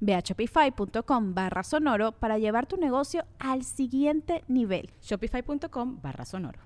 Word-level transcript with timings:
Ve 0.00 0.14
a 0.14 0.20
shopify.com 0.20 1.34
barra 1.34 1.62
sonoro 1.62 2.12
para 2.12 2.38
llevar 2.38 2.66
tu 2.66 2.76
negocio 2.76 3.24
al 3.38 3.64
siguiente 3.64 4.44
nivel. 4.48 4.90
Shopify.com 5.02 6.00
barra 6.02 6.24
sonoro. 6.24 6.60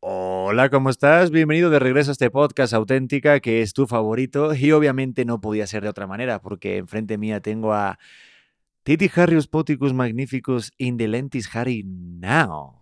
Hola, 0.00 0.70
¿cómo 0.70 0.90
estás? 0.90 1.30
Bienvenido 1.32 1.70
de 1.70 1.80
regreso 1.80 2.10
a 2.10 2.12
este 2.12 2.30
podcast 2.30 2.72
auténtica 2.72 3.40
que 3.40 3.62
es 3.62 3.72
tu 3.72 3.88
favorito 3.88 4.54
y 4.54 4.70
obviamente 4.70 5.24
no 5.24 5.40
podía 5.40 5.66
ser 5.66 5.82
de 5.82 5.88
otra 5.88 6.06
manera 6.06 6.40
porque 6.40 6.76
enfrente 6.76 7.18
mía 7.18 7.40
tengo 7.40 7.72
a 7.72 7.98
Titi 8.84 9.10
Harrius 9.14 9.48
Poticus 9.48 9.92
Magnificus 9.92 10.72
Indelentis 10.78 11.54
Harry 11.54 11.82
Now. 11.84 12.80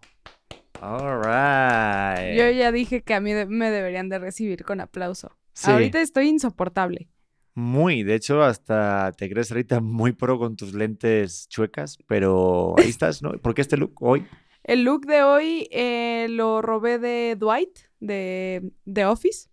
All 0.81 1.19
right. 1.23 2.37
Yo 2.37 2.51
ya 2.51 2.71
dije 2.71 3.03
que 3.03 3.15
a 3.15 3.21
mí 3.21 3.33
me 3.47 3.71
deberían 3.71 4.11
de 4.11 4.19
recibir 4.19 4.65
con 4.65 4.81
aplauso. 4.81 5.37
Ahorita 5.65 6.01
estoy 6.01 6.29
insoportable. 6.29 7.09
Muy, 7.57 8.03
de 8.03 8.15
hecho, 8.15 8.43
hasta 8.43 9.13
te 9.13 9.31
crees 9.31 9.51
ahorita 9.51 9.81
muy 9.81 10.13
pro 10.13 10.39
con 10.39 10.57
tus 10.57 10.75
lentes 10.75 11.49
chuecas, 11.49 11.97
pero 12.07 12.75
ahí 12.79 12.89
estás, 12.91 13.23
¿no? 13.23 13.33
¿Por 13.33 13.55
qué 13.55 13.63
este 13.63 13.79
look 13.79 13.95
hoy? 14.03 14.27
El 14.63 14.85
look 14.85 15.07
de 15.07 15.23
hoy 15.23 15.67
eh, 15.71 16.27
lo 16.29 16.61
robé 16.61 16.99
de 16.99 17.35
Dwight, 17.35 17.79
de, 17.99 18.73
de 18.85 19.07
Office. 19.07 19.49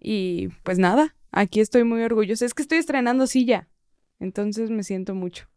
Y 0.00 0.46
pues 0.62 0.78
nada, 0.78 1.16
aquí 1.32 1.58
estoy 1.58 1.82
muy 1.82 2.02
orgullosa. 2.02 2.46
Es 2.46 2.54
que 2.54 2.62
estoy 2.62 2.78
estrenando 2.78 3.26
silla, 3.26 3.68
entonces 4.20 4.70
me 4.70 4.84
siento 4.84 5.16
mucho. 5.16 5.48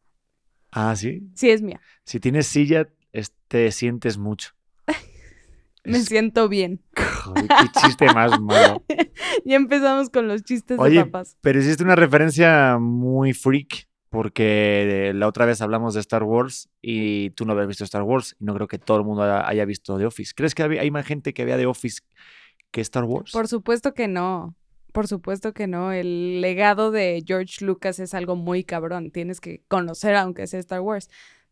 Ah, 0.72 0.96
sí. 0.96 1.30
Sí, 1.36 1.52
es 1.52 1.62
mía. 1.62 1.80
Si 2.06 2.20
tienes 2.20 2.48
silla, 2.48 2.90
te 3.48 3.72
sientes 3.72 4.18
mucho. 4.18 4.57
Me 5.88 6.00
siento 6.02 6.50
bien. 6.50 6.82
qué 6.94 7.80
chiste 7.82 8.06
más 8.14 8.40
malo. 8.40 8.84
ya 9.46 9.56
empezamos 9.56 10.10
con 10.10 10.28
los 10.28 10.44
chistes 10.44 10.78
de 10.78 11.06
papás. 11.06 11.38
Pero 11.42 11.60
hiciste 11.60 11.84
una 11.84 11.96
referencia 11.96 12.78
muy 12.80 13.34
freak, 13.34 13.88
porque 14.10 15.12
la 15.14 15.28
otra 15.28 15.46
vez 15.46 15.62
hablamos 15.62 15.94
de 15.94 16.00
Star 16.00 16.24
Wars 16.24 16.70
y 16.82 17.32
tú 17.32 17.46
no 17.46 17.54
habías 17.54 17.68
visto 17.68 17.84
Star 17.84 18.04
Wars 18.04 18.36
y 18.40 18.46
no 18.46 18.54
creo 18.54 18.68
que 18.68 18.80
todo 18.80 18.98
el 18.98 19.04
mundo 19.04 19.24
haya 19.24 19.66
visto 19.66 19.98
The 19.98 20.06
Office. 20.06 20.34
¿Crees 20.36 20.56
que 20.56 20.64
hay 20.64 20.92
más 20.92 21.06
gente 21.06 21.34
que 21.34 21.46
vea 21.46 21.58
The 21.58 21.66
Office 21.66 22.02
que 22.72 22.82
Star 22.82 23.04
Wars? 23.04 23.32
Por 23.32 23.48
supuesto 23.48 23.94
que 23.94 24.08
no. 24.08 24.56
Por 24.94 25.08
supuesto 25.08 25.54
que 25.54 25.68
no. 25.68 25.92
El 25.92 26.42
legado 26.42 26.92
de 26.92 27.24
George 27.26 27.64
Lucas 27.64 28.00
es 28.00 28.14
algo 28.14 28.36
muy 28.36 28.64
cabrón. 28.64 29.12
Tienes 29.12 29.40
que 29.40 29.62
conocer 29.68 30.16
aunque 30.16 30.48
sea 30.48 30.60
Star 30.60 30.82
Wars. 30.82 31.10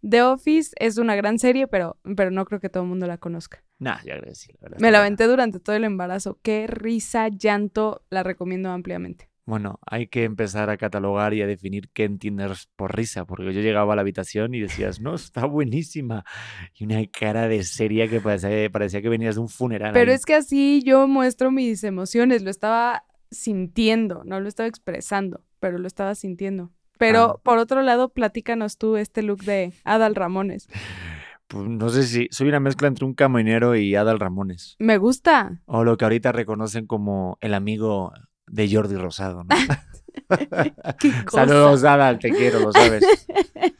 The 0.07 0.21
Office 0.21 0.71
es 0.79 0.97
una 0.97 1.15
gran 1.15 1.39
serie, 1.39 1.67
pero, 1.67 1.97
pero 2.15 2.29
no 2.29 2.45
creo 2.45 2.59
que 2.59 2.69
todo 2.69 2.83
el 2.83 2.89
mundo 2.89 3.07
la 3.07 3.17
conozca. 3.17 3.63
Nah, 3.79 3.97
ya 4.03 4.17
creo 4.17 4.29
que 4.29 4.35
sí, 4.35 4.53
Me 4.79 4.91
la 4.91 4.99
aventé 4.99 5.25
durante 5.25 5.59
todo 5.59 5.75
el 5.75 5.83
embarazo. 5.83 6.39
Qué 6.41 6.67
risa, 6.67 7.27
llanto, 7.29 8.03
la 8.09 8.23
recomiendo 8.23 8.69
ampliamente. 8.69 9.29
Bueno, 9.47 9.79
hay 9.85 10.07
que 10.07 10.23
empezar 10.23 10.71
a 10.71 10.77
catalogar 10.77 11.35
y 11.35 11.41
a 11.41 11.47
definir 11.47 11.89
qué 11.89 12.03
entiendes 12.03 12.67
por 12.75 12.95
risa, 12.95 13.25
porque 13.25 13.53
yo 13.53 13.61
llegaba 13.61 13.93
a 13.93 13.95
la 13.95 14.01
habitación 14.01 14.55
y 14.55 14.59
decías, 14.59 14.99
no, 14.99 15.13
está 15.15 15.45
buenísima. 15.45 16.25
Y 16.73 16.85
una 16.85 17.05
cara 17.07 17.47
de 17.47 17.63
seria 17.63 18.07
que 18.07 18.21
parecía, 18.21 18.69
parecía 18.71 19.01
que 19.01 19.09
venías 19.09 19.35
de 19.35 19.41
un 19.41 19.49
funeral. 19.49 19.93
Pero 19.93 20.11
es 20.11 20.25
que 20.25 20.33
así 20.33 20.81
yo 20.83 21.07
muestro 21.07 21.51
mis 21.51 21.83
emociones, 21.83 22.41
lo 22.41 22.49
estaba 22.49 23.03
sintiendo, 23.29 24.23
no 24.23 24.39
lo 24.39 24.47
estaba 24.47 24.67
expresando, 24.67 25.43
pero 25.59 25.77
lo 25.77 25.87
estaba 25.87 26.15
sintiendo. 26.15 26.71
Pero 26.97 27.23
ah. 27.23 27.39
por 27.43 27.57
otro 27.57 27.81
lado, 27.81 28.09
platícanos 28.09 28.77
tú 28.77 28.97
este 28.97 29.21
look 29.21 29.43
de 29.43 29.73
Adal 29.83 30.15
Ramones. 30.15 30.67
Pues 31.47 31.67
no 31.67 31.89
sé 31.89 32.03
si 32.03 32.27
soy 32.31 32.49
una 32.49 32.59
mezcla 32.59 32.87
entre 32.87 33.05
un 33.05 33.13
camionero 33.13 33.75
y 33.75 33.95
Adal 33.95 34.19
Ramones. 34.19 34.75
Me 34.79 34.97
gusta. 34.97 35.61
O 35.65 35.83
lo 35.83 35.97
que 35.97 36.05
ahorita 36.05 36.31
reconocen 36.31 36.87
como 36.87 37.37
el 37.41 37.53
amigo 37.53 38.13
de 38.47 38.73
Jordi 38.73 38.95
Rosado, 38.95 39.43
¿no? 39.43 39.55
Saludos, 41.31 41.83
Adal, 41.83 42.19
te 42.19 42.31
quiero, 42.31 42.59
lo 42.59 42.71
sabes. 42.71 43.03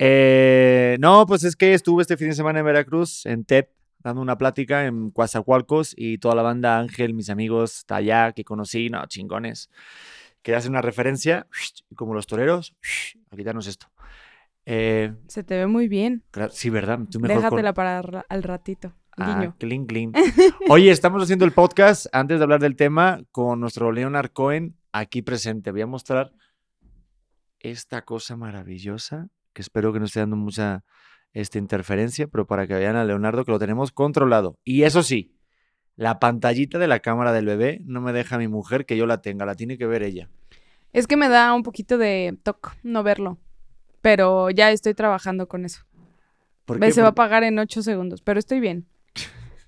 Eh, 0.00 0.96
no, 1.00 1.26
pues 1.26 1.42
es 1.42 1.56
que 1.56 1.74
estuve 1.74 2.02
este 2.02 2.16
fin 2.16 2.28
de 2.28 2.36
semana 2.36 2.60
en 2.60 2.64
Veracruz, 2.64 3.26
en 3.26 3.44
TEP, 3.44 3.70
dando 3.98 4.22
una 4.22 4.38
plática 4.38 4.86
en 4.86 5.10
Coatzacoalcos 5.10 5.92
y 5.96 6.18
toda 6.18 6.36
la 6.36 6.42
banda 6.42 6.78
Ángel, 6.78 7.14
mis 7.14 7.30
amigos, 7.30 7.78
está 7.78 7.96
allá, 7.96 8.30
que 8.30 8.44
conocí, 8.44 8.90
no, 8.90 9.04
chingones 9.06 9.70
que 10.42 10.54
hace 10.54 10.68
una 10.68 10.82
referencia, 10.82 11.46
como 11.94 12.14
los 12.14 12.26
toreros, 12.26 12.76
a 13.30 13.36
quitarnos 13.36 13.66
esto. 13.66 13.86
Eh, 14.66 15.14
Se 15.28 15.44
te 15.44 15.56
ve 15.56 15.66
muy 15.66 15.88
bien. 15.88 16.24
Sí, 16.50 16.70
¿verdad? 16.70 17.00
Tú 17.10 17.20
mejor 17.20 17.38
Déjatela 17.38 17.72
para 17.72 17.98
al 18.28 18.42
ratito. 18.42 18.94
Ah, 19.16 19.54
clean, 19.58 19.86
clean. 19.86 20.12
Oye, 20.68 20.90
estamos 20.90 21.22
haciendo 21.22 21.44
el 21.44 21.52
podcast 21.52 22.06
antes 22.12 22.38
de 22.38 22.44
hablar 22.44 22.60
del 22.60 22.76
tema 22.76 23.20
con 23.32 23.60
nuestro 23.60 23.90
Leonard 23.90 24.30
Cohen 24.30 24.76
aquí 24.92 25.22
presente. 25.22 25.72
Voy 25.72 25.80
a 25.80 25.86
mostrar 25.86 26.32
esta 27.58 28.02
cosa 28.02 28.36
maravillosa 28.36 29.28
que 29.52 29.62
espero 29.62 29.92
que 29.92 29.98
no 29.98 30.04
esté 30.04 30.20
dando 30.20 30.36
mucha 30.36 30.84
esta 31.32 31.58
interferencia, 31.58 32.28
pero 32.28 32.46
para 32.46 32.66
que 32.66 32.74
vean 32.74 32.96
a 32.96 33.04
Leonardo 33.04 33.44
que 33.44 33.50
lo 33.50 33.58
tenemos 33.58 33.90
controlado. 33.90 34.56
Y 34.64 34.82
eso 34.82 35.02
sí, 35.02 35.34
la 35.98 36.20
pantallita 36.20 36.78
de 36.78 36.86
la 36.86 37.00
cámara 37.00 37.32
del 37.32 37.44
bebé 37.44 37.80
no 37.84 38.00
me 38.00 38.12
deja 38.12 38.38
mi 38.38 38.46
mujer 38.46 38.86
que 38.86 38.96
yo 38.96 39.04
la 39.04 39.20
tenga, 39.20 39.44
la 39.44 39.56
tiene 39.56 39.76
que 39.76 39.86
ver 39.86 40.04
ella. 40.04 40.30
Es 40.92 41.08
que 41.08 41.16
me 41.16 41.28
da 41.28 41.52
un 41.52 41.64
poquito 41.64 41.98
de 41.98 42.38
toque 42.44 42.70
no 42.84 43.02
verlo, 43.02 43.36
pero 44.00 44.48
ya 44.48 44.70
estoy 44.70 44.94
trabajando 44.94 45.48
con 45.48 45.64
eso. 45.64 45.82
Se 46.92 47.00
va 47.00 47.08
a 47.08 47.10
apagar 47.10 47.42
en 47.42 47.58
ocho 47.58 47.82
segundos, 47.82 48.22
pero 48.22 48.38
estoy 48.38 48.60
bien. 48.60 48.86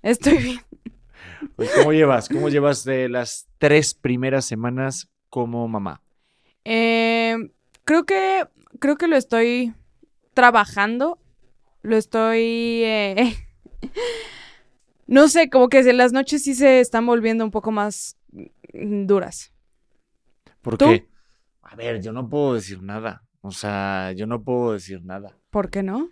Estoy 0.03 0.39
bien. 0.39 0.61
Pues, 1.57 1.73
¿cómo 1.75 1.93
llevas? 1.93 2.29
¿Cómo 2.29 2.49
llevas 2.49 2.85
de 2.85 3.09
las 3.09 3.49
tres 3.59 3.93
primeras 3.95 4.45
semanas 4.45 5.09
como 5.31 5.67
mamá? 5.67 6.01
Eh, 6.65 7.37
creo 7.85 8.05
que 8.05 8.47
creo 8.79 8.97
que 8.97 9.09
lo 9.09 9.17
estoy 9.17 9.75
trabajando. 10.33 11.19
Lo 11.83 11.97
estoy 11.97 12.85
eh, 12.85 13.35
No 15.11 15.27
sé, 15.27 15.51
como 15.51 15.69
que 15.69 15.83
las 15.93 16.13
noches 16.13 16.45
sí 16.45 16.55
se 16.55 16.79
están 16.79 17.05
volviendo 17.05 17.45
un 17.45 17.51
poco 17.51 17.73
más 17.73 18.17
mm, 18.33 19.07
duras. 19.07 19.53
¿Por 20.63 20.79
qué? 20.79 21.09
A 21.63 21.75
ver, 21.75 22.01
yo 22.01 22.13
no 22.13 22.29
puedo 22.29 22.55
decir 22.55 22.81
nada. 22.81 23.25
O 23.41 23.51
sea, 23.51 24.13
yo 24.13 24.29
no 24.29 24.45
puedo 24.45 24.75
decir 24.75 25.03
nada. 25.05 25.37
¿Por 25.51 25.69
qué 25.69 25.83
no? 25.83 26.11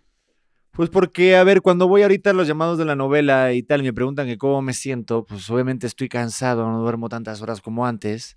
Pues 0.73 0.91
porque, 0.91 1.37
a 1.37 1.45
ver, 1.45 1.63
cuando 1.63 1.87
voy 1.87 2.03
ahorita 2.03 2.31
a 2.31 2.33
los 2.33 2.49
llamados 2.49 2.77
de 2.77 2.87
la 2.87 2.97
novela 2.97 3.53
y 3.53 3.63
tal, 3.63 3.83
y 3.83 3.85
me 3.85 3.93
preguntan 3.93 4.27
que 4.27 4.37
cómo 4.37 4.63
me 4.63 4.73
siento, 4.73 5.25
pues 5.25 5.49
obviamente 5.49 5.87
estoy 5.87 6.09
cansado, 6.09 6.69
no 6.69 6.81
duermo 6.81 7.09
tantas 7.09 7.41
horas 7.41 7.61
como 7.61 7.87
antes, 7.87 8.37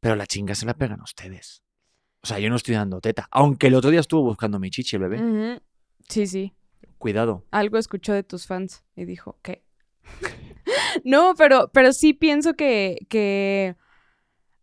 pero 0.00 0.16
la 0.16 0.26
chinga 0.26 0.54
se 0.54 0.66
la 0.66 0.74
pegan 0.74 1.00
ustedes. 1.00 1.62
O 2.22 2.26
sea, 2.26 2.38
yo 2.38 2.50
no 2.50 2.56
estoy 2.56 2.74
dando 2.74 3.00
teta, 3.00 3.26
aunque 3.30 3.68
el 3.68 3.74
otro 3.74 3.90
día 3.90 4.00
estuvo 4.00 4.22
buscando 4.22 4.58
mi 4.58 4.68
chichi, 4.68 4.96
el 4.96 5.02
bebé. 5.02 5.60
Sí, 6.10 6.26
sí. 6.26 6.52
Cuidado. 7.02 7.44
Algo 7.50 7.78
escuchó 7.78 8.12
de 8.12 8.22
tus 8.22 8.46
fans 8.46 8.84
y 8.94 9.06
dijo, 9.06 9.36
¿qué? 9.42 9.64
no, 11.04 11.34
pero, 11.36 11.70
pero 11.72 11.92
sí 11.92 12.12
pienso 12.12 12.54
que, 12.54 13.06
que... 13.08 13.76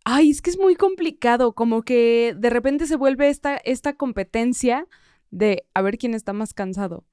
Ay, 0.06 0.32
es 0.32 0.42
que 0.42 0.50
es 0.50 0.58
muy 0.58 0.76
complicado, 0.76 1.54
como 1.54 1.84
que 1.84 2.34
de 2.38 2.50
repente 2.50 2.88
se 2.88 2.96
vuelve 2.96 3.30
esta, 3.30 3.58
esta 3.58 3.94
competencia 3.94 4.88
de 5.30 5.68
a 5.74 5.82
ver 5.82 5.98
quién 5.98 6.16
está 6.16 6.34
más 6.34 6.54
cansado. 6.54 7.06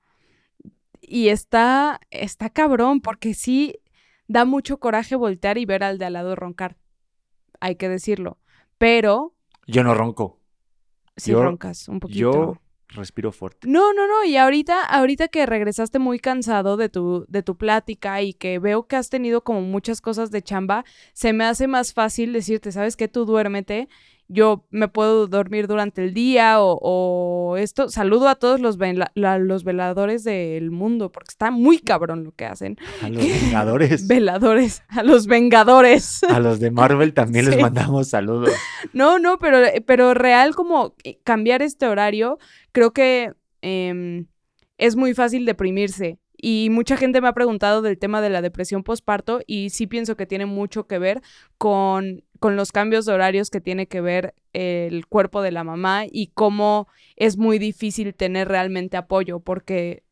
Y 1.00 1.28
está, 1.28 2.00
está 2.10 2.48
cabrón, 2.50 3.00
porque 3.00 3.34
sí 3.34 3.80
da 4.28 4.44
mucho 4.44 4.78
coraje 4.78 5.14
voltear 5.14 5.58
y 5.58 5.66
ver 5.66 5.84
al 5.84 5.98
de 5.98 6.06
al 6.06 6.14
lado 6.14 6.34
roncar. 6.36 6.76
Hay 7.60 7.76
que 7.76 7.88
decirlo. 7.88 8.38
Pero. 8.78 9.34
Yo 9.66 9.84
no 9.84 9.94
ronco. 9.94 10.40
Sí 11.16 11.32
roncas, 11.32 11.88
un 11.88 12.00
poquito. 12.00 12.18
Yo 12.18 12.60
Respiro 12.96 13.30
fuerte. 13.30 13.68
No, 13.68 13.92
no, 13.92 14.06
no. 14.06 14.24
Y 14.24 14.36
ahorita, 14.36 14.82
ahorita 14.82 15.28
que 15.28 15.44
regresaste 15.46 15.98
muy 15.98 16.18
cansado 16.18 16.76
de 16.76 16.88
tu, 16.88 17.26
de 17.28 17.42
tu 17.42 17.56
plática 17.56 18.22
y 18.22 18.32
que 18.32 18.58
veo 18.58 18.86
que 18.86 18.96
has 18.96 19.10
tenido 19.10 19.44
como 19.44 19.60
muchas 19.60 20.00
cosas 20.00 20.30
de 20.30 20.42
chamba, 20.42 20.84
se 21.12 21.32
me 21.32 21.44
hace 21.44 21.66
más 21.68 21.92
fácil 21.92 22.32
decirte, 22.32 22.72
¿sabes 22.72 22.96
qué? 22.96 23.06
Tú 23.08 23.26
duérmete. 23.26 23.88
Yo 24.28 24.64
me 24.70 24.88
puedo 24.88 25.28
dormir 25.28 25.68
durante 25.68 26.02
el 26.02 26.12
día 26.12 26.60
o, 26.60 26.78
o 26.82 27.56
esto. 27.56 27.88
Saludo 27.88 28.28
a 28.28 28.34
todos 28.34 28.60
los, 28.60 28.76
vela- 28.78 29.12
la- 29.14 29.38
los 29.38 29.62
veladores 29.62 30.24
del 30.24 30.70
mundo 30.72 31.12
porque 31.12 31.30
está 31.30 31.50
muy 31.52 31.78
cabrón 31.78 32.24
lo 32.24 32.32
que 32.32 32.44
hacen. 32.44 32.76
A 33.02 33.08
los 33.08 33.22
Vengadores. 33.42 34.08
Veladores, 34.08 34.82
a 34.88 35.02
los 35.04 35.26
vengadores. 35.28 36.22
A 36.24 36.40
los 36.40 36.58
de 36.58 36.70
Marvel 36.70 37.14
también 37.14 37.48
les 37.48 37.60
mandamos 37.62 38.08
saludos. 38.08 38.50
No, 38.92 39.18
no, 39.18 39.38
pero, 39.38 39.58
pero 39.86 40.12
real 40.14 40.54
como 40.56 40.94
cambiar 41.24 41.62
este 41.62 41.86
horario, 41.86 42.38
creo 42.72 42.92
que 42.92 43.32
em, 43.62 44.26
es 44.78 44.96
muy 44.96 45.14
fácil 45.14 45.46
deprimirse. 45.46 46.18
Y 46.36 46.68
mucha 46.70 46.96
gente 46.96 47.20
me 47.20 47.28
ha 47.28 47.32
preguntado 47.32 47.82
del 47.82 47.98
tema 47.98 48.20
de 48.20 48.30
la 48.30 48.42
depresión 48.42 48.82
postparto 48.82 49.40
y 49.46 49.70
sí 49.70 49.86
pienso 49.86 50.16
que 50.16 50.26
tiene 50.26 50.46
mucho 50.46 50.86
que 50.86 50.98
ver 50.98 51.22
con, 51.58 52.24
con 52.38 52.56
los 52.56 52.72
cambios 52.72 53.06
de 53.06 53.12
horarios 53.14 53.50
que 53.50 53.60
tiene 53.60 53.86
que 53.86 54.00
ver 54.00 54.34
el 54.52 55.06
cuerpo 55.06 55.42
de 55.42 55.52
la 55.52 55.64
mamá 55.64 56.04
y 56.10 56.28
cómo 56.34 56.88
es 57.16 57.36
muy 57.36 57.58
difícil 57.58 58.14
tener 58.14 58.48
realmente 58.48 58.96
apoyo 58.96 59.40
porque 59.40 60.02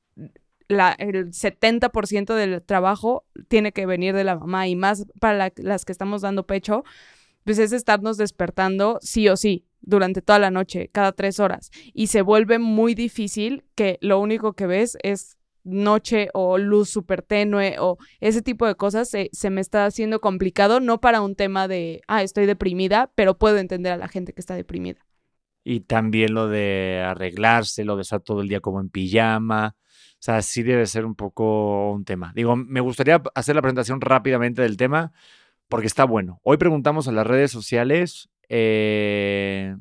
la, 0.69 0.93
el 0.99 1.33
70% 1.33 2.35
del 2.35 2.63
trabajo 2.63 3.25
tiene 3.49 3.73
que 3.73 3.87
venir 3.87 4.15
de 4.15 4.25
la 4.25 4.37
mamá 4.37 4.67
y 4.67 4.77
más 4.77 5.07
para 5.21 5.37
la- 5.37 5.53
las 5.57 5.85
que 5.85 5.93
estamos 5.93 6.23
dando 6.23 6.47
pecho, 6.47 6.85
pues 7.45 7.59
es 7.59 7.73
estarnos 7.73 8.17
despertando 8.17 8.99
sí 9.03 9.29
o 9.29 9.37
sí 9.37 9.67
durante 9.83 10.23
toda 10.23 10.39
la 10.39 10.51
noche, 10.51 10.89
cada 10.93 11.13
tres 11.13 11.41
horas. 11.41 11.71
Y 11.93 12.07
se 12.07 12.23
vuelve 12.23 12.59
muy 12.59 12.95
difícil 12.95 13.65
que 13.75 13.99
lo 14.01 14.19
único 14.21 14.55
que 14.55 14.67
ves 14.67 14.97
es 15.03 15.34
noche 15.65 16.29
o 16.35 16.59
luz 16.59 16.91
súper 16.91 17.23
tenue 17.23 17.77
o 17.81 17.99
ese 18.21 18.43
tipo 18.43 18.67
de 18.67 18.75
cosas 18.75 19.09
se, 19.09 19.31
se 19.33 19.51
me 19.51 19.61
está 19.61 19.87
haciendo 19.87 20.21
complicado, 20.21 20.81
no 20.81 21.01
para 21.01 21.23
un 21.23 21.35
tema 21.35 21.67
de, 21.67 22.03
ah, 22.07 22.23
estoy 22.23 22.47
deprimida, 22.47 23.11
pero 23.15 23.39
puedo 23.39 23.57
entender 23.57 23.93
a 23.93 23.97
la 23.97 24.09
gente 24.09 24.33
que 24.33 24.41
está 24.41 24.55
deprimida. 24.55 25.05
Y 25.65 25.81
también 25.81 26.35
lo 26.35 26.49
de 26.49 27.03
arreglarse, 27.05 27.85
lo 27.85 27.97
de 27.97 28.03
estar 28.03 28.21
todo 28.21 28.43
el 28.43 28.49
día 28.49 28.61
como 28.61 28.81
en 28.81 28.91
pijama. 28.91 29.75
O 29.79 30.17
sea, 30.25 30.43
sí 30.43 30.63
debe 30.63 30.85
ser 30.87 31.07
un 31.07 31.15
poco 31.15 31.93
un 31.93 32.05
tema. 32.05 32.33
Digo, 32.35 32.55
me 32.55 32.81
gustaría 32.81 33.23
hacer 33.35 33.57
la 33.57 33.63
presentación 33.63 34.03
rápidamente 34.03 34.61
del 34.61 34.77
tema 34.77 35.13
porque 35.69 35.87
está 35.87 36.05
bueno. 36.05 36.41
Hoy 36.43 36.59
preguntamos 36.59 37.09
a 37.09 37.13
las 37.13 37.27
redes 37.27 37.51
sociales 37.51 38.29
eh, 38.49 39.75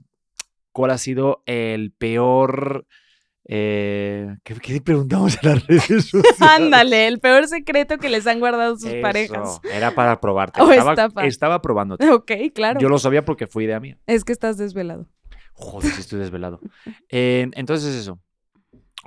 cuál 0.72 0.92
ha 0.92 0.98
sido 0.98 1.44
el 1.46 1.92
peor... 1.92 2.88
eh, 3.46 4.38
¿qué, 4.44 4.56
qué 4.56 4.82
preguntamos 4.82 5.38
a 5.38 5.48
las 5.48 5.68
redes 5.68 5.84
sociales? 6.06 6.42
Ándale, 6.42 7.08
el 7.08 7.20
peor 7.20 7.48
secreto 7.48 7.98
que 7.98 8.10
les 8.10 8.26
han 8.28 8.40
guardado 8.40 8.76
sus 8.78 8.90
Eso, 8.90 9.02
parejas. 9.02 9.60
Era 9.72 9.94
para 9.94 10.20
probarte. 10.22 10.62
O 10.62 10.72
estaba, 10.72 10.92
estafa. 10.92 11.26
estaba 11.26 11.62
probándote. 11.62 12.10
Ok, 12.10 12.32
claro. 12.54 12.80
Yo 12.80 12.90
lo 12.90 13.00
sabía 13.00 13.26
porque 13.26 13.48
fue 13.48 13.66
idea 13.66 13.80
mía. 13.80 13.98
Es 14.08 14.24
que 14.24 14.32
estás 14.32 14.58
desvelado. 14.58 15.08
Joder, 15.54 15.92
si 15.92 16.02
estoy 16.02 16.20
desvelado. 16.20 16.60
Eh, 17.10 17.50
entonces 17.54 17.94
eso. 17.96 18.20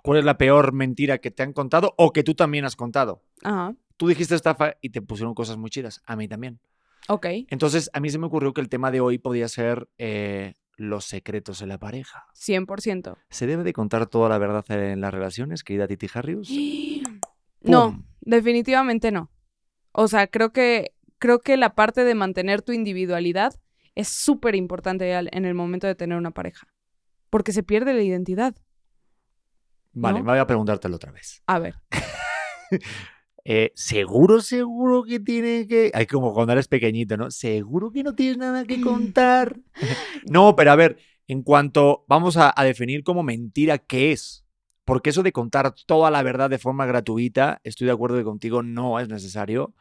¿Cuál 0.03 0.19
es 0.21 0.25
la 0.25 0.39
peor 0.39 0.73
mentira 0.73 1.19
que 1.19 1.31
te 1.31 1.43
han 1.43 1.53
contado 1.53 1.95
o 1.97 2.13
que 2.13 2.23
tú 2.23 2.35
también 2.35 2.65
has 2.65 2.77
contado? 2.77 3.23
Ajá. 3.43 3.75
Tú 3.97 4.07
dijiste 4.09 4.35
estafa 4.35 4.77
y 4.81 4.91
te 4.91 5.03
pusieron 5.03 5.35
cosas 5.35 5.57
muy 5.57 5.71
chidas. 5.71 6.03
A 6.07 6.15
mí 6.15 6.29
también. 6.29 6.61
Ok. 7.09 7.27
Entonces, 7.49 7.91
a 7.93 8.01
mí 8.01 8.11
se 8.11 8.19
me 8.19 8.27
ocurrió 8.27 8.53
que 8.53 8.61
el 8.61 8.69
tema 8.69 8.91
de 8.91 9.01
hoy 9.01 9.19
podía 9.19 9.49
ser 9.49 9.89
eh, 9.99 10.55
los 10.77 11.05
secretos 11.05 11.61
de 11.61 11.67
la 11.67 11.79
pareja. 11.79 12.27
100%. 12.35 13.17
¿Se 13.31 13.47
debe 13.47 13.65
de 13.65 13.73
contar 13.73 14.07
toda 14.07 14.29
la 14.29 14.39
verdad 14.39 14.65
en 14.71 15.01
las 15.01 15.13
relaciones, 15.13 15.65
querida 15.65 15.87
Titi 15.87 16.09
Harrius? 16.13 16.51
No, 17.63 18.05
definitivamente 18.21 19.11
no. 19.11 19.29
O 19.91 20.07
sea, 20.07 20.29
creo 20.29 20.53
que, 20.53 20.95
creo 21.19 21.41
que 21.41 21.57
la 21.57 21.75
parte 21.75 22.05
de 22.05 22.15
mantener 22.15 22.63
tu 22.63 22.71
individualidad 22.71 23.59
es 23.97 24.09
súper 24.09 24.55
importante 24.55 25.13
en 25.13 25.45
el 25.45 25.55
momento 25.55 25.89
de 25.89 25.97
tener 25.97 26.17
una 26.17 26.31
pareja. 26.31 26.69
Porque 27.29 27.51
se 27.51 27.65
pierde 27.65 27.93
la 27.93 28.03
identidad. 28.03 28.55
Vale, 29.95 30.19
¿no? 30.21 30.27
me 30.27 30.33
voy 30.33 30.39
a 30.39 30.47
preguntártelo 30.47 30.95
otra 30.95 31.11
vez. 31.11 31.43
A 31.47 31.59
ver. 31.59 31.75
Eh, 33.49 33.71
¿Seguro, 33.77 34.41
seguro 34.41 35.05
que 35.05 35.21
tiene 35.21 35.69
que...? 35.69 35.93
Hay 35.95 36.07
como 36.07 36.35
cuando 36.35 36.53
eres 36.53 36.67
pequeñito, 36.67 37.17
¿no? 37.17 37.31
¿Seguro 37.31 37.93
que 37.93 38.03
no 38.03 38.17
tienes 38.17 38.39
nada 38.39 38.65
que 38.65 38.81
contar? 38.83 39.61
no, 40.29 40.57
pero 40.57 40.73
a 40.73 40.75
ver, 40.77 40.99
en 41.29 41.45
cuanto... 41.45 42.05
Vamos 42.09 42.37
a, 42.37 42.53
a 42.57 42.65
definir 42.65 43.05
como 43.05 43.23
mentira 43.23 43.79
qué 43.79 44.11
es. 44.11 44.45
Porque 44.85 45.11
eso 45.11 45.23
de 45.23 45.31
contar 45.31 45.73
toda 45.87 46.11
la 46.11 46.25
verdad 46.25 46.51
de 46.51 46.59
forma 46.59 46.87
gratuita, 46.87 47.61
estoy 47.63 47.87
de 47.87 47.93
acuerdo 47.93 48.17
que 48.17 48.25
contigo 48.25 48.65
no 48.65 48.99
es 48.99 49.09
necesario, 49.09 49.75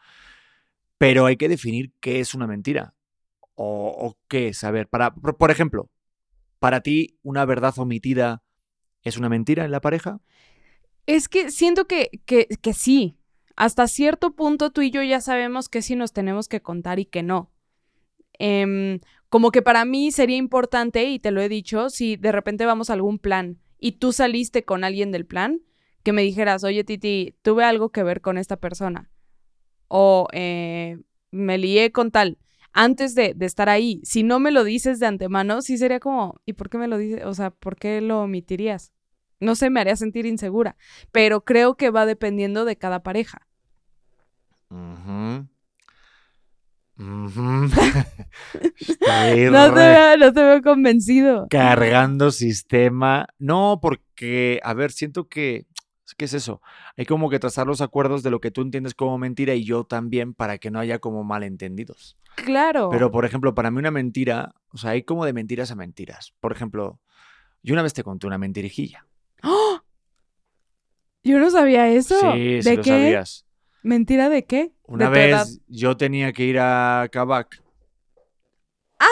pero 1.00 1.26
hay 1.26 1.36
que 1.36 1.50
definir 1.50 1.92
qué 2.00 2.20
es 2.20 2.36
una 2.36 2.46
mentira. 2.46 2.94
O, 3.56 3.88
o 3.88 4.18
qué 4.28 4.50
es. 4.50 4.64
A 4.64 4.70
ver, 4.70 4.88
para, 4.90 5.16
por, 5.16 5.38
por 5.38 5.50
ejemplo, 5.50 5.90
¿para 6.60 6.82
ti 6.82 7.18
una 7.24 7.46
verdad 7.46 7.74
omitida 7.78 8.44
es 9.02 9.18
una 9.18 9.30
mentira 9.30 9.66
en 9.66 9.72
la 9.72 9.82
pareja? 9.82 10.20
Es 11.08 11.28
que 11.30 11.50
siento 11.50 11.86
que, 11.86 12.22
que, 12.26 12.48
que 12.62 12.74
sí. 12.74 13.18
Hasta 13.56 13.88
cierto 13.88 14.36
punto 14.36 14.72
tú 14.72 14.82
y 14.82 14.92
yo 14.92 15.02
ya 15.02 15.22
sabemos 15.22 15.70
que 15.70 15.82
sí 15.82 15.96
nos 15.96 16.12
tenemos 16.12 16.48
que 16.48 16.62
contar 16.62 17.00
y 17.00 17.06
que 17.06 17.24
no. 17.24 17.52
Em, 18.38 19.00
como 19.30 19.52
que 19.52 19.62
para 19.62 19.86
mí 19.86 20.12
sería 20.12 20.38
importante, 20.38 21.06
y 21.06 21.20
te 21.20 21.32
lo 21.32 21.42
he 21.42 21.50
dicho, 21.50 21.90
si 21.90 22.18
de 22.18 22.32
repente 22.32 22.66
vamos 22.66 22.90
a 22.90 22.94
algún 22.94 23.18
plan 23.20 23.60
y 23.80 23.94
tú 23.94 24.12
saliste 24.12 24.64
con 24.66 24.84
alguien 24.84 25.12
del 25.12 25.26
plan, 25.26 25.62
que 26.04 26.14
me 26.14 26.22
dijeras, 26.22 26.64
oye 26.64 26.84
Titi, 26.84 27.36
tuve 27.42 27.64
algo 27.64 27.90
que 27.90 28.04
ver 28.04 28.22
con 28.22 28.38
esta 28.38 28.58
persona. 28.58 29.10
O 29.88 30.28
eh, 30.34 31.00
me 31.32 31.58
lié 31.58 31.92
con 31.92 32.12
tal. 32.12 32.38
Antes 32.74 33.16
de, 33.16 33.34
de 33.34 33.46
estar 33.46 33.70
ahí, 33.70 34.02
si 34.04 34.24
no 34.24 34.40
me 34.40 34.52
lo 34.52 34.64
dices 34.66 35.00
de 35.00 35.06
antemano, 35.06 35.62
sí 35.62 35.78
sería 35.78 36.00
como, 36.00 36.42
¿y 36.46 36.54
por 36.54 36.70
qué 36.70 36.78
me 36.78 36.88
lo 36.88 36.98
dices? 36.98 37.24
O 37.26 37.34
sea, 37.34 37.52
¿por 37.52 37.78
qué 37.78 38.02
lo 38.02 38.22
omitirías? 38.22 38.92
No 39.40 39.56
sé, 39.56 39.70
me 39.70 39.80
haría 39.82 39.96
sentir 39.96 40.26
insegura 40.26 40.78
pero 41.12 41.44
creo 41.44 41.76
que 41.76 41.90
va 41.90 42.06
dependiendo 42.06 42.66
de 42.66 42.78
cada 42.78 43.04
pareja. 43.04 43.45
Ujú. 44.70 45.48
Estoy 48.80 49.50
No 49.52 49.74
te, 49.74 49.80
veo, 49.80 50.18
no 50.18 50.34
te 50.34 50.44
veo 50.44 50.62
convencido. 50.62 51.48
cargando 51.50 52.32
sistema. 52.32 53.28
No, 53.38 53.80
porque, 53.82 54.60
a 54.64 54.74
ver, 54.74 54.92
siento 54.92 55.28
que, 55.28 55.66
¿qué 56.18 56.26
es 56.26 56.34
eso? 56.34 56.62
Hay 56.98 57.06
como 57.06 57.30
que 57.30 57.40
trazar 57.40 57.68
los 57.68 57.82
acuerdos 57.82 58.24
de 58.24 58.32
lo 58.32 58.40
que 58.40 58.52
tú 58.52 58.62
entiendes 58.62 58.94
como 58.94 59.18
mentira 59.18 59.54
y 59.56 59.66
yo 59.66 59.84
también 59.84 60.34
para 60.34 60.58
que 60.58 60.72
no 60.72 60.80
haya 60.80 61.00
como 61.00 61.24
malentendidos. 61.26 62.18
Claro. 62.36 62.90
Pero, 62.90 63.12
por 63.12 63.26
ejemplo, 63.26 63.54
para 63.54 63.72
mí 63.72 63.80
una 63.80 63.92
mentira, 63.92 64.56
o 64.70 64.78
sea, 64.78 64.92
hay 64.92 65.04
como 65.04 65.26
de 65.26 65.34
mentiras 65.34 65.72
a 65.72 65.76
mentiras. 65.76 66.34
Por 66.40 66.54
ejemplo, 66.54 67.00
yo 67.62 67.74
una 67.74 67.84
vez 67.84 67.94
te 67.94 68.04
conté 68.04 68.26
una 68.28 68.38
mentirijilla. 68.38 69.06
¡Oh! 69.44 69.82
Yo 71.24 71.40
no 71.40 71.50
sabía 71.50 71.90
eso. 71.90 72.16
Sí, 72.20 72.62
sí 72.62 72.70
¿De 72.70 72.76
lo 72.78 72.84
qué? 72.84 72.90
sabías. 72.90 73.46
¿Mentira 73.86 74.30
de 74.30 74.46
qué? 74.46 74.72
Una 74.88 75.12
de 75.12 75.20
vez 75.20 75.62
yo 75.68 75.96
tenía 75.96 76.34
que 76.34 76.44
ir 76.44 76.58
a 76.60 77.08
Kabak. 77.12 77.62
¡Ah! 79.00 79.08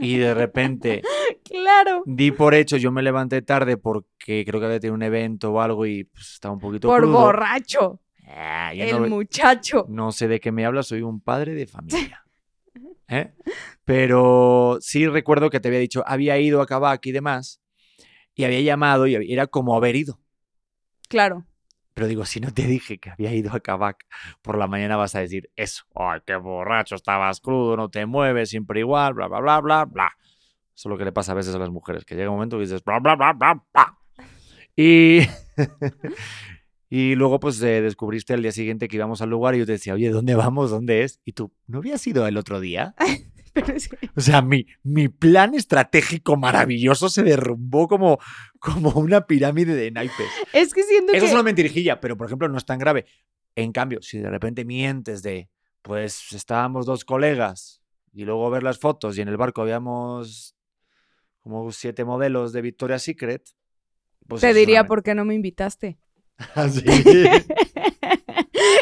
Y 0.00 0.16
de 0.18 0.34
repente 0.34 1.02
Claro. 1.44 2.02
di 2.04 2.32
por 2.32 2.54
hecho, 2.54 2.76
yo 2.76 2.90
me 2.90 3.02
levanté 3.02 3.40
tarde 3.42 3.76
porque 3.76 4.44
creo 4.44 4.58
que 4.58 4.66
había 4.66 4.80
tenido 4.80 4.94
un 4.96 5.02
evento 5.04 5.52
o 5.52 5.60
algo 5.60 5.86
y 5.86 6.04
pues, 6.04 6.32
estaba 6.32 6.54
un 6.54 6.60
poquito 6.60 6.88
Por 6.88 7.02
crudo. 7.02 7.12
borracho. 7.20 8.00
Ah, 8.26 8.72
El 8.74 9.02
no, 9.02 9.08
muchacho. 9.08 9.86
no 9.88 10.10
sé 10.10 10.26
de 10.26 10.40
qué 10.40 10.50
me 10.50 10.66
hablas, 10.66 10.88
soy 10.88 11.02
un 11.02 11.20
padre 11.20 11.54
de 11.54 11.66
familia. 11.68 12.24
¿Eh? 13.08 13.32
Pero 13.84 14.78
sí 14.80 15.06
recuerdo 15.06 15.50
que 15.50 15.60
te 15.60 15.68
había 15.68 15.78
dicho, 15.80 16.02
había 16.04 16.36
ido 16.40 16.60
a 16.62 16.66
Kabak 16.66 17.06
y 17.06 17.12
demás, 17.12 17.60
y 18.34 18.42
había 18.42 18.60
llamado 18.62 19.06
y 19.06 19.14
era 19.32 19.46
como 19.46 19.76
haber 19.76 19.94
ido. 19.94 20.18
Claro. 21.08 21.44
Pero 21.94 22.08
digo, 22.08 22.24
si 22.24 22.40
no 22.40 22.52
te 22.52 22.66
dije 22.66 22.98
que 22.98 23.10
había 23.10 23.32
ido 23.32 23.52
a 23.52 23.60
Kabak, 23.60 24.04
por 24.42 24.58
la 24.58 24.66
mañana 24.66 24.96
vas 24.96 25.14
a 25.14 25.20
decir 25.20 25.50
eso. 25.54 25.84
Ay, 25.94 26.20
qué 26.26 26.34
borracho, 26.36 26.96
estabas 26.96 27.40
crudo, 27.40 27.76
no 27.76 27.88
te 27.88 28.04
mueves, 28.04 28.50
siempre 28.50 28.80
igual, 28.80 29.14
bla, 29.14 29.28
bla, 29.28 29.40
bla, 29.40 29.60
bla, 29.60 29.84
bla. 29.84 30.12
Eso 30.74 30.88
es 30.88 30.90
lo 30.90 30.98
que 30.98 31.04
le 31.04 31.12
pasa 31.12 31.32
a 31.32 31.34
veces 31.36 31.54
a 31.54 31.58
las 31.58 31.70
mujeres, 31.70 32.04
que 32.04 32.16
llega 32.16 32.30
un 32.30 32.36
momento 32.36 32.56
que 32.56 32.62
dices, 32.62 32.82
bla, 32.82 32.98
bla, 32.98 33.14
bla, 33.14 33.32
bla, 33.32 33.62
bla. 33.72 33.98
Y, 34.76 35.20
y 36.90 37.14
luego 37.14 37.38
pues 37.38 37.62
eh, 37.62 37.80
descubriste 37.80 38.34
al 38.34 38.42
día 38.42 38.50
siguiente 38.50 38.88
que 38.88 38.96
íbamos 38.96 39.22
al 39.22 39.30
lugar 39.30 39.54
y 39.54 39.58
yo 39.58 39.66
te 39.66 39.72
decía, 39.72 39.94
oye, 39.94 40.10
¿dónde 40.10 40.34
vamos? 40.34 40.70
¿Dónde 40.70 41.04
es? 41.04 41.20
Y 41.24 41.32
tú, 41.32 41.52
¿no 41.68 41.78
habías 41.78 42.04
ido 42.08 42.26
el 42.26 42.36
otro 42.36 42.58
día? 42.58 42.96
O 44.16 44.20
sea, 44.20 44.42
mi, 44.42 44.66
mi 44.82 45.08
plan 45.08 45.54
estratégico 45.54 46.36
maravilloso 46.36 47.08
se 47.08 47.22
derrumbó 47.22 47.88
como, 47.88 48.18
como 48.58 48.90
una 48.90 49.26
pirámide 49.26 49.74
de 49.74 49.90
naipes. 49.90 50.28
Es 50.52 50.74
que 50.74 50.82
siento 50.82 51.12
Eso 51.12 51.20
que... 51.20 51.26
es 51.26 51.32
una 51.32 51.42
mentirijilla, 51.42 52.00
pero 52.00 52.16
por 52.16 52.26
ejemplo 52.26 52.48
no 52.48 52.58
es 52.58 52.64
tan 52.64 52.78
grave. 52.78 53.06
En 53.56 53.72
cambio, 53.72 54.02
si 54.02 54.18
de 54.18 54.30
repente 54.30 54.64
mientes 54.64 55.22
de, 55.22 55.48
pues 55.82 56.32
estábamos 56.32 56.86
dos 56.86 57.04
colegas 57.04 57.82
y 58.12 58.24
luego 58.24 58.50
ver 58.50 58.62
las 58.62 58.78
fotos 58.78 59.16
y 59.18 59.20
en 59.20 59.28
el 59.28 59.36
barco 59.36 59.62
habíamos 59.62 60.56
como 61.40 61.70
siete 61.72 62.04
modelos 62.04 62.52
de 62.52 62.62
Victoria's 62.62 63.02
Secret, 63.02 63.50
Pues 64.26 64.40
Te 64.40 64.54
diría 64.54 64.86
por 64.86 65.02
qué 65.02 65.14
no 65.14 65.24
me 65.24 65.34
invitaste. 65.34 65.98
Ah, 66.56 66.68
sí. 66.68 66.82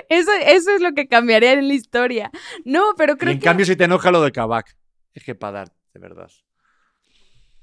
Eso, 0.09 0.31
eso 0.47 0.71
es 0.73 0.81
lo 0.81 0.93
que 0.93 1.09
cambiaría 1.09 1.53
en 1.53 1.69
la 1.69 1.75
historia. 1.75 2.31
No, 2.65 2.83
pero 2.97 3.15
Y 3.15 3.17
creo 3.17 3.33
en 3.33 3.39
que 3.39 3.45
cambio, 3.45 3.67
si 3.67 3.77
te 3.77 3.85
enoja 3.85 4.11
lo 4.11 4.23
de 4.23 4.33
Kabak, 4.33 4.77
es 5.15 5.25
que 5.25 5.35
para 5.35 5.53
dar, 5.61 5.73
de 5.95 6.01
verdad. 6.01 6.31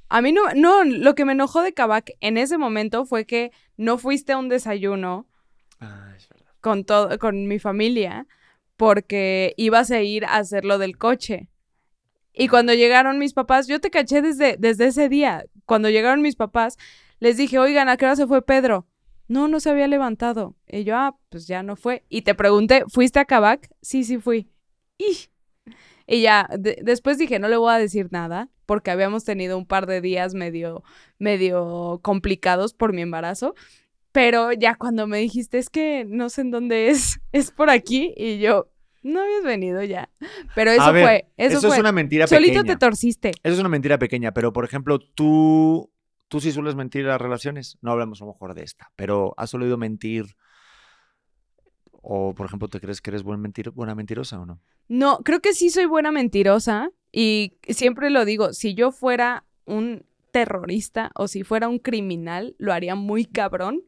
a 0.09 0.21
mí 0.21 0.31
no, 0.31 0.41
no, 0.55 0.83
lo 0.83 1.15
que 1.15 1.25
me 1.25 1.33
enojó 1.33 1.61
de 1.61 1.73
Kabak 1.73 2.11
en 2.19 2.37
ese 2.37 2.57
momento 2.57 3.05
fue 3.05 3.25
que 3.25 3.51
no 3.77 3.97
fuiste 3.97 4.33
a 4.33 4.37
un 4.37 4.49
desayuno 4.49 5.27
Ah, 5.79 6.13
es 6.17 6.27
verdad. 6.29 6.47
con 6.61 6.83
todo, 6.83 7.17
con 7.19 7.47
mi 7.47 7.59
familia, 7.59 8.27
porque 8.77 9.53
ibas 9.57 9.91
a 9.91 10.01
ir 10.01 10.25
a 10.25 10.37
hacer 10.37 10.65
lo 10.65 10.77
del 10.77 10.97
coche. 10.97 11.47
Y 12.33 12.47
cuando 12.47 12.73
llegaron 12.73 13.19
mis 13.19 13.33
papás, 13.33 13.67
yo 13.67 13.79
te 13.79 13.91
caché 13.91 14.21
desde, 14.21 14.55
desde 14.57 14.87
ese 14.87 15.09
día. 15.09 15.45
Cuando 15.65 15.89
llegaron 15.89 16.21
mis 16.21 16.35
papás, 16.35 16.77
les 17.19 17.37
dije, 17.37 17.59
oigan, 17.59 17.89
¿a 17.89 17.97
qué 17.97 18.05
hora 18.05 18.15
se 18.15 18.27
fue 18.27 18.41
Pedro? 18.41 18.87
No, 19.29 19.47
no 19.47 19.59
se 19.61 19.69
había 19.69 19.87
levantado. 19.87 20.57
Y 20.67 20.83
yo, 20.83 20.97
ah, 20.97 21.17
pues 21.29 21.47
ya 21.47 21.63
no 21.63 21.77
fue. 21.77 22.03
Y 22.09 22.23
te 22.23 22.35
pregunté, 22.35 22.83
¿fuiste 22.89 23.19
a 23.19 23.25
Kabak? 23.25 23.69
Sí, 23.81 24.03
sí 24.03 24.17
fui. 24.17 24.49
Y, 24.97 25.17
y 26.07 26.21
ya, 26.23 26.49
de- 26.59 26.79
después 26.83 27.17
dije, 27.17 27.39
no 27.39 27.47
le 27.47 27.55
voy 27.55 27.71
a 27.71 27.77
decir 27.77 28.07
nada, 28.11 28.49
porque 28.65 28.91
habíamos 28.91 29.23
tenido 29.23 29.57
un 29.57 29.65
par 29.65 29.85
de 29.85 30.01
días 30.01 30.33
medio, 30.33 30.83
medio 31.19 31.99
complicados 32.01 32.73
por 32.73 32.91
mi 32.91 33.01
embarazo. 33.03 33.55
Pero 34.11 34.51
ya 34.51 34.75
cuando 34.75 35.05
me 35.07 35.19
dijiste, 35.19 35.59
es 35.59 35.69
que 35.69 36.03
no 36.05 36.29
sé 36.29 36.41
en 36.41 36.51
dónde 36.51 36.89
es, 36.89 37.21
es 37.31 37.51
por 37.51 37.69
aquí, 37.69 38.13
y 38.17 38.39
yo, 38.39 38.71
no 39.03 39.21
habías 39.21 39.43
venido 39.43 39.83
ya. 39.83 40.09
Pero 40.55 40.71
eso 40.71 40.91
ver, 40.91 41.03
fue, 41.05 41.27
eso, 41.37 41.61
fue. 41.61 41.75
es 41.75 41.79
una 41.79 41.91
mentira 41.91 42.25
Solito 42.27 42.59
pequeña. 42.61 42.73
te 42.73 42.79
torciste. 42.79 43.29
Eso 43.43 43.53
es 43.53 43.59
una 43.59 43.69
mentira 43.69 43.99
pequeña, 43.99 44.33
pero 44.33 44.51
por 44.51 44.65
ejemplo, 44.65 44.97
tú, 44.99 45.91
tú 46.29 46.39
sí 46.39 46.51
sueles 46.53 46.75
mentir 46.75 47.01
en 47.01 47.09
las 47.09 47.19
relaciones. 47.21 47.77
No 47.81 47.91
hablamos 47.91 48.21
a 48.21 48.25
lo 48.25 48.31
mejor 48.31 48.53
de 48.53 48.63
esta, 48.63 48.91
pero 48.95 49.33
¿has 49.35 49.49
solido 49.49 49.77
mentir? 49.77 50.37
O, 52.01 52.33
por 52.33 52.45
ejemplo, 52.45 52.69
¿te 52.69 52.79
crees 52.79 53.01
que 53.01 53.09
eres 53.09 53.23
buena 53.23 53.95
mentirosa 53.95 54.39
o 54.39 54.45
no? 54.45 54.61
No, 54.87 55.19
creo 55.19 55.41
que 55.41 55.53
sí 55.53 55.69
soy 55.69 55.85
buena 55.85 56.11
mentirosa 56.11 56.91
y 57.11 57.57
siempre 57.67 58.09
lo 58.09 58.23
digo, 58.23 58.53
si 58.53 58.73
yo 58.73 58.91
fuera 58.91 59.43
un 59.65 60.05
terrorista 60.31 61.11
o 61.15 61.27
si 61.27 61.43
fuera 61.43 61.67
un 61.67 61.79
criminal, 61.79 62.55
lo 62.57 62.71
haría 62.71 62.95
muy 62.95 63.25
cabrón, 63.25 63.83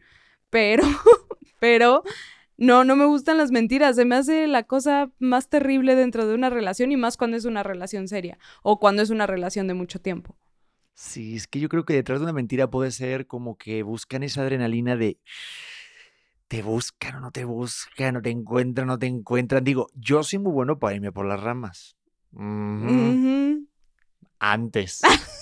pero, 0.50 0.84
pero 1.60 2.04
no, 2.58 2.84
no 2.84 2.96
me 2.96 3.06
gustan 3.06 3.38
las 3.38 3.52
mentiras, 3.52 3.96
se 3.96 4.06
me 4.06 4.16
hace 4.16 4.48
la 4.48 4.64
cosa 4.64 5.10
más 5.20 5.48
terrible 5.48 5.96
dentro 5.96 6.28
de 6.28 6.36
una 6.36 6.50
relación 6.50 6.92
y 6.92 6.98
más 6.98 7.18
cuando 7.18 7.38
es 7.38 7.46
una 7.46 7.64
relación 7.64 8.08
seria 8.08 8.38
o 8.62 8.80
cuando 8.80 9.02
es 9.02 9.10
una 9.10 9.28
relación 9.28 9.68
de 9.68 9.74
mucho 9.74 10.00
tiempo. 10.02 10.36
Sí, 10.94 11.36
es 11.36 11.48
que 11.48 11.60
yo 11.60 11.70
creo 11.70 11.86
que 11.86 11.94
detrás 11.94 12.20
de 12.20 12.26
una 12.26 12.34
mentira 12.34 12.70
puede 12.70 12.92
ser 12.92 13.28
como 13.28 13.58
que 13.58 13.84
buscan 13.84 14.24
esa 14.24 14.42
adrenalina 14.42 14.96
de 14.96 15.20
te 16.48 16.64
buscan 16.64 17.16
o 17.16 17.20
no 17.22 17.32
te 17.32 17.46
buscan, 17.46 18.18
o 18.18 18.22
te 18.22 18.30
encuentran 18.30 18.90
o 18.90 18.94
no 18.94 19.00
te 19.00 19.08
encuentran. 19.08 19.64
Digo, 19.64 19.88
yo 19.96 20.22
soy 20.22 20.40
muy 20.40 20.52
bueno 20.52 20.80
para 20.80 20.96
irme 20.96 21.14
por 21.14 21.26
las 21.26 21.40
ramas. 21.40 21.96
Antes 24.38 25.02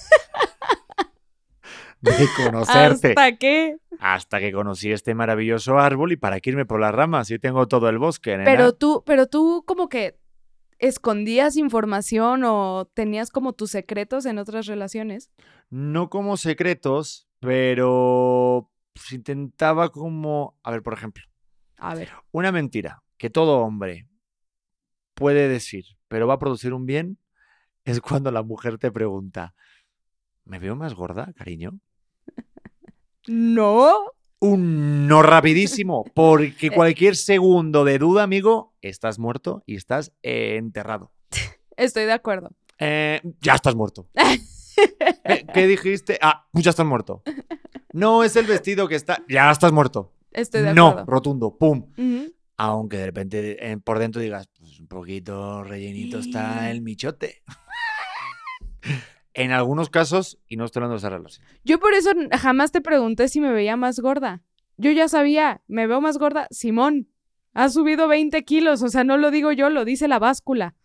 de 2.01 2.27
conocerte. 2.37 3.09
¿Hasta 3.09 3.37
qué? 3.37 3.77
Hasta 3.99 4.39
que 4.39 4.51
conocí 4.51 4.91
este 4.91 5.15
maravilloso 5.15 5.79
árbol 5.79 6.11
y 6.11 6.17
para 6.17 6.39
qué 6.39 6.51
irme 6.51 6.65
por 6.65 6.79
las 6.79 6.93
ramas. 6.93 7.27
Yo 7.27 7.39
tengo 7.39 7.67
todo 7.67 7.89
el 7.89 7.97
bosque, 7.97 8.37
nena. 8.37 8.45
Pero 8.45 8.73
tú, 8.73 9.03
pero 9.05 9.27
tú 9.27 9.63
como 9.65 9.89
que 9.89 10.17
escondías 10.79 11.57
información 11.57 12.43
o 12.45 12.85
tenías 12.93 13.29
como 13.29 13.53
tus 13.53 13.71
secretos 13.71 14.25
en 14.25 14.37
otras 14.39 14.65
relaciones. 14.65 15.29
No 15.69 16.09
como 16.09 16.37
secretos, 16.37 17.27
pero 17.39 18.71
pues, 18.93 19.11
intentaba 19.11 19.89
como... 19.89 20.57
A 20.63 20.71
ver, 20.71 20.81
por 20.81 20.93
ejemplo, 20.93 21.23
A 21.77 21.95
ver. 21.95 22.09
una 22.31 22.51
mentira 22.51 23.03
que 23.17 23.29
todo 23.29 23.59
hombre 23.59 24.07
puede 25.13 25.47
decir, 25.49 25.85
pero 26.07 26.27
va 26.27 26.35
a 26.35 26.39
producir 26.39 26.73
un 26.73 26.85
bien, 26.85 27.17
es 27.83 27.99
cuando 28.01 28.31
la 28.31 28.41
mujer 28.43 28.77
te 28.77 28.91
pregunta, 28.91 29.53
¿me 30.45 30.59
veo 30.59 30.75
más 30.75 30.93
gorda, 30.93 31.31
cariño? 31.33 31.79
No. 33.27 34.11
Un 34.41 35.07
no 35.07 35.21
rapidísimo, 35.21 36.05
porque 36.13 36.71
cualquier 36.71 37.15
segundo 37.15 37.83
de 37.83 37.97
duda, 37.97 38.23
amigo, 38.23 38.73
estás 38.81 39.19
muerto 39.19 39.63
y 39.65 39.75
estás 39.75 40.13
eh, 40.23 40.55
enterrado. 40.57 41.11
Estoy 41.77 42.05
de 42.05 42.13
acuerdo. 42.13 42.51
Eh, 42.77 43.21
ya 43.41 43.55
estás 43.55 43.75
muerto. 43.75 44.07
¿Qué, 45.25 45.45
qué 45.53 45.67
dijiste? 45.67 46.17
Ah, 46.21 46.47
ya 46.53 46.69
estás 46.69 46.85
muerto. 46.85 47.21
No 47.91 48.23
es 48.23 48.35
el 48.37 48.45
vestido 48.45 48.87
que 48.87 48.95
está. 48.95 49.23
Ya 49.27 49.51
estás 49.51 49.71
muerto. 49.71 50.13
Estoy 50.31 50.61
de 50.61 50.73
no, 50.73 50.89
acuerdo. 50.89 51.11
rotundo, 51.11 51.57
pum. 51.57 51.91
Aunque 52.55 52.97
de 52.97 53.05
repente 53.05 53.71
eh, 53.71 53.77
por 53.77 53.99
dentro 53.99 54.21
digas, 54.21 54.47
pues 54.57 54.79
un 54.79 54.87
poquito 54.87 55.63
rellenito 55.63 56.19
está 56.19 56.69
el 56.71 56.81
michote. 56.81 57.43
En 59.39 59.51
algunos 59.51 59.89
casos, 59.89 60.37
y 60.49 60.57
no 60.57 60.65
estoy 60.65 60.81
hablando 60.81 60.95
de 60.95 60.97
esa 60.97 61.09
relación. 61.09 61.45
Yo 61.63 61.79
por 61.79 61.93
eso 61.93 62.11
jamás 62.37 62.73
te 62.73 62.81
pregunté 62.81 63.29
si 63.29 63.39
me 63.39 63.53
veía 63.53 63.77
más 63.77 64.01
gorda. 64.01 64.41
Yo 64.75 64.91
ya 64.91 65.07
sabía, 65.07 65.61
me 65.67 65.87
veo 65.87 66.01
más 66.01 66.17
gorda. 66.17 66.47
Simón, 66.51 67.07
has 67.53 67.73
subido 67.73 68.09
20 68.09 68.43
kilos, 68.43 68.83
o 68.83 68.89
sea, 68.89 69.05
no 69.05 69.15
lo 69.17 69.31
digo 69.31 69.53
yo, 69.53 69.69
lo 69.69 69.85
dice 69.85 70.09
la 70.09 70.19
báscula. 70.19 70.75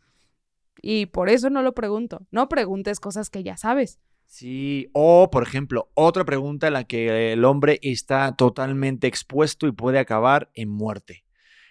Y 0.81 1.07
por 1.07 1.31
eso 1.31 1.51
no 1.51 1.63
lo 1.63 1.75
pregunto. 1.75 2.29
No 2.31 2.49
preguntes 2.49 3.01
cosas 3.01 3.29
que 3.29 3.43
ya 3.43 3.57
sabes. 3.57 3.99
Sí, 4.27 4.89
o 4.93 5.31
por 5.33 5.43
ejemplo, 5.43 5.91
otra 5.95 6.25
pregunta 6.25 6.69
en 6.69 6.75
la 6.75 6.85
que 6.85 7.33
el 7.33 7.45
hombre 7.45 7.81
está 7.83 8.37
totalmente 8.37 9.09
expuesto 9.09 9.67
y 9.67 9.73
puede 9.73 9.99
acabar 9.99 10.51
en 10.55 10.69
muerte. 10.69 11.25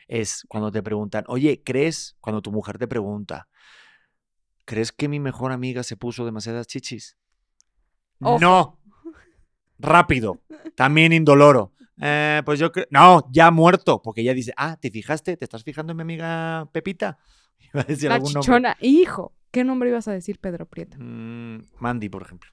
Es 0.10 0.44
cuando 0.50 0.70
te 0.70 0.84
preguntan, 0.84 1.24
oye, 1.28 1.64
¿crees? 1.64 2.18
Cuando 2.20 2.42
tu 2.42 2.52
mujer 2.52 2.78
te 2.78 2.88
pregunta, 2.90 3.48
¿crees 4.66 4.92
que 4.92 5.08
mi 5.10 5.20
mejor 5.20 5.52
amiga 5.52 5.84
se 5.84 5.98
puso 5.98 6.26
demasiadas 6.26 6.68
chichis? 6.68 7.18
Ojo. 8.22 8.40
No. 8.40 8.80
Rápido. 9.80 10.42
También 10.76 11.12
indoloro. 11.14 11.74
"Eh, 12.02 12.42
pues 12.46 12.60
yo 12.60 12.72
creo. 12.72 12.86
No, 12.90 13.28
ya 13.32 13.52
muerto. 13.52 14.02
Porque 14.02 14.22
ella 14.22 14.34
dice, 14.34 14.54
ah, 14.58 14.78
¿te 14.80 14.90
fijaste? 14.92 15.36
¿Te 15.38 15.46
estás 15.46 15.64
fijando 15.64 15.92
en 15.92 15.98
mi 15.98 16.02
amiga 16.04 16.70
Pepita? 16.72 17.18
Iba 17.74 17.82
a 17.82 17.84
decir 17.86 18.10
la 18.10 18.16
algún 18.16 18.34
nombre. 18.34 18.42
chichona. 18.46 18.78
Hijo, 18.82 19.34
¿qué 19.52 19.64
nombre 19.64 19.90
ibas 19.90 20.08
a 20.08 20.12
decir, 20.14 20.40
Pedro 20.40 20.66
Prieto? 20.68 20.98
Mm, 21.00 21.62
Mandy, 21.80 22.10
por 22.10 22.22
ejemplo. 22.24 22.50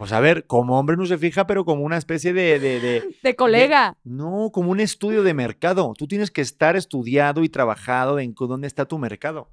Pues 0.00 0.12
a 0.12 0.20
ver, 0.20 0.46
como 0.46 0.78
hombre 0.80 0.96
no 0.96 1.04
se 1.04 1.18
fija, 1.18 1.46
pero 1.46 1.66
como 1.66 1.84
una 1.84 1.98
especie 1.98 2.32
de, 2.32 2.58
de- 2.58 2.80
de- 2.80 3.16
De 3.22 3.36
colega. 3.36 3.98
No, 4.02 4.48
como 4.50 4.70
un 4.70 4.80
estudio 4.80 5.22
de 5.22 5.34
mercado. 5.34 5.92
Tú 5.94 6.06
tienes 6.08 6.30
que 6.30 6.40
estar 6.40 6.74
estudiado 6.74 7.44
y 7.44 7.50
trabajado 7.50 8.18
en 8.18 8.32
dónde 8.34 8.66
está 8.66 8.86
tu 8.86 8.96
mercado. 8.98 9.50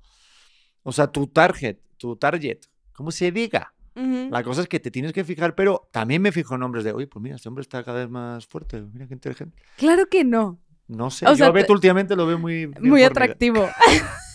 O 0.84 0.94
sea, 0.94 1.08
tu 1.08 1.28
target, 1.28 1.80
tu 1.98 2.16
target, 2.16 2.60
¿cómo 2.94 3.12
se 3.12 3.30
diga? 3.34 3.74
Ujú. 3.94 4.30
La 4.32 4.42
cosa 4.42 4.62
es 4.62 4.70
que 4.70 4.80
te 4.80 4.90
tienes 4.90 5.12
que 5.12 5.26
fijar, 5.26 5.54
pero 5.54 5.90
también 5.92 6.22
me 6.22 6.32
fijo 6.32 6.54
en 6.54 6.62
nombres 6.62 6.86
de, 6.86 6.94
oye, 6.94 7.08
pues 7.08 7.22
mira, 7.22 7.36
este 7.36 7.50
hombre 7.50 7.64
está 7.64 7.84
cada 7.84 8.00
vez 8.00 8.10
más 8.10 8.48
fuerte, 8.48 8.82
mira 8.94 9.06
qué 9.06 9.16
inteligente. 9.16 9.62
Claro 9.76 10.06
que 10.08 10.24
no. 10.24 10.60
No 10.88 11.10
sé, 11.10 11.26
O 11.26 11.32
yo 11.32 11.36
sea, 11.36 11.48
a 11.48 11.52
Beto 11.52 11.68
te- 11.68 11.74
últimamente 11.74 12.16
lo 12.16 12.26
veo 12.26 12.40
muy... 12.40 12.68
Muy 12.80 13.04
atractivo. 13.04 13.68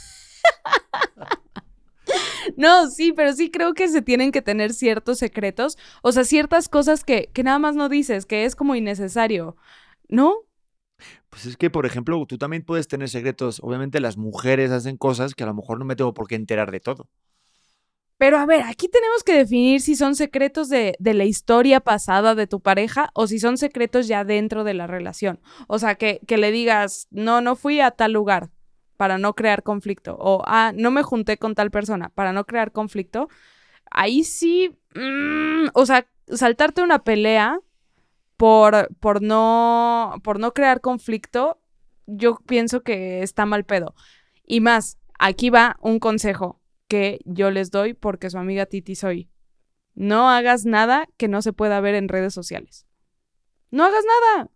No, 2.57 2.89
sí, 2.91 3.13
pero 3.13 3.33
sí 3.33 3.51
creo 3.51 3.75
que 3.75 3.89
se 3.89 4.03
tienen 4.03 4.33
que 4.33 4.43
tener 4.43 4.73
ciertos 4.75 5.19
secretos, 5.19 5.79
o 6.03 6.13
sea, 6.13 6.25
ciertas 6.25 6.69
cosas 6.69 7.05
que, 7.05 7.31
que 7.33 7.43
nada 7.43 7.59
más 7.59 7.75
no 7.77 7.89
dices, 7.89 8.27
que 8.27 8.45
es 8.45 8.57
como 8.57 8.75
innecesario, 8.75 9.57
¿no? 10.09 10.35
Pues 11.31 11.47
es 11.47 11.57
que, 11.57 11.71
por 11.71 11.87
ejemplo, 11.87 12.25
tú 12.27 12.39
también 12.39 12.65
puedes 12.65 12.89
tener 12.89 13.09
secretos. 13.09 13.61
Obviamente 13.63 14.01
las 14.01 14.17
mujeres 14.17 14.71
hacen 14.71 14.97
cosas 14.97 15.35
que 15.35 15.45
a 15.45 15.47
lo 15.47 15.55
mejor 15.55 15.79
no 15.79 15.85
me 15.85 15.97
tengo 15.97 16.15
por 16.15 16.29
qué 16.29 16.35
enterar 16.37 16.71
de 16.71 16.81
todo. 16.81 17.09
Pero 18.19 18.39
a 18.39 18.47
ver, 18.47 18.63
aquí 18.63 18.89
tenemos 18.89 19.25
que 19.25 19.35
definir 19.37 19.81
si 19.81 19.97
son 19.97 20.15
secretos 20.15 20.69
de, 20.69 20.95
de 21.01 21.15
la 21.15 21.25
historia 21.25 21.81
pasada 21.81 22.35
de 22.37 22.47
tu 22.47 22.61
pareja 22.61 23.11
o 23.15 23.27
si 23.27 23.41
son 23.41 23.59
secretos 23.59 24.07
ya 24.07 24.25
dentro 24.25 24.63
de 24.63 24.75
la 24.75 24.87
relación. 24.87 25.41
O 25.67 25.79
sea, 25.81 25.97
que, 25.97 26.21
que 26.29 26.37
le 26.39 26.53
digas, 26.53 27.09
no, 27.11 27.41
no 27.41 27.57
fui 27.57 27.81
a 27.81 27.91
tal 27.91 28.13
lugar 28.13 28.51
para 29.03 29.19
no 29.19 29.35
crear 29.35 29.65
conflicto. 29.65 30.17
O, 30.17 30.45
ah, 30.47 30.71
no 30.77 30.93
me 30.93 31.03
junté 31.03 31.37
con 31.37 31.57
tal 31.57 31.73
persona 31.73 32.11
para 32.11 32.33
no 32.33 32.45
crear 32.45 32.71
conflicto. 32.71 33.29
Ahí 33.91 34.23
sí, 34.23 34.79
mm, 34.95 35.71
o 35.75 35.87
sea, 35.87 36.07
saltarte 36.29 36.83
una 36.83 37.03
pelea 37.03 37.59
por, 38.37 38.95
por, 39.01 39.21
no, 39.21 40.15
por 40.23 40.39
no 40.39 40.55
crear 40.55 40.81
conflicto, 40.81 41.61
yo 42.07 42.37
pienso 42.47 42.85
que 42.85 43.25
está 43.25 43.45
mal 43.45 43.65
pedo. 43.65 43.97
Y 44.47 44.61
más, 44.61 44.99
aquí 45.19 45.51
va 45.51 45.77
un 45.81 45.99
consejo 45.99 46.61
que 46.87 47.23
yo 47.25 47.51
les 47.51 47.73
doy 47.73 47.95
porque 47.95 48.31
su 48.31 48.39
amiga 48.39 48.67
Titi 48.67 48.95
soy. 48.95 49.29
No 49.97 50.31
hagas 50.31 50.65
nada 50.65 51.09
que 51.17 51.27
no 51.27 51.43
se 51.43 51.53
pueda 51.53 51.81
ver 51.81 51.97
en 51.97 52.09
redes 52.09 52.35
sociales. 52.35 52.87
No 53.73 53.83
hagas 53.83 54.05
nada. 54.05 54.49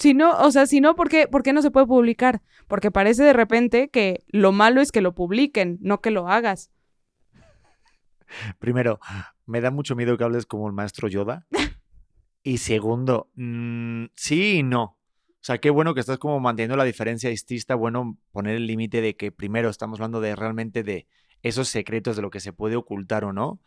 Si 0.00 0.14
no, 0.14 0.30
o 0.38 0.50
sea, 0.50 0.64
si 0.64 0.80
no, 0.80 0.96
¿por 0.96 1.10
qué, 1.10 1.28
¿por 1.28 1.42
qué 1.42 1.52
no 1.52 1.60
se 1.60 1.70
puede 1.70 1.86
publicar? 1.86 2.40
Porque 2.68 2.90
parece 2.90 3.22
de 3.22 3.34
repente 3.34 3.90
que 3.90 4.24
lo 4.28 4.50
malo 4.50 4.80
es 4.80 4.92
que 4.92 5.02
lo 5.02 5.14
publiquen, 5.14 5.76
no 5.82 6.00
que 6.00 6.10
lo 6.10 6.26
hagas. 6.26 6.70
Primero, 8.58 8.98
me 9.44 9.60
da 9.60 9.70
mucho 9.70 9.94
miedo 9.96 10.16
que 10.16 10.24
hables 10.24 10.46
como 10.46 10.66
el 10.68 10.72
maestro 10.72 11.06
Yoda. 11.06 11.46
Y 12.42 12.56
segundo, 12.56 13.30
mm, 13.34 14.06
sí 14.14 14.60
y 14.60 14.62
no. 14.62 14.82
O 14.82 15.42
sea, 15.42 15.58
qué 15.58 15.68
bueno 15.68 15.92
que 15.92 16.00
estás 16.00 16.16
como 16.16 16.40
manteniendo 16.40 16.78
la 16.78 16.84
diferencia 16.84 17.30
y 17.30 17.74
bueno 17.74 18.16
poner 18.32 18.56
el 18.56 18.66
límite 18.66 19.02
de 19.02 19.16
que 19.16 19.30
primero 19.30 19.68
estamos 19.68 19.98
hablando 19.98 20.22
de 20.22 20.34
realmente 20.34 20.82
de 20.82 21.06
esos 21.42 21.68
secretos 21.68 22.16
de 22.16 22.22
lo 22.22 22.30
que 22.30 22.40
se 22.40 22.54
puede 22.54 22.76
ocultar 22.76 23.24
o 23.24 23.34
no. 23.34 23.60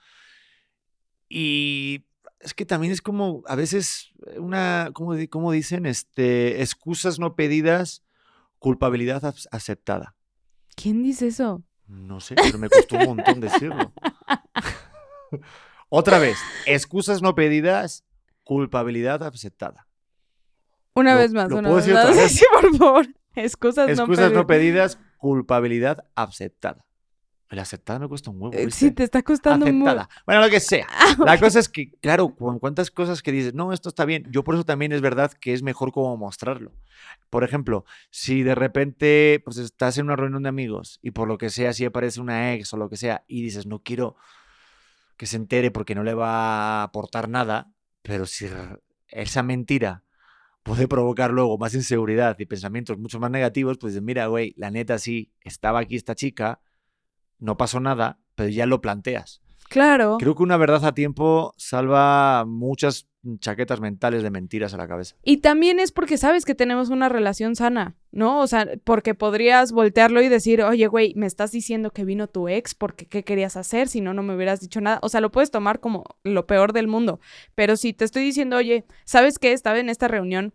Y 1.30 2.06
es 2.44 2.54
que 2.54 2.66
también 2.66 2.94
es 2.94 3.02
como 3.02 3.42
a 3.48 3.56
veces 3.56 4.12
una, 4.38 4.90
¿cómo, 4.94 5.16
cómo 5.30 5.52
dicen? 5.52 5.86
Este, 5.86 6.62
excusas 6.62 7.18
no 7.20 7.36
pedidas, 7.36 8.04
culpabilidad 8.60 9.24
ac- 9.24 9.48
aceptada. 9.52 10.16
¿Quién 10.76 11.04
dice 11.04 11.28
eso? 11.28 11.64
No 11.88 12.20
sé, 12.20 12.36
pero 12.36 12.58
me 12.58 12.70
costó 12.70 12.98
un 12.98 13.06
montón 13.16 13.40
decirlo. 13.40 13.94
Otra 15.90 16.18
vez, 16.20 16.38
excusas 16.66 17.22
no 17.22 17.36
pedidas, 17.36 18.04
culpabilidad 18.44 19.22
aceptada. 19.24 19.88
Una 20.96 21.14
Lo- 21.14 21.20
vez 21.20 21.34
más, 21.34 21.50
lo 21.50 21.58
una 21.58 21.70
puedo 21.70 21.76
vez 21.78 21.86
decir 21.86 21.98
otra 22.00 22.10
más. 22.16 22.18
vez. 22.18 22.32
Sí, 22.40 22.46
por 22.62 22.78
favor. 22.78 23.08
Excusas, 23.36 23.90
Excusas 23.90 24.32
no 24.32 24.40
no 24.42 24.48
pedidas. 24.48 24.96
pedidas, 24.96 25.12
culpabilidad 25.18 26.06
aceptada. 26.16 26.86
El 27.54 27.60
aceptada 27.60 28.00
me 28.00 28.08
cuesta 28.08 28.32
un 28.32 28.42
huevo. 28.42 28.56
Eh, 28.56 28.66
¿viste? 28.66 28.88
Sí, 28.88 28.92
te 28.92 29.04
está 29.04 29.22
costando 29.22 29.68
aceptada. 29.68 30.10
Bueno, 30.26 30.42
lo 30.42 30.50
que 30.50 30.60
sea. 30.60 30.88
La 31.24 31.40
cosa 31.40 31.60
es 31.60 31.70
que, 31.70 31.92
claro, 32.02 32.34
con 32.34 32.58
cuántas 32.58 32.90
cosas 32.90 33.22
que 33.22 33.32
dices, 33.32 33.54
no, 33.54 33.72
esto 33.72 33.90
está 33.90 34.06
bien. 34.06 34.26
Yo 34.32 34.44
por 34.44 34.56
eso 34.56 34.64
también 34.64 34.92
es 34.92 35.02
verdad 35.02 35.32
que 35.32 35.54
es 35.54 35.62
mejor 35.62 35.92
como 35.92 36.18
mostrarlo. 36.18 36.72
Por 37.30 37.44
ejemplo, 37.44 37.86
si 38.10 38.42
de 38.42 38.56
repente 38.56 39.40
pues 39.46 39.58
estás 39.58 40.00
en 40.00 40.06
una 40.06 40.16
reunión 40.16 40.42
de 40.42 40.50
amigos 40.50 40.98
y 41.04 41.12
por 41.12 41.28
lo 41.28 41.38
que 41.38 41.52
sea, 41.52 41.74
si 41.74 41.86
aparece 41.86 42.20
una 42.20 42.56
ex 42.56 42.74
o 42.74 42.78
lo 42.78 42.90
que 42.90 42.98
sea 42.98 43.24
y 43.28 43.44
dices, 43.44 43.68
no 43.68 43.84
quiero 43.84 44.16
que 45.16 45.28
se 45.28 45.36
entere 45.36 45.70
porque 45.70 45.94
no 45.94 46.02
le 46.02 46.16
va 46.16 46.82
a 46.82 46.84
aportar 46.84 47.30
nada, 47.30 47.72
pero 48.02 48.26
si 48.26 48.48
esa 49.10 49.44
mentira 49.44 50.04
puede 50.64 50.88
provocar 50.88 51.30
luego 51.30 51.60
más 51.60 51.76
inseguridad 51.76 52.36
y 52.40 52.48
pensamientos 52.48 52.98
mucho 52.98 53.20
más 53.20 53.30
negativos, 53.30 53.78
pues 53.78 53.94
dices, 53.94 54.04
mira, 54.04 54.26
güey, 54.26 54.56
la 54.58 54.72
neta 54.72 54.98
sí, 54.98 55.32
estaba 55.42 55.82
aquí 55.82 55.96
esta 55.96 56.16
chica, 56.16 56.62
no 57.44 57.58
pasó 57.58 57.80
nada, 57.80 58.20
pero 58.36 58.50
ya 58.50 58.66
lo 58.66 58.82
planteas. 58.82 59.42
Claro. 59.70 60.18
Creo 60.20 60.36
que 60.36 60.44
una 60.44 60.58
verdad 60.58 60.86
a 60.86 60.94
tiempo 60.94 61.54
salva 61.58 62.46
muchas 62.46 63.08
chaquetas 63.40 63.80
mentales 63.80 64.22
de 64.22 64.30
mentiras 64.30 64.74
a 64.74 64.78
la 64.78 64.88
cabeza. 64.88 65.16
Y 65.24 65.38
también 65.38 65.80
es 65.80 65.92
porque 65.92 66.18
sabes 66.18 66.46
que 66.46 66.56
tenemos 66.56 66.90
una 66.90 67.10
relación 67.10 67.56
sana, 67.56 67.96
¿no? 68.12 68.42
O 68.42 68.48
sea, 68.48 68.68
porque 68.84 69.16
podrías 69.16 69.72
voltearlo 69.72 70.22
y 70.22 70.28
decir, 70.30 70.62
oye, 70.62 70.88
güey, 70.88 71.14
me 71.16 71.26
estás 71.26 71.52
diciendo 71.52 71.90
que 71.92 72.04
vino 72.06 72.28
tu 72.28 72.50
ex 72.50 72.76
porque 72.76 73.06
qué 73.08 73.24
querías 73.24 73.56
hacer, 73.58 73.88
si 73.88 74.02
no, 74.02 74.14
no 74.14 74.22
me 74.24 74.36
hubieras 74.36 74.60
dicho 74.60 74.80
nada. 74.82 75.00
O 75.02 75.10
sea, 75.10 75.22
lo 75.22 75.32
puedes 75.32 75.52
tomar 75.52 75.80
como 75.80 76.04
lo 76.24 76.46
peor 76.46 76.72
del 76.74 76.88
mundo. 76.88 77.20
Pero 77.56 77.76
si 77.78 77.94
te 77.94 78.06
estoy 78.06 78.24
diciendo, 78.24 78.58
oye, 78.58 78.86
¿sabes 79.06 79.40
qué? 79.40 79.54
Estaba 79.54 79.80
en 79.80 79.90
esta 79.90 80.08
reunión, 80.08 80.54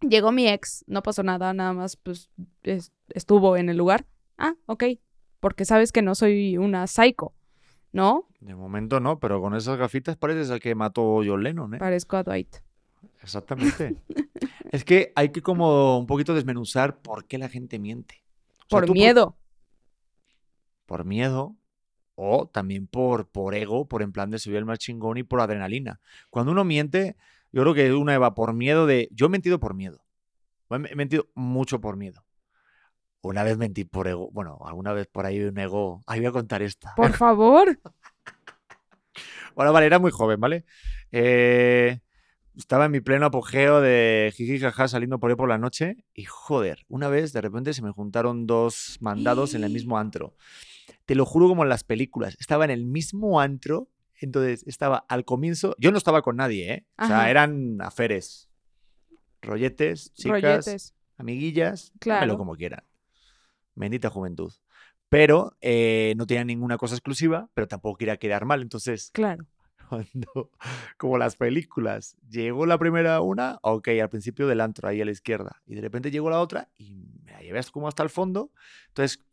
llegó 0.00 0.30
mi 0.32 0.48
ex, 0.48 0.84
no 0.86 1.02
pasó 1.02 1.22
nada, 1.22 1.52
nada 1.52 1.72
más, 1.74 1.96
pues 1.96 2.30
es- 2.62 2.92
estuvo 3.10 3.56
en 3.56 3.68
el 3.68 3.76
lugar. 3.76 4.06
Ah, 4.38 4.54
ok. 4.66 4.84
Porque 5.40 5.64
sabes 5.64 5.92
que 5.92 6.02
no 6.02 6.14
soy 6.14 6.56
una 6.58 6.86
psycho, 6.86 7.32
¿no? 7.92 8.28
De 8.40 8.54
momento 8.54 9.00
no, 9.00 9.18
pero 9.20 9.40
con 9.40 9.54
esas 9.54 9.78
gafitas 9.78 10.16
pareces 10.16 10.50
al 10.50 10.60
que 10.60 10.74
mató 10.74 11.20
John 11.24 11.42
Lennon, 11.42 11.74
¿eh? 11.74 11.78
Parezco 11.78 12.16
a 12.16 12.22
Dwight. 12.22 12.56
Exactamente. 13.22 13.96
es 14.72 14.84
que 14.84 15.12
hay 15.14 15.30
que 15.30 15.42
como 15.42 15.98
un 15.98 16.06
poquito 16.06 16.34
desmenuzar 16.34 17.00
por 17.00 17.26
qué 17.26 17.38
la 17.38 17.48
gente 17.48 17.78
miente. 17.78 18.22
O 18.60 18.66
sea, 18.70 18.80
Por 18.80 18.92
miedo. 18.92 19.36
Por, 20.86 21.04
miedo 21.04 21.56
o 22.14 22.48
también 22.48 22.86
por, 22.86 23.28
por 23.28 23.54
ego, 23.54 23.86
por 23.86 24.02
en 24.02 24.12
plan 24.12 24.30
de 24.30 24.38
subir 24.38 24.56
el 24.56 24.64
más 24.64 24.78
chingón 24.78 25.18
y 25.18 25.22
por 25.22 25.40
adrenalina. 25.40 26.00
Cuando 26.30 26.52
uno 26.52 26.64
miente, 26.64 27.16
yo 27.52 27.62
creo 27.62 27.74
que 27.74 27.92
una 27.92 28.18
va 28.18 28.34
por 28.34 28.54
miedo 28.54 28.86
de... 28.86 29.08
Yo 29.12 29.26
he 29.26 29.28
mentido 29.28 29.60
por 29.60 29.74
miedo. 29.74 30.02
He 30.70 30.96
mentido 30.96 31.28
mucho 31.34 31.80
por 31.80 31.96
miedo. 31.96 32.24
Una 33.22 33.42
vez 33.42 33.58
mentí 33.58 33.84
por 33.84 34.06
ego. 34.08 34.30
Bueno, 34.32 34.58
alguna 34.64 34.92
vez 34.92 35.06
por 35.08 35.26
ahí 35.26 35.40
un 35.40 35.58
ego. 35.58 36.02
Ahí 36.06 36.20
voy 36.20 36.28
a 36.28 36.32
contar 36.32 36.62
esta. 36.62 36.94
Por 36.96 37.12
favor. 37.14 37.78
Bueno, 39.54 39.72
vale, 39.72 39.86
era 39.86 39.98
muy 39.98 40.12
joven, 40.12 40.38
¿vale? 40.38 40.64
Eh, 41.10 41.98
estaba 42.56 42.84
en 42.84 42.92
mi 42.92 43.00
pleno 43.00 43.26
apogeo 43.26 43.80
de 43.80 44.32
jiji 44.36 44.60
jaja 44.60 44.86
saliendo 44.86 45.18
por 45.18 45.30
ahí 45.30 45.36
por 45.36 45.48
la 45.48 45.58
noche 45.58 45.96
y 46.14 46.24
joder, 46.26 46.84
una 46.86 47.08
vez 47.08 47.32
de 47.32 47.40
repente 47.40 47.72
se 47.74 47.82
me 47.82 47.90
juntaron 47.90 48.46
dos 48.46 48.98
mandados 49.00 49.54
en 49.54 49.64
el 49.64 49.72
mismo 49.72 49.98
antro. 49.98 50.36
Te 51.06 51.16
lo 51.16 51.24
juro 51.26 51.48
como 51.48 51.64
en 51.64 51.70
las 51.70 51.82
películas. 51.82 52.36
Estaba 52.38 52.64
en 52.66 52.70
el 52.70 52.84
mismo 52.86 53.40
antro, 53.40 53.88
entonces 54.20 54.62
estaba 54.68 54.98
al 55.08 55.24
comienzo. 55.24 55.74
Yo 55.78 55.90
no 55.90 55.98
estaba 55.98 56.22
con 56.22 56.36
nadie, 56.36 56.72
¿eh? 56.72 56.86
O 56.96 57.06
sea, 57.06 57.16
Ajá. 57.22 57.30
eran 57.30 57.80
aferes, 57.80 58.48
rolletes, 59.42 60.12
chicas, 60.14 60.40
Rolletes. 60.42 60.94
amiguillas, 61.16 61.92
Claro. 61.98 62.38
como 62.38 62.54
quieran. 62.54 62.84
Bendita 63.78 64.10
juventud. 64.10 64.52
Pero 65.08 65.56
eh, 65.60 66.14
no 66.16 66.26
tenía 66.26 66.44
ninguna 66.44 66.76
cosa 66.76 66.94
exclusiva, 66.94 67.48
pero 67.54 67.66
tampoco 67.66 67.96
quería 67.96 68.18
quedar 68.18 68.44
mal. 68.44 68.60
Entonces, 68.60 69.10
Claro. 69.12 69.46
cuando, 69.88 70.50
como 70.98 71.16
las 71.16 71.36
películas, 71.36 72.16
llegó 72.28 72.66
la 72.66 72.78
primera 72.78 73.20
una, 73.22 73.58
ok, 73.62 73.88
al 74.02 74.10
principio 74.10 74.46
del 74.46 74.60
antro, 74.60 74.88
ahí 74.88 75.00
a 75.00 75.04
la 75.04 75.10
izquierda, 75.12 75.62
y 75.64 75.74
de 75.76 75.80
repente 75.80 76.10
llegó 76.10 76.28
la 76.28 76.40
otra 76.40 76.68
y 76.76 76.94
me 77.24 77.32
la 77.32 77.40
llevé 77.40 77.58
hasta 77.58 77.72
como 77.72 77.88
hasta 77.88 78.02
el 78.02 78.10
fondo. 78.10 78.52
Entonces, 78.88 79.24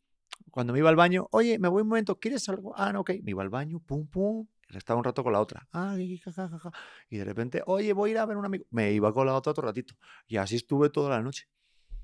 cuando 0.52 0.72
me 0.72 0.80
iba 0.80 0.90
al 0.90 0.96
baño, 0.96 1.28
oye, 1.32 1.60
me 1.60 1.68
voy 1.68 1.82
un 1.82 1.90
momento, 1.90 2.20
¿quieres 2.20 2.48
algo? 2.48 2.74
Ah, 2.78 2.94
no, 2.94 3.02
ok, 3.02 3.12
me 3.22 3.32
iba 3.32 3.44
al 3.44 3.50
baño, 3.50 3.82
pum, 3.82 4.08
pum, 4.08 4.48
estaba 4.70 4.98
un 4.98 5.04
rato 5.04 5.24
con 5.24 5.34
la 5.34 5.42
otra. 5.42 5.68
Ah, 5.72 5.96
ja, 5.98 6.32
ja, 6.32 6.60
ja. 6.60 6.72
Y 7.10 7.18
de 7.18 7.26
repente, 7.26 7.62
oye, 7.66 7.94
voy 7.94 8.10
a 8.10 8.12
ir 8.12 8.18
a 8.20 8.26
ver 8.26 8.36
a 8.36 8.40
un 8.40 8.46
amigo. 8.46 8.66
Me 8.72 8.92
iba 8.94 9.12
con 9.14 9.26
la 9.26 9.36
otra 9.36 9.52
otro 9.52 9.66
ratito. 9.66 9.96
Y 10.28 10.38
así 10.38 10.56
estuve 10.56 10.90
toda 10.90 11.10
la 11.10 11.22
noche. 11.22 11.48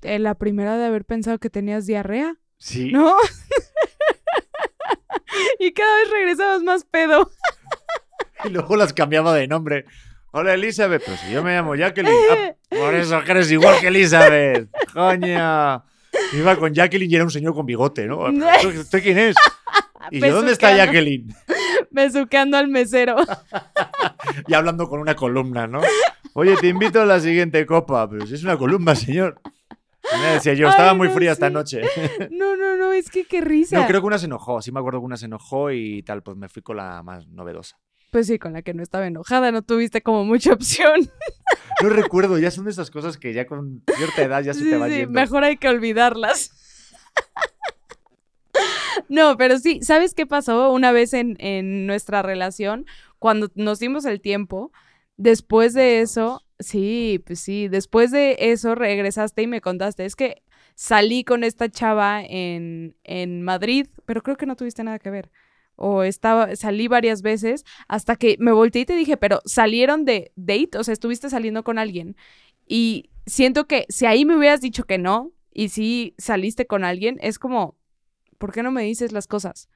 Eh, 0.02 0.18
la 0.18 0.34
primera 0.34 0.76
de 0.76 0.86
haber 0.86 1.04
pensado 1.04 1.38
que 1.38 1.50
tenías 1.50 1.86
diarrea, 1.86 2.36
Sí. 2.58 2.90
¿no? 2.92 3.16
y 5.58 5.72
cada 5.72 5.96
vez 5.96 6.10
regresabas 6.10 6.62
más 6.62 6.84
pedo. 6.84 7.30
Y 8.44 8.48
luego 8.48 8.74
las 8.74 8.92
cambiaba 8.92 9.32
de 9.36 9.46
nombre. 9.46 9.84
Hola, 10.32 10.54
Elizabeth. 10.54 11.00
Pero 11.04 11.16
si 11.16 11.30
yo 11.30 11.44
me 11.44 11.54
llamo 11.54 11.76
Jacqueline. 11.76 12.12
Ah, 12.32 12.52
por 12.70 12.92
eso 12.96 13.22
que 13.22 13.30
eres 13.30 13.52
igual 13.52 13.78
que 13.80 13.86
Elizabeth. 13.86 14.68
Coña. 14.92 15.84
Iba 16.32 16.56
con 16.56 16.74
Jacqueline 16.74 17.08
y 17.08 17.14
era 17.14 17.22
un 17.22 17.30
señor 17.30 17.54
con 17.54 17.66
bigote, 17.66 18.08
¿no? 18.08 18.26
¿Esto, 18.28 18.70
esto 18.70 18.98
quién 19.00 19.16
es? 19.18 19.36
¿Y 20.10 20.18
yo 20.18 20.34
dónde 20.34 20.50
está 20.50 20.76
Jacqueline? 20.76 21.32
Besuqueando 21.92 22.56
al 22.56 22.66
mesero. 22.66 23.14
Y 24.48 24.54
hablando 24.54 24.88
con 24.88 24.98
una 24.98 25.14
columna, 25.14 25.68
¿no? 25.68 25.80
Oye, 26.32 26.56
te 26.56 26.66
invito 26.66 27.00
a 27.00 27.06
la 27.06 27.20
siguiente 27.20 27.64
copa. 27.64 28.10
Pero 28.10 28.26
si 28.26 28.34
es 28.34 28.42
una 28.42 28.58
columna, 28.58 28.96
señor. 28.96 29.40
Me 30.20 30.32
decía 30.34 30.54
yo, 30.54 30.68
estaba 30.68 30.90
Ay, 30.90 30.96
muy 30.96 31.08
no, 31.08 31.14
fría 31.14 31.32
esta 31.32 31.48
noche. 31.50 31.82
No, 32.30 32.56
no, 32.56 32.76
no, 32.76 32.92
es 32.92 33.10
que 33.10 33.24
qué 33.24 33.40
risa. 33.40 33.78
No, 33.78 33.86
creo 33.86 34.00
que 34.00 34.06
una 34.06 34.18
se 34.18 34.26
enojó. 34.26 34.60
Sí 34.60 34.72
me 34.72 34.80
acuerdo 34.80 35.00
que 35.00 35.06
una 35.06 35.16
se 35.16 35.26
enojó 35.26 35.70
y 35.70 36.02
tal, 36.02 36.22
pues 36.22 36.36
me 36.36 36.48
fui 36.48 36.62
con 36.62 36.76
la 36.76 37.02
más 37.02 37.26
novedosa. 37.28 37.78
Pues 38.10 38.26
sí, 38.26 38.38
con 38.38 38.52
la 38.52 38.60
que 38.62 38.74
no 38.74 38.82
estaba 38.82 39.06
enojada, 39.06 39.52
no 39.52 39.62
tuviste 39.62 40.02
como 40.02 40.24
mucha 40.24 40.52
opción. 40.52 41.08
No 41.82 41.88
recuerdo, 41.88 42.38
ya 42.38 42.50
son 42.52 42.66
de 42.66 42.70
esas 42.70 42.90
cosas 42.92 43.16
que 43.16 43.32
ya 43.32 43.46
con 43.46 43.82
cierta 43.96 44.22
edad 44.22 44.42
ya 44.44 44.54
se 44.54 44.60
Sí, 44.60 44.70
te 44.70 44.76
va 44.76 44.86
sí, 44.88 44.98
yendo. 44.98 45.10
mejor 45.10 45.42
hay 45.42 45.56
que 45.56 45.68
olvidarlas. 45.68 46.52
No, 49.08 49.36
pero 49.36 49.58
sí, 49.58 49.80
¿sabes 49.82 50.14
qué 50.14 50.26
pasó 50.26 50.70
una 50.72 50.92
vez 50.92 51.14
en, 51.14 51.36
en 51.38 51.86
nuestra 51.86 52.22
relación? 52.22 52.86
Cuando 53.18 53.50
nos 53.54 53.78
dimos 53.78 54.04
el 54.04 54.20
tiempo, 54.20 54.70
después 55.16 55.74
de 55.74 56.00
eso, 56.00 56.42
sí, 56.66 57.22
pues 57.26 57.40
sí, 57.40 57.68
después 57.68 58.10
de 58.10 58.36
eso 58.38 58.74
regresaste 58.74 59.42
y 59.42 59.46
me 59.46 59.60
contaste, 59.60 60.04
es 60.04 60.16
que 60.16 60.42
salí 60.74 61.24
con 61.24 61.44
esta 61.44 61.70
chava 61.70 62.22
en, 62.22 62.96
en 63.04 63.42
Madrid, 63.42 63.86
pero 64.04 64.22
creo 64.22 64.36
que 64.36 64.46
no 64.46 64.56
tuviste 64.56 64.84
nada 64.84 64.98
que 64.98 65.10
ver. 65.10 65.30
O 65.76 66.02
estaba, 66.02 66.54
salí 66.56 66.86
varias 66.88 67.22
veces 67.22 67.64
hasta 67.88 68.16
que 68.16 68.36
me 68.38 68.52
volteé 68.52 68.82
y 68.82 68.86
te 68.86 68.96
dije, 68.96 69.16
pero 69.16 69.40
salieron 69.44 70.04
de 70.04 70.32
date, 70.36 70.78
o 70.78 70.84
sea, 70.84 70.92
estuviste 70.92 71.30
saliendo 71.30 71.64
con 71.64 71.78
alguien. 71.78 72.16
Y 72.66 73.10
siento 73.26 73.66
que 73.66 73.86
si 73.88 74.06
ahí 74.06 74.24
me 74.24 74.36
hubieras 74.36 74.60
dicho 74.60 74.84
que 74.84 74.98
no, 74.98 75.32
y 75.52 75.68
si 75.68 76.14
saliste 76.18 76.66
con 76.66 76.84
alguien, 76.84 77.18
es 77.20 77.38
como, 77.38 77.76
¿por 78.38 78.52
qué 78.52 78.62
no 78.62 78.70
me 78.70 78.82
dices 78.82 79.12
las 79.12 79.26
cosas? 79.26 79.68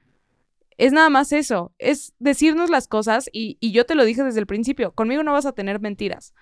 Es 0.77 0.93
nada 0.93 1.09
más 1.09 1.31
eso, 1.31 1.73
es 1.79 2.13
decirnos 2.19 2.69
las 2.69 2.87
cosas 2.87 3.29
y, 3.33 3.57
y 3.59 3.71
yo 3.71 3.85
te 3.85 3.95
lo 3.95 4.05
dije 4.05 4.23
desde 4.23 4.39
el 4.39 4.45
principio, 4.45 4.91
conmigo 4.93 5.23
no 5.23 5.33
vas 5.33 5.45
a 5.47 5.53
tener 5.53 5.79
mentiras. 5.79 6.33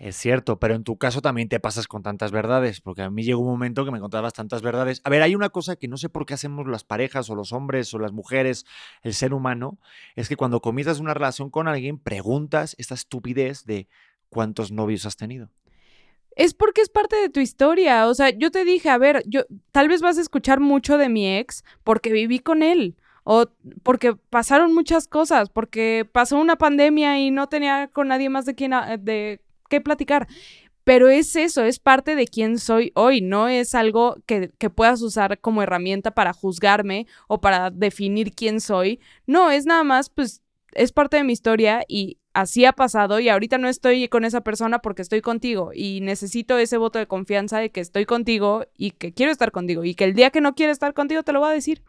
Es 0.00 0.16
cierto, 0.16 0.58
pero 0.58 0.74
en 0.74 0.82
tu 0.82 0.96
caso 0.96 1.20
también 1.20 1.50
te 1.50 1.60
pasas 1.60 1.86
con 1.86 2.02
tantas 2.02 2.32
verdades, 2.32 2.80
porque 2.80 3.02
a 3.02 3.10
mí 3.10 3.22
llegó 3.22 3.42
un 3.42 3.48
momento 3.48 3.84
que 3.84 3.90
me 3.90 4.00
contabas 4.00 4.32
tantas 4.32 4.62
verdades. 4.62 5.02
A 5.04 5.10
ver, 5.10 5.20
hay 5.20 5.34
una 5.34 5.50
cosa 5.50 5.76
que 5.76 5.88
no 5.88 5.98
sé 5.98 6.08
por 6.08 6.24
qué 6.24 6.32
hacemos 6.32 6.66
las 6.66 6.84
parejas 6.84 7.28
o 7.28 7.34
los 7.34 7.52
hombres 7.52 7.92
o 7.92 7.98
las 7.98 8.10
mujeres, 8.10 8.64
el 9.02 9.12
ser 9.12 9.34
humano, 9.34 9.78
es 10.16 10.30
que 10.30 10.36
cuando 10.36 10.60
comienzas 10.62 11.00
una 11.00 11.12
relación 11.12 11.50
con 11.50 11.68
alguien, 11.68 11.98
preguntas 11.98 12.74
esta 12.78 12.94
estupidez 12.94 13.66
de 13.66 13.88
cuántos 14.30 14.72
novios 14.72 15.04
has 15.04 15.16
tenido. 15.16 15.50
Es 16.34 16.54
porque 16.54 16.80
es 16.80 16.88
parte 16.88 17.16
de 17.16 17.28
tu 17.28 17.40
historia, 17.40 18.06
o 18.08 18.14
sea, 18.14 18.30
yo 18.30 18.50
te 18.50 18.64
dije, 18.64 18.88
a 18.88 18.96
ver, 18.96 19.22
yo 19.26 19.42
tal 19.70 19.88
vez 19.88 20.00
vas 20.00 20.16
a 20.16 20.22
escuchar 20.22 20.60
mucho 20.60 20.96
de 20.96 21.10
mi 21.10 21.28
ex 21.36 21.62
porque 21.84 22.10
viví 22.10 22.38
con 22.38 22.62
él. 22.62 22.96
o 23.22 23.44
porque 23.82 24.14
pasaron 24.30 24.72
muchas 24.74 25.06
cosas, 25.06 25.50
porque 25.50 26.08
pasó 26.10 26.38
una 26.38 26.56
pandemia 26.56 27.18
y 27.20 27.30
no 27.30 27.48
tenía 27.50 27.88
con 27.88 28.08
nadie 28.08 28.30
más 28.30 28.46
de 28.46 28.54
quien 28.54 28.72
a- 28.72 28.96
de 28.96 29.42
qué 29.70 29.80
platicar. 29.80 30.28
Pero 30.84 31.08
es 31.08 31.36
eso, 31.36 31.64
es 31.64 31.78
parte 31.78 32.16
de 32.16 32.26
quién 32.26 32.58
soy 32.58 32.92
hoy, 32.94 33.20
no 33.22 33.48
es 33.48 33.74
algo 33.74 34.16
que, 34.26 34.50
que 34.58 34.70
puedas 34.70 35.02
usar 35.02 35.40
como 35.40 35.62
herramienta 35.62 36.10
para 36.12 36.32
juzgarme 36.32 37.06
o 37.28 37.40
para 37.40 37.70
definir 37.70 38.32
quién 38.34 38.60
soy. 38.60 39.00
No, 39.26 39.50
es 39.50 39.66
nada 39.66 39.84
más, 39.84 40.10
pues, 40.10 40.42
es 40.72 40.92
parte 40.92 41.16
de 41.18 41.24
mi 41.24 41.32
historia 41.32 41.84
y 41.88 42.18
así 42.32 42.64
ha 42.64 42.72
pasado 42.72 43.20
y 43.20 43.28
ahorita 43.28 43.58
no 43.58 43.68
estoy 43.68 44.08
con 44.08 44.24
esa 44.24 44.40
persona 44.42 44.80
porque 44.80 45.02
estoy 45.02 45.20
contigo 45.20 45.72
y 45.74 46.00
necesito 46.00 46.58
ese 46.58 46.76
voto 46.76 46.98
de 46.98 47.06
confianza 47.06 47.58
de 47.58 47.70
que 47.70 47.80
estoy 47.80 48.06
contigo 48.06 48.66
y 48.76 48.92
que 48.92 49.12
quiero 49.12 49.32
estar 49.32 49.50
contigo 49.52 49.84
y 49.84 49.94
que 49.94 50.04
el 50.04 50.14
día 50.14 50.30
que 50.30 50.40
no 50.40 50.54
quiero 50.54 50.72
estar 50.72 50.94
contigo 50.94 51.22
te 51.22 51.32
lo 51.32 51.40
voy 51.40 51.50
a 51.50 51.54
decir. 51.54 51.82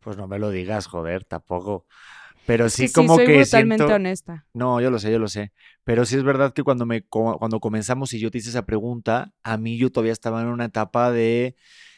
Pues 0.00 0.16
no 0.16 0.28
me 0.28 0.38
lo 0.38 0.50
digas, 0.50 0.86
joder, 0.86 1.24
tampoco. 1.24 1.86
Pero 2.48 2.70
sí 2.70 2.90
como 2.90 3.16
soy 3.16 3.26
que 3.26 3.36
brutalmente 3.36 3.84
siento... 3.84 3.94
honesta. 3.94 4.46
No, 4.54 4.80
yo 4.80 4.90
lo 4.90 4.98
sé, 4.98 5.12
yo 5.12 5.18
lo 5.18 5.28
sé. 5.28 5.52
Pero 5.84 6.06
sí 6.06 6.16
es 6.16 6.22
verdad 6.22 6.54
que 6.54 6.62
cuando, 6.62 6.86
me, 6.86 7.02
cuando 7.02 7.60
comenzamos 7.60 8.14
y 8.14 8.20
yo 8.20 8.30
te 8.30 8.38
hice 8.38 8.48
esa 8.48 8.64
pregunta, 8.64 9.34
a 9.42 9.58
mí 9.58 9.76
yo 9.76 9.92
todavía 9.92 10.14
estaba 10.14 10.40
en 10.40 10.46
una 10.46 10.64
etapa 10.64 11.12
de... 11.12 11.56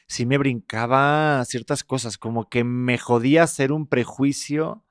Sí 0.09 0.27
me 0.27 0.39
brincaba 0.39 1.45
ciertas 1.45 1.85
cosas, 1.85 2.19
como 2.19 2.49
que 2.49 2.65
me 2.65 2.99
jodía 2.99 3.45
hacer 3.45 3.71
un 3.71 3.87
prejuicio, 3.87 4.85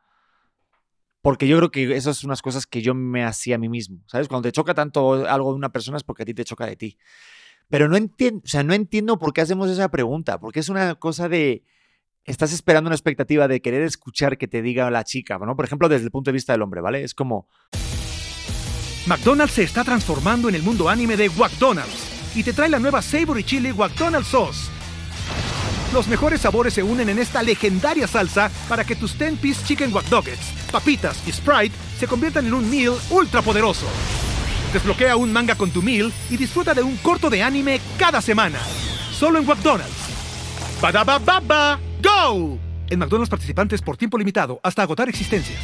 porque 1.21 1.45
yo 1.45 1.57
creo 1.57 1.71
que 1.71 1.93
esas 1.93 2.15
son 2.15 2.29
unas 2.29 2.41
cosas 2.41 2.65
que 2.65 2.81
yo 2.81 2.95
me 2.95 3.25
hacía 3.25 3.55
a 3.55 3.57
mí 3.57 3.67
mismo, 3.67 4.01
¿sabes? 4.07 4.29
Cuando 4.29 4.47
te 4.47 4.53
choca 4.53 4.73
tanto 4.73 5.27
algo 5.27 5.51
de 5.51 5.57
una 5.57 5.73
persona 5.73 5.97
es 5.97 6.03
porque 6.05 6.23
a 6.23 6.25
ti 6.25 6.33
te 6.33 6.45
choca 6.45 6.67
de 6.67 6.77
ti. 6.77 6.97
Pero 7.67 7.89
no 7.89 7.97
entiendo, 7.97 8.41
o 8.45 8.47
sea, 8.47 8.63
no 8.63 8.73
entiendo 8.73 9.19
por 9.19 9.33
qué 9.33 9.41
hacemos 9.41 9.69
esa 9.69 9.91
pregunta, 9.91 10.39
porque 10.39 10.61
es 10.61 10.69
una 10.69 10.95
cosa 10.95 11.27
de... 11.27 11.65
Estás 12.29 12.53
esperando 12.53 12.89
una 12.89 12.95
expectativa 12.95 13.47
de 13.47 13.59
querer 13.59 13.81
escuchar 13.81 14.37
que 14.37 14.47
te 14.47 14.61
diga 14.61 14.91
la 14.91 15.03
chica, 15.03 15.39
¿no? 15.39 15.55
Por 15.55 15.65
ejemplo, 15.65 15.89
desde 15.89 16.05
el 16.05 16.11
punto 16.11 16.29
de 16.29 16.33
vista 16.33 16.53
del 16.53 16.61
hombre, 16.61 16.79
¿vale? 16.79 17.03
Es 17.03 17.15
como, 17.15 17.47
McDonald's 19.07 19.55
se 19.55 19.63
está 19.63 19.83
transformando 19.83 20.47
en 20.47 20.53
el 20.53 20.61
mundo 20.61 20.89
anime 20.89 21.17
de 21.17 21.27
McDonald's 21.31 22.35
y 22.35 22.43
te 22.43 22.53
trae 22.53 22.69
la 22.69 22.77
nueva 22.77 23.01
Savory 23.01 23.43
Chili 23.43 23.73
McDonald's 23.73 24.27
Sauce. 24.27 24.69
Los 25.91 26.07
mejores 26.07 26.41
sabores 26.41 26.75
se 26.75 26.83
unen 26.83 27.09
en 27.09 27.17
esta 27.17 27.41
legendaria 27.41 28.05
salsa 28.05 28.51
para 28.69 28.83
que 28.83 28.95
tus 28.95 29.17
10-piece 29.17 29.65
chicken 29.65 29.91
wack 29.91 30.05
Doggets, 30.05 30.53
papitas 30.71 31.27
y 31.27 31.31
Sprite 31.31 31.75
se 31.97 32.05
conviertan 32.05 32.45
en 32.45 32.53
un 32.53 32.69
meal 32.69 32.93
ultra 33.09 33.41
poderoso. 33.41 33.87
Desbloquea 34.71 35.15
un 35.15 35.33
manga 35.33 35.55
con 35.55 35.71
tu 35.71 35.81
meal 35.81 36.13
y 36.29 36.37
disfruta 36.37 36.75
de 36.75 36.83
un 36.83 36.95
corto 36.97 37.31
de 37.31 37.41
anime 37.41 37.81
cada 37.97 38.21
semana. 38.21 38.59
Solo 39.11 39.39
en 39.39 39.47
McDonald's. 39.47 39.97
Baba, 40.79 41.79
go! 42.01 42.57
En 42.89 42.99
McDonald's 42.99 43.29
participantes 43.29 43.81
por 43.81 43.97
tiempo 43.97 44.17
limitado 44.17 44.59
hasta 44.63 44.81
agotar 44.81 45.09
existencias. 45.09 45.59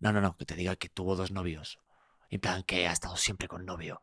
No, 0.00 0.12
no, 0.12 0.20
no, 0.20 0.36
que 0.36 0.46
te 0.46 0.54
diga 0.54 0.76
que 0.76 0.88
tuvo 0.88 1.14
dos 1.14 1.30
novios. 1.30 1.78
En 2.30 2.40
plan, 2.40 2.62
que 2.62 2.88
ha 2.88 2.92
estado 2.92 3.16
siempre 3.16 3.48
con 3.48 3.66
novio. 3.66 4.00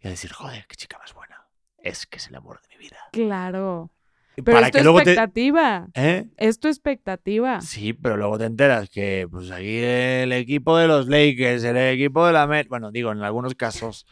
Y 0.00 0.06
a 0.06 0.10
decir, 0.10 0.32
joder, 0.32 0.66
qué 0.68 0.76
chica 0.76 0.98
más 0.98 1.12
buena. 1.14 1.46
Es 1.78 2.06
que 2.06 2.18
es 2.18 2.28
el 2.28 2.36
amor 2.36 2.60
de 2.62 2.68
mi 2.76 2.84
vida. 2.84 2.98
Claro. 3.12 3.90
Pero 4.36 4.56
para 4.56 4.66
es 4.66 4.72
tu 4.72 4.78
que 4.78 4.84
luego 4.84 4.98
te. 5.02 5.10
expectativa. 5.10 5.88
¿Eh? 5.94 6.26
Es 6.36 6.58
tu 6.58 6.68
expectativa. 6.68 7.60
Sí, 7.60 7.92
pero 7.92 8.16
luego 8.16 8.38
te 8.38 8.46
enteras 8.46 8.88
que, 8.88 9.26
pues 9.30 9.50
aquí 9.50 9.78
el 9.82 10.32
equipo 10.32 10.76
de 10.78 10.86
los 10.86 11.08
Lakers, 11.08 11.64
el 11.64 11.76
equipo 11.76 12.26
de 12.26 12.32
la 12.32 12.46
Met, 12.46 12.68
bueno, 12.68 12.90
digo, 12.90 13.12
en 13.12 13.22
algunos 13.22 13.54
casos, 13.54 14.06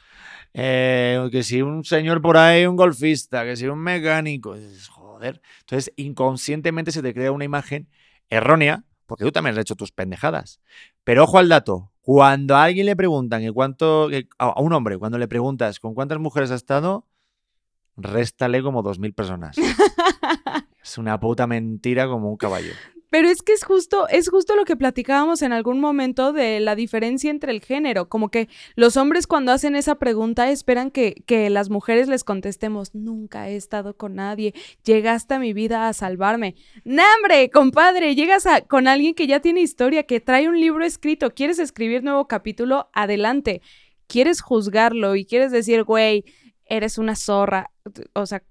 eh, 0.53 1.29
que 1.33 1.43
si 1.43 1.62
un 1.62 1.85
señor 1.85 2.21
por 2.21 2.37
ahí, 2.37 2.66
un 2.66 2.77
golfista, 2.77 3.45
que 3.45 3.57
si 3.57 3.66
un 3.66 3.79
mecánico, 3.79 4.57
dices, 4.57 4.88
joder. 5.21 5.43
Entonces, 5.61 5.93
inconscientemente 5.97 6.93
se 6.93 7.03
te 7.03 7.13
crea 7.13 7.31
una 7.33 7.45
imagen 7.45 7.89
errónea, 8.31 8.85
porque 9.07 9.25
tú 9.25 9.33
también 9.33 9.55
has 9.55 9.61
hecho 9.63 9.77
tus 9.77 9.93
pendejadas. 9.93 10.61
Pero 11.05 11.25
ojo 11.25 11.39
al 11.39 11.49
dato, 11.49 11.93
cuando 12.01 12.57
a 12.57 12.65
alguien 12.65 12.87
le 12.87 12.97
preguntan 12.97 13.43
que 13.43 13.53
cuánto, 13.53 14.09
que- 14.09 14.29
a 14.39 14.61
un 14.61 14.73
hombre, 14.73 14.99
cuando 14.99 15.19
le 15.19 15.29
preguntas 15.29 15.79
con 15.81 15.95
cuántas 15.95 16.19
mujeres 16.19 16.51
ha 16.51 16.55
estado, 16.55 17.07
réstale 17.97 18.63
como 18.63 18.83
dos 18.83 18.99
mil 18.99 19.13
personas. 19.13 19.57
es 20.83 20.99
una 20.99 21.21
puta 21.21 21.47
mentira 21.47 22.07
como 22.09 22.31
un 22.31 22.37
caballo. 22.37 22.73
Pero 23.11 23.29
es 23.29 23.42
que 23.42 23.53
es 23.53 23.64
justo, 23.64 24.07
es 24.09 24.29
justo 24.31 24.55
lo 24.55 24.64
que 24.64 24.77
platicábamos 24.77 25.42
en 25.42 25.53
algún 25.53 25.81
momento 25.81 26.33
de 26.33 26.61
la 26.61 26.77
diferencia 26.77 27.31
entre 27.31 27.51
el 27.51 27.61
género. 27.61 28.09
Como 28.09 28.29
que 28.31 28.49
los 28.77 28.96
hombres 28.96 29.27
cuando 29.27 29.51
hacen 29.51 29.75
esa 29.75 29.96
pregunta 29.96 30.49
esperan 30.51 30.92
que, 30.92 31.23
que 31.27 31.51
las 31.51 31.70
mujeres 31.70 32.09
les 32.09 32.23
contestemos, 32.23 32.94
nunca 32.94 33.49
he 33.51 33.57
estado 33.57 33.96
con 33.96 34.14
nadie, 34.14 34.55
llegaste 34.85 35.35
a 35.35 35.38
mi 35.40 35.53
vida 35.53 35.88
a 35.88 35.92
salvarme. 35.92 36.55
¡Nambre, 36.85 37.51
compadre! 37.51 38.14
Llegas 38.14 38.46
a- 38.46 38.61
con 38.61 38.87
alguien 38.87 39.14
que 39.14 39.27
ya 39.27 39.40
tiene 39.40 39.61
historia, 39.61 40.05
que 40.05 40.20
trae 40.20 40.49
un 40.49 40.61
libro 40.61 40.85
escrito, 40.85 41.35
quieres 41.35 41.59
escribir 41.59 42.05
nuevo 42.05 42.29
capítulo, 42.29 42.90
adelante. 42.92 43.61
Quieres 44.07 44.40
juzgarlo 44.40 45.16
y 45.16 45.25
quieres 45.25 45.51
decir, 45.51 45.83
güey, 45.83 46.25
eres 46.64 46.96
una 46.99 47.16
zorra. 47.16 47.70
O 48.12 48.27
sea, 48.27 48.42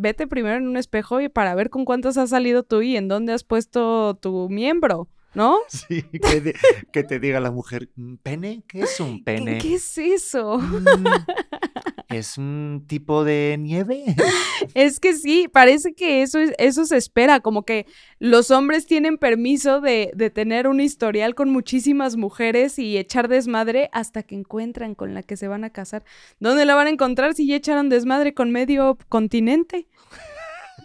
vete 0.00 0.26
primero 0.26 0.56
en 0.56 0.66
un 0.66 0.76
espejo 0.76 1.20
y 1.20 1.28
para 1.28 1.54
ver 1.54 1.70
con 1.70 1.84
cuántos 1.84 2.16
has 2.16 2.30
salido 2.30 2.62
tú 2.62 2.82
y 2.82 2.96
en 2.96 3.08
dónde 3.08 3.32
has 3.32 3.44
puesto 3.44 4.14
tu 4.14 4.48
miembro, 4.48 5.08
¿no? 5.34 5.58
Sí, 5.68 6.02
que, 6.02 6.40
de- 6.40 6.54
que 6.92 7.04
te 7.04 7.18
diga 7.20 7.40
la 7.40 7.50
mujer, 7.50 7.88
"¿Un 7.96 8.16
¿pene? 8.18 8.62
¿Qué 8.68 8.80
es 8.82 8.98
un 9.00 9.18
¿Qué, 9.18 9.24
pene? 9.24 9.58
qué 9.58 9.74
es 9.74 9.98
eso? 9.98 10.58
"Mm, 10.58 11.06
¿Es 12.08 12.38
un 12.38 12.84
tipo 12.88 13.22
de 13.24 13.56
nieve? 13.58 14.04
Es 14.74 15.00
que 15.00 15.14
sí, 15.14 15.48
parece 15.50 15.94
que 15.94 16.22
eso, 16.22 16.38
es- 16.38 16.52
eso 16.58 16.84
se 16.84 16.96
espera, 16.96 17.40
como 17.40 17.64
que 17.64 17.86
los 18.18 18.50
hombres 18.50 18.86
tienen 18.86 19.16
permiso 19.16 19.80
de, 19.80 20.10
de 20.14 20.28
tener 20.30 20.66
un 20.68 20.80
historial 20.80 21.34
con 21.34 21.48
muchísimas 21.50 22.16
mujeres 22.16 22.78
y 22.78 22.98
echar 22.98 23.28
desmadre 23.28 23.88
hasta 23.92 24.22
que 24.22 24.34
encuentran 24.34 24.94
con 24.94 25.14
la 25.14 25.22
que 25.22 25.36
se 25.36 25.48
van 25.48 25.64
a 25.64 25.70
casar. 25.70 26.04
¿Dónde 26.40 26.64
la 26.66 26.74
van 26.74 26.88
a 26.88 26.90
encontrar 26.90 27.34
si 27.34 27.46
ya 27.46 27.56
echaron 27.56 27.88
desmadre 27.88 28.34
con 28.34 28.50
medio 28.50 28.98
continente? 29.08 29.86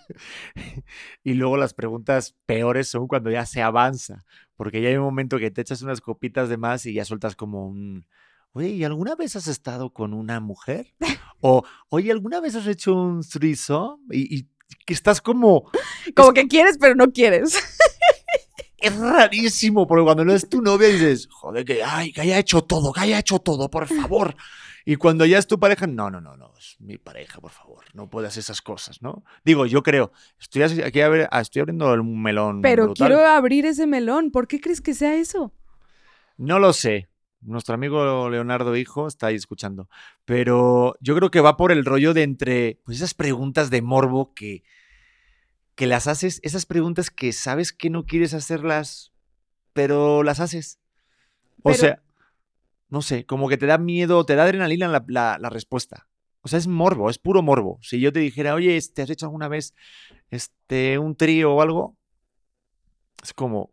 Y 1.24 1.34
luego 1.34 1.58
las 1.58 1.74
preguntas 1.74 2.36
peores 2.46 2.88
son 2.88 3.08
cuando 3.08 3.32
ya 3.32 3.46
se 3.46 3.62
avanza, 3.62 4.26
porque 4.56 4.82
ya 4.82 4.90
hay 4.90 4.98
un 4.98 5.04
momento 5.04 5.38
que 5.40 5.52
te 5.52 5.62
echas 5.62 5.82
unas 5.82 6.02
copitas 6.02 6.50
de 6.50 6.58
más 6.58 6.86
y 6.86 6.94
ya 6.94 7.06
sueltas 7.06 7.36
como 7.36 7.68
un, 7.68 8.06
oye, 8.54 8.70
¿y 8.70 8.84
alguna 8.84 9.16
vez 9.16 9.36
has 9.36 9.48
estado 9.48 9.92
con 9.92 10.14
una 10.14 10.40
mujer? 10.40 10.94
O, 11.42 11.64
oye, 11.90 12.12
¿alguna 12.12 12.40
vez 12.40 12.56
has 12.56 12.66
hecho 12.66 12.96
un 12.96 13.22
threesome? 13.22 14.02
Y, 14.10 14.36
y 14.36 14.48
que 14.86 14.94
estás 14.94 15.22
como, 15.22 15.70
Como 16.16 16.34
que 16.34 16.48
quieres, 16.48 16.78
pero 16.80 16.96
no 16.96 17.12
quieres. 17.12 17.56
es 18.78 18.96
rarísimo, 18.98 19.86
porque 19.86 20.04
cuando 20.06 20.26
no 20.26 20.34
es 20.34 20.50
tu 20.50 20.62
novia 20.62 20.88
dices, 20.88 21.28
joder, 21.30 21.66
que, 21.66 21.84
ay, 21.84 22.12
que 22.14 22.22
haya 22.22 22.40
hecho 22.40 22.64
todo, 22.64 22.94
que 22.94 23.02
haya 23.02 23.20
hecho 23.20 23.40
todo, 23.40 23.70
por 23.70 23.88
favor. 23.88 24.36
Y 24.88 24.98
cuando 24.98 25.26
ya 25.26 25.40
es 25.40 25.48
tu 25.48 25.60
pareja, 25.60 25.88
no, 25.88 26.12
no, 26.12 26.22
no, 26.22 26.38
no, 26.38 26.54
es 26.58 26.76
mi 26.80 27.00
pareja, 27.00 27.42
por 27.42 27.50
favor, 27.52 27.84
no 27.96 28.08
puedes 28.08 28.38
esas 28.38 28.62
cosas, 28.62 29.02
¿no? 29.02 29.24
Digo, 29.44 29.66
yo 29.66 29.82
creo, 29.82 30.12
estoy 30.40 30.62
aquí 30.62 31.02
a 31.02 31.10
ver, 31.10 31.28
ah, 31.32 31.42
estoy 31.42 31.62
abriendo 31.62 31.92
un 31.94 32.22
melón. 32.22 32.62
Pero 32.62 32.86
brutal. 32.86 33.08
quiero 33.08 33.26
abrir 33.28 33.66
ese 33.66 33.88
melón. 33.88 34.30
¿Por 34.30 34.48
qué 34.48 34.62
crees 34.62 34.82
que 34.82 34.94
sea 34.94 35.16
eso? 35.16 35.52
No 36.38 36.60
lo 36.60 36.72
sé. 36.72 37.10
Nuestro 37.42 37.74
amigo 37.76 38.30
Leonardo 38.30 38.76
Hijo 38.76 39.08
está 39.08 39.28
ahí 39.28 39.36
escuchando. 39.36 39.90
Pero 40.24 40.96
yo 41.00 41.16
creo 41.16 41.32
que 41.32 41.42
va 41.42 41.58
por 41.58 41.72
el 41.72 41.84
rollo 41.84 42.14
de 42.14 42.24
entre 42.24 42.80
pues 42.84 42.98
esas 42.98 43.14
preguntas 43.16 43.72
de 43.72 43.82
morbo 43.82 44.34
que, 44.36 44.64
que 45.74 45.88
las 45.88 46.06
haces, 46.08 46.40
esas 46.44 46.66
preguntas 46.68 47.10
que 47.10 47.34
sabes 47.34 47.72
que 47.74 47.90
no 47.90 48.06
quieres 48.06 48.34
hacerlas, 48.36 49.14
pero 49.74 50.22
las 50.24 50.40
haces. 50.40 50.80
O 51.64 51.70
Pero- 51.70 51.76
sea, 51.76 52.02
no 52.90 53.02
sé, 53.02 53.26
como 53.26 53.50
que 53.50 53.58
te 53.58 53.66
da 53.66 53.78
miedo, 53.78 54.26
te 54.26 54.36
da 54.36 54.44
adrenalina 54.44 54.88
la, 54.88 55.04
la- 55.08 55.38
la 55.40 55.50
respuesta. 55.50 56.08
O 56.42 56.48
sea, 56.48 56.60
es 56.60 56.68
morbo, 56.68 57.10
es 57.10 57.18
puro 57.18 57.42
morbo. 57.42 57.80
Si 57.82 58.00
yo 58.00 58.14
te 58.14 58.20
dijera, 58.20 58.54
oye, 58.54 58.80
¿te 58.94 59.02
has 59.02 59.10
hecho 59.10 59.26
alguna 59.26 59.48
vez 59.48 59.74
este, 60.30 61.00
un 61.00 61.16
trío 61.16 61.54
o 61.56 61.62
algo? 61.62 61.98
Es 63.24 63.34
como, 63.34 63.72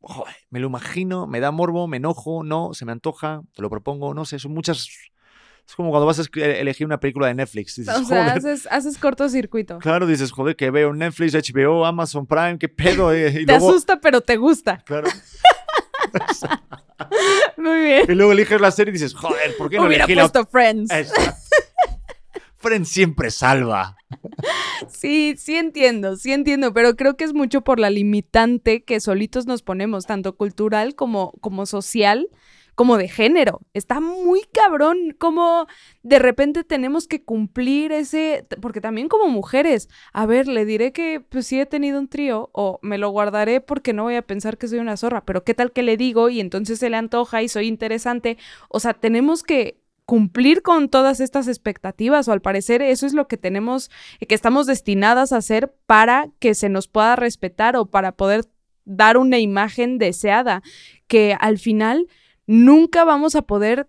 joder, 0.00 0.34
me 0.50 0.60
lo 0.60 0.68
imagino, 0.68 1.26
me 1.26 1.40
da 1.40 1.50
morbo, 1.50 1.88
me 1.88 1.96
enojo, 1.96 2.44
no, 2.44 2.74
se 2.74 2.84
me 2.84 2.92
antoja, 2.92 3.42
te 3.54 3.62
lo 3.62 3.70
propongo, 3.70 4.14
no 4.14 4.24
sé, 4.24 4.38
son 4.38 4.52
muchas... 4.54 4.88
Es 5.66 5.76
como 5.76 5.90
cuando 5.90 6.06
vas 6.06 6.18
a 6.18 6.22
elegir 6.34 6.84
una 6.86 6.98
película 6.98 7.28
de 7.28 7.34
Netflix. 7.34 7.76
Dices, 7.76 7.94
O 7.94 8.02
sea, 8.04 8.22
joder. 8.22 8.38
haces, 8.38 8.66
haces 8.72 8.98
cortocircuito. 8.98 9.78
Claro, 9.78 10.06
dices, 10.06 10.32
joder, 10.32 10.56
que 10.56 10.70
veo 10.70 10.92
Netflix, 10.92 11.34
HBO, 11.34 11.84
Amazon 11.86 12.26
Prime, 12.26 12.58
qué 12.58 12.68
pedo. 12.68 13.12
eh, 13.12 13.28
Y 13.42 13.46
Te 13.46 13.52
luego, 13.52 13.68
asusta, 13.70 14.00
pero 14.00 14.20
te 14.20 14.36
gusta. 14.36 14.82
claro, 14.84 15.08
Muy 17.56 17.80
bien. 17.80 18.04
y 18.08 18.14
luego 18.14 18.32
eliges 18.32 18.60
la 18.60 18.70
serie 18.70 18.90
y 18.90 18.94
dices, 18.94 19.14
joder, 19.14 19.56
¿por 19.56 19.70
qué 19.70 19.76
no 19.76 19.86
Hubiera 19.86 20.04
elegí 20.04 20.16
la 20.16 20.28
puesto 20.28 20.46
Friends. 20.46 20.90
Exacto. 20.90 21.36
Friends 22.56 22.90
siempre 22.90 23.30
salva. 23.30 23.96
Sí, 24.88 25.34
sí 25.38 25.56
entiendo, 25.56 26.16
sí 26.16 26.32
entiendo, 26.32 26.74
pero 26.74 26.94
creo 26.94 27.16
que 27.16 27.24
es 27.24 27.32
mucho 27.32 27.62
por 27.62 27.80
la 27.80 27.88
limitante 27.88 28.82
que 28.82 29.00
solitos 29.00 29.46
nos 29.46 29.62
ponemos, 29.62 30.04
tanto 30.06 30.36
cultural 30.36 30.94
como, 30.94 31.32
como 31.40 31.64
social, 31.64 32.28
como 32.74 32.96
de 32.96 33.08
género. 33.08 33.60
Está 33.74 34.00
muy 34.00 34.42
cabrón 34.52 35.14
como 35.18 35.66
de 36.02 36.18
repente 36.18 36.64
tenemos 36.64 37.06
que 37.06 37.22
cumplir 37.22 37.92
ese, 37.92 38.46
porque 38.60 38.80
también 38.80 39.08
como 39.08 39.28
mujeres, 39.28 39.88
a 40.12 40.26
ver, 40.26 40.48
le 40.48 40.64
diré 40.64 40.92
que 40.92 41.20
pues 41.20 41.46
sí 41.46 41.60
he 41.60 41.66
tenido 41.66 41.98
un 41.98 42.08
trío 42.08 42.50
o 42.52 42.78
me 42.82 42.98
lo 42.98 43.10
guardaré 43.10 43.60
porque 43.60 43.92
no 43.92 44.04
voy 44.04 44.16
a 44.16 44.22
pensar 44.22 44.58
que 44.58 44.68
soy 44.68 44.78
una 44.78 44.96
zorra, 44.96 45.24
pero 45.24 45.44
qué 45.44 45.54
tal 45.54 45.72
que 45.72 45.82
le 45.82 45.96
digo 45.96 46.28
y 46.28 46.40
entonces 46.40 46.78
se 46.78 46.90
le 46.90 46.96
antoja 46.96 47.42
y 47.42 47.48
soy 47.48 47.66
interesante. 47.66 48.38
O 48.68 48.80
sea, 48.80 48.94
tenemos 48.94 49.42
que 49.42 49.80
cumplir 50.10 50.62
con 50.62 50.88
todas 50.88 51.20
estas 51.20 51.46
expectativas 51.46 52.26
o 52.26 52.32
al 52.32 52.40
parecer 52.40 52.82
eso 52.82 53.06
es 53.06 53.14
lo 53.14 53.28
que 53.28 53.36
tenemos, 53.36 53.92
que 54.26 54.34
estamos 54.34 54.66
destinadas 54.66 55.32
a 55.32 55.36
hacer 55.36 55.72
para 55.86 56.30
que 56.40 56.56
se 56.56 56.68
nos 56.68 56.88
pueda 56.88 57.14
respetar 57.14 57.76
o 57.76 57.86
para 57.86 58.10
poder 58.10 58.46
dar 58.84 59.16
una 59.16 59.38
imagen 59.38 59.98
deseada, 59.98 60.64
que 61.06 61.36
al 61.38 61.58
final 61.58 62.08
nunca 62.50 63.04
vamos 63.04 63.36
a 63.36 63.42
poder 63.42 63.88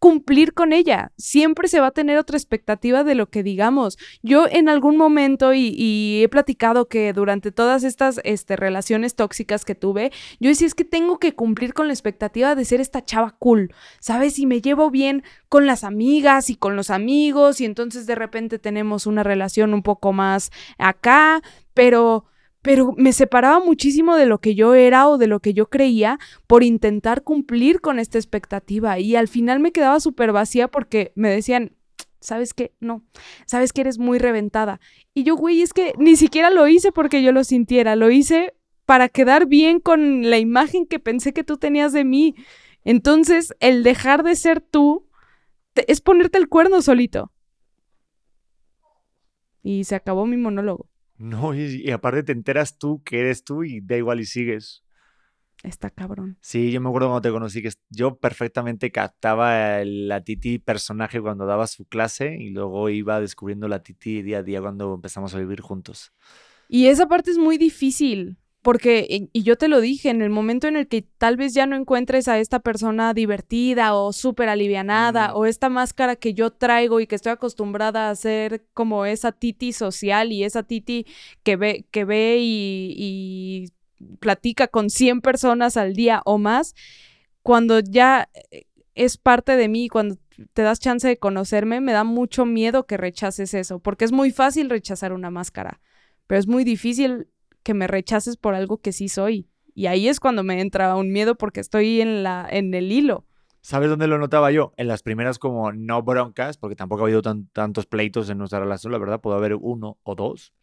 cumplir 0.00 0.54
con 0.54 0.72
ella. 0.72 1.12
Siempre 1.16 1.68
se 1.68 1.78
va 1.78 1.86
a 1.86 1.92
tener 1.92 2.18
otra 2.18 2.36
expectativa 2.36 3.04
de 3.04 3.14
lo 3.14 3.30
que 3.30 3.44
digamos. 3.44 3.96
Yo 4.22 4.46
en 4.50 4.68
algún 4.68 4.96
momento, 4.96 5.54
y, 5.54 6.20
he 6.20 6.28
platicado 6.28 6.88
que 6.88 7.12
durante 7.12 7.52
todas 7.52 7.84
estas 7.84 8.20
este, 8.24 8.56
relaciones 8.56 9.14
tóxicas 9.14 9.64
que 9.64 9.76
tuve, 9.76 10.10
yo 10.40 10.50
decía 10.50 10.66
es 10.66 10.74
que 10.74 10.84
tengo 10.84 11.18
que 11.18 11.34
cumplir 11.34 11.74
con 11.74 11.86
la 11.86 11.92
expectativa 11.92 12.56
de 12.56 12.64
ser 12.64 12.80
esta 12.80 13.04
chava 13.04 13.36
cool, 13.38 13.72
¿sabes? 14.00 14.40
Y 14.40 14.46
me 14.46 14.60
llevo 14.60 14.90
bien 14.90 15.22
con 15.48 15.66
las 15.66 15.84
amigas 15.84 16.50
y 16.50 16.56
con 16.56 16.74
los 16.74 16.90
amigos, 16.90 17.60
y 17.60 17.66
entonces 17.66 18.06
de 18.06 18.16
repente 18.16 18.58
tenemos 18.58 19.06
una 19.06 19.22
relación 19.22 19.72
un 19.72 19.84
poco 19.84 20.12
más 20.12 20.50
acá, 20.76 21.40
pero 21.72 22.26
pero 22.66 22.94
me 22.96 23.12
separaba 23.12 23.64
muchísimo 23.64 24.16
de 24.16 24.26
lo 24.26 24.40
que 24.40 24.56
yo 24.56 24.74
era 24.74 25.08
o 25.08 25.18
de 25.18 25.28
lo 25.28 25.38
que 25.38 25.54
yo 25.54 25.70
creía 25.70 26.18
por 26.48 26.64
intentar 26.64 27.22
cumplir 27.22 27.80
con 27.80 28.00
esta 28.00 28.18
expectativa 28.18 28.98
y 28.98 29.14
al 29.14 29.28
final 29.28 29.60
me 29.60 29.70
quedaba 29.70 30.00
súper 30.00 30.32
vacía 30.32 30.66
porque 30.66 31.12
me 31.14 31.30
decían, 31.30 31.76
¿sabes 32.18 32.54
qué? 32.54 32.74
No, 32.80 33.04
sabes 33.46 33.72
que 33.72 33.82
eres 33.82 33.98
muy 33.98 34.18
reventada. 34.18 34.80
Y 35.14 35.22
yo, 35.22 35.36
güey, 35.36 35.62
es 35.62 35.72
que 35.72 35.92
ni 35.96 36.16
siquiera 36.16 36.50
lo 36.50 36.66
hice 36.66 36.90
porque 36.90 37.22
yo 37.22 37.30
lo 37.30 37.44
sintiera, 37.44 37.94
lo 37.94 38.10
hice 38.10 38.54
para 38.84 39.08
quedar 39.08 39.46
bien 39.46 39.78
con 39.78 40.28
la 40.28 40.38
imagen 40.38 40.86
que 40.86 40.98
pensé 40.98 41.32
que 41.32 41.44
tú 41.44 41.58
tenías 41.58 41.92
de 41.92 42.02
mí. 42.02 42.34
Entonces, 42.82 43.54
el 43.60 43.84
dejar 43.84 44.24
de 44.24 44.34
ser 44.34 44.60
tú 44.60 45.06
es 45.86 46.00
ponerte 46.00 46.38
el 46.38 46.48
cuerno 46.48 46.82
solito. 46.82 47.30
Y 49.62 49.84
se 49.84 49.94
acabó 49.94 50.26
mi 50.26 50.36
monólogo. 50.36 50.88
No, 51.18 51.54
y, 51.54 51.90
aparte 51.90 52.22
te 52.22 52.32
enteras 52.32 52.78
tú 52.78 53.02
que 53.02 53.20
eres 53.20 53.44
tú 53.44 53.64
y 53.64 53.80
da 53.80 53.96
igual 53.96 54.20
y 54.20 54.26
sigues. 54.26 54.84
Está 55.62 55.90
cabrón. 55.90 56.36
Sí, 56.40 56.70
yo 56.70 56.80
me 56.80 56.88
acuerdo 56.88 57.08
cuando 57.08 57.22
te 57.22 57.32
conocí 57.32 57.62
que 57.62 57.70
yo 57.88 58.18
perfectamente 58.18 58.92
captaba 58.92 59.82
la 59.84 60.22
Titi 60.22 60.58
personaje 60.58 61.20
cuando 61.20 61.46
daba 61.46 61.66
su 61.66 61.86
clase 61.86 62.36
y 62.38 62.50
luego 62.50 62.88
iba 62.90 63.20
descubriendo 63.20 63.66
la 63.66 63.82
Titi 63.82 64.22
día 64.22 64.38
a 64.38 64.42
día 64.42 64.60
cuando 64.60 64.94
empezamos 64.94 65.34
a 65.34 65.38
vivir 65.38 65.62
juntos. 65.62 66.12
Y 66.68 66.86
esa 66.86 67.08
parte 67.08 67.30
es 67.30 67.38
muy 67.38 67.58
difícil, 67.58 68.36
porque, 68.66 69.28
y 69.32 69.42
yo 69.44 69.54
te 69.54 69.68
lo 69.68 69.80
dije, 69.80 70.10
en 70.10 70.22
el 70.22 70.30
momento 70.30 70.66
en 70.66 70.74
el 70.74 70.88
que 70.88 71.02
tal 71.02 71.36
vez 71.36 71.54
ya 71.54 71.66
no 71.66 71.76
encuentres 71.76 72.26
a 72.26 72.40
esta 72.40 72.58
persona 72.58 73.14
divertida 73.14 73.94
o 73.94 74.12
súper 74.12 74.48
alivianada 74.48 75.36
o 75.36 75.46
esta 75.46 75.68
máscara 75.68 76.16
que 76.16 76.34
yo 76.34 76.50
traigo 76.50 76.98
y 76.98 77.06
que 77.06 77.14
estoy 77.14 77.30
acostumbrada 77.30 78.08
a 78.08 78.10
hacer 78.10 78.66
como 78.74 79.06
esa 79.06 79.30
titi 79.30 79.72
social 79.72 80.32
y 80.32 80.42
esa 80.42 80.64
titi 80.64 81.06
que 81.44 81.54
ve, 81.54 81.86
que 81.92 82.04
ve 82.04 82.38
y, 82.40 83.68
platica 84.18 84.66
con 84.66 84.90
100 84.90 85.20
personas 85.20 85.76
al 85.76 85.92
día 85.92 86.20
o 86.24 86.36
más, 86.36 86.74
cuando 87.42 87.78
ya 87.78 88.28
eh, 88.50 88.64
es 88.96 89.16
parte 89.16 89.54
de 89.54 89.68
mí, 89.68 89.88
cuando 89.88 90.16
te 90.54 90.62
das 90.62 90.80
chance 90.80 91.06
de 91.06 91.18
conocerme, 91.18 91.80
me 91.80 91.92
da 91.92 92.02
mucho 92.02 92.44
miedo 92.44 92.84
que 92.84 92.96
rechaces 92.96 93.54
eso, 93.54 93.78
porque 93.78 94.04
es 94.04 94.10
muy 94.10 94.32
fácil 94.32 94.70
rechazar 94.70 95.12
una 95.12 95.30
máscara, 95.30 95.80
pero 96.26 96.40
es 96.40 96.48
muy 96.48 96.64
difícil 96.64 97.28
que 97.66 97.74
me 97.74 97.88
rechaces 97.88 98.36
por 98.36 98.54
algo 98.54 98.78
que 98.78 98.92
sí 98.92 99.08
soy. 99.08 99.48
Y 99.74 99.86
ahí 99.86 100.06
es 100.06 100.20
cuando 100.20 100.44
me 100.44 100.60
entra 100.60 100.94
un 100.94 101.10
miedo 101.10 101.34
porque 101.34 101.58
estoy 101.58 102.00
en, 102.00 102.22
la, 102.22 102.46
en 102.48 102.72
el 102.74 102.92
hilo. 102.92 103.26
¿Sabes 103.60 103.90
dónde 103.90 104.06
lo 104.06 104.18
notaba 104.18 104.52
yo? 104.52 104.72
En 104.76 104.86
las 104.86 105.02
primeras 105.02 105.40
como 105.40 105.72
no 105.72 106.00
broncas, 106.04 106.58
porque 106.58 106.76
tampoco 106.76 107.02
ha 107.02 107.06
habido 107.06 107.22
tantos 107.22 107.86
pleitos 107.86 108.30
en 108.30 108.38
nuestra 108.38 108.60
relación, 108.60 108.92
la 108.92 108.98
verdad, 108.98 109.20
puede 109.20 109.36
haber 109.36 109.56
uno 109.56 109.98
o 110.04 110.14
dos. 110.14 110.54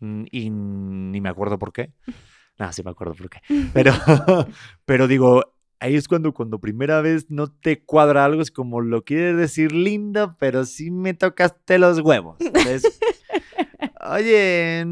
Mm, 0.00 0.26
y 0.30 0.50
ni 0.50 1.20
me 1.20 1.28
acuerdo 1.28 1.58
por 1.58 1.72
qué. 1.72 1.94
Nada, 2.60 2.72
sí 2.72 2.84
me 2.84 2.92
acuerdo 2.92 3.14
por 3.14 3.28
qué. 3.28 3.40
Pero, 3.74 3.92
pero 4.84 5.08
digo, 5.08 5.56
ahí 5.80 5.96
es 5.96 6.06
cuando, 6.06 6.32
cuando 6.32 6.60
primera 6.60 7.00
vez 7.00 7.28
no 7.28 7.50
te 7.50 7.84
cuadra 7.84 8.24
algo, 8.24 8.40
es 8.40 8.52
como 8.52 8.80
lo 8.80 9.02
quieres 9.02 9.36
decir 9.36 9.72
lindo, 9.72 10.36
pero 10.38 10.64
sí 10.64 10.92
me 10.92 11.12
tocaste 11.12 11.80
los 11.80 11.98
huevos. 11.98 12.38
oye, 14.08 14.84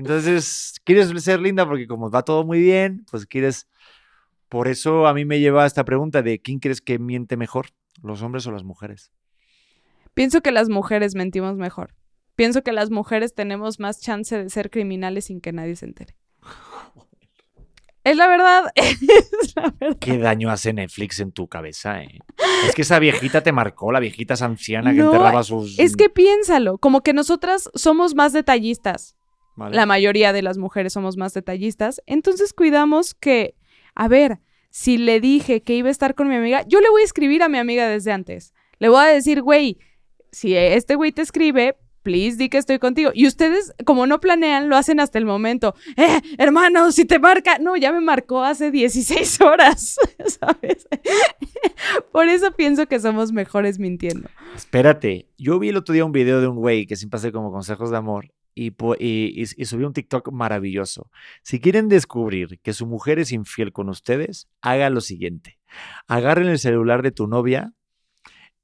entonces, 0.00 0.80
quieres 0.84 1.10
ser 1.22 1.40
linda 1.40 1.66
porque 1.66 1.86
como 1.86 2.10
va 2.10 2.22
todo 2.22 2.44
muy 2.44 2.60
bien, 2.60 3.04
pues 3.10 3.26
quieres... 3.26 3.68
Por 4.48 4.66
eso 4.66 5.06
a 5.06 5.14
mí 5.14 5.24
me 5.24 5.38
lleva 5.38 5.62
a 5.62 5.66
esta 5.66 5.84
pregunta 5.84 6.22
de 6.22 6.40
¿quién 6.40 6.58
crees 6.58 6.80
que 6.80 6.98
miente 6.98 7.36
mejor? 7.36 7.66
¿Los 8.02 8.20
hombres 8.22 8.46
o 8.48 8.50
las 8.50 8.64
mujeres? 8.64 9.12
Pienso 10.14 10.40
que 10.40 10.50
las 10.50 10.68
mujeres 10.68 11.14
mentimos 11.14 11.56
mejor. 11.56 11.94
Pienso 12.34 12.62
que 12.62 12.72
las 12.72 12.90
mujeres 12.90 13.34
tenemos 13.34 13.78
más 13.78 14.00
chance 14.00 14.36
de 14.36 14.50
ser 14.50 14.70
criminales 14.70 15.26
sin 15.26 15.40
que 15.40 15.52
nadie 15.52 15.76
se 15.76 15.86
entere. 15.86 16.16
Es 18.02 18.16
la 18.16 18.28
verdad. 18.28 18.72
es 18.74 19.54
la 19.54 19.74
verdad. 19.78 19.98
Qué 20.00 20.16
daño 20.16 20.50
hace 20.50 20.72
Netflix 20.72 21.20
en 21.20 21.32
tu 21.32 21.48
cabeza, 21.48 22.02
¿eh? 22.02 22.18
Es 22.66 22.74
que 22.74 22.82
esa 22.82 22.98
viejita 22.98 23.42
te 23.42 23.52
marcó, 23.52 23.92
la 23.92 24.00
viejita 24.00 24.34
anciana 24.42 24.92
que 24.92 25.00
enterraba 25.00 25.42
sus. 25.42 25.78
Es 25.78 25.96
que 25.96 26.08
piénsalo, 26.08 26.78
como 26.78 27.02
que 27.02 27.12
nosotras 27.12 27.70
somos 27.74 28.14
más 28.14 28.32
detallistas. 28.32 29.16
La 29.68 29.86
mayoría 29.86 30.32
de 30.32 30.42
las 30.42 30.58
mujeres 30.58 30.92
somos 30.92 31.16
más 31.16 31.34
detallistas. 31.34 32.02
Entonces 32.06 32.52
cuidamos 32.52 33.14
que, 33.14 33.54
a 33.94 34.08
ver, 34.08 34.40
si 34.70 34.96
le 34.98 35.20
dije 35.20 35.62
que 35.62 35.74
iba 35.74 35.88
a 35.88 35.92
estar 35.92 36.14
con 36.14 36.28
mi 36.28 36.36
amiga, 36.36 36.64
yo 36.66 36.80
le 36.80 36.88
voy 36.90 37.02
a 37.02 37.04
escribir 37.04 37.42
a 37.42 37.48
mi 37.48 37.58
amiga 37.58 37.88
desde 37.88 38.12
antes. 38.12 38.54
Le 38.78 38.88
voy 38.88 39.00
a 39.00 39.06
decir, 39.06 39.42
güey, 39.42 39.78
si 40.32 40.56
este 40.56 40.94
güey 40.94 41.12
te 41.12 41.22
escribe, 41.22 41.76
please 42.02 42.36
di 42.36 42.48
que 42.48 42.58
estoy 42.58 42.78
contigo. 42.78 43.10
Y 43.12 43.26
ustedes, 43.26 43.74
como 43.84 44.06
no 44.06 44.20
planean, 44.20 44.68
lo 44.68 44.76
hacen 44.76 45.00
hasta 45.00 45.18
el 45.18 45.26
momento. 45.26 45.74
Eh, 45.96 46.20
hermano, 46.38 46.92
si 46.92 47.04
te 47.04 47.18
marca. 47.18 47.58
No, 47.58 47.76
ya 47.76 47.92
me 47.92 48.00
marcó 48.00 48.42
hace 48.42 48.70
16 48.70 49.40
horas, 49.42 49.96
¿sabes? 50.26 50.88
Por 52.12 52.28
eso 52.28 52.52
pienso 52.52 52.86
que 52.86 53.00
somos 53.00 53.32
mejores 53.32 53.78
mintiendo. 53.78 54.28
Espérate, 54.56 55.28
yo 55.36 55.58
vi 55.58 55.70
el 55.70 55.76
otro 55.76 55.92
día 55.92 56.04
un 56.04 56.12
video 56.12 56.40
de 56.40 56.48
un 56.48 56.56
güey 56.56 56.86
que 56.86 56.96
siempre 56.96 57.18
hace 57.18 57.32
como 57.32 57.52
consejos 57.52 57.90
de 57.90 57.96
amor 57.96 58.32
y, 58.54 58.74
subió 59.64 59.86
un 59.86 59.92
TikTok 59.92 60.32
maravilloso. 60.32 61.10
Si 61.42 61.60
quieren 61.60 61.88
descubrir 61.88 62.60
que 62.60 62.72
su 62.72 62.86
mujer 62.86 63.18
es 63.18 63.32
infiel 63.32 63.72
con 63.72 63.88
ustedes, 63.88 64.48
haga 64.60 64.90
lo 64.90 65.00
siguiente. 65.00 65.58
Agarren 66.06 66.48
el 66.48 66.58
celular 66.58 67.02
de 67.02 67.12
tu 67.12 67.26
novia 67.26 67.72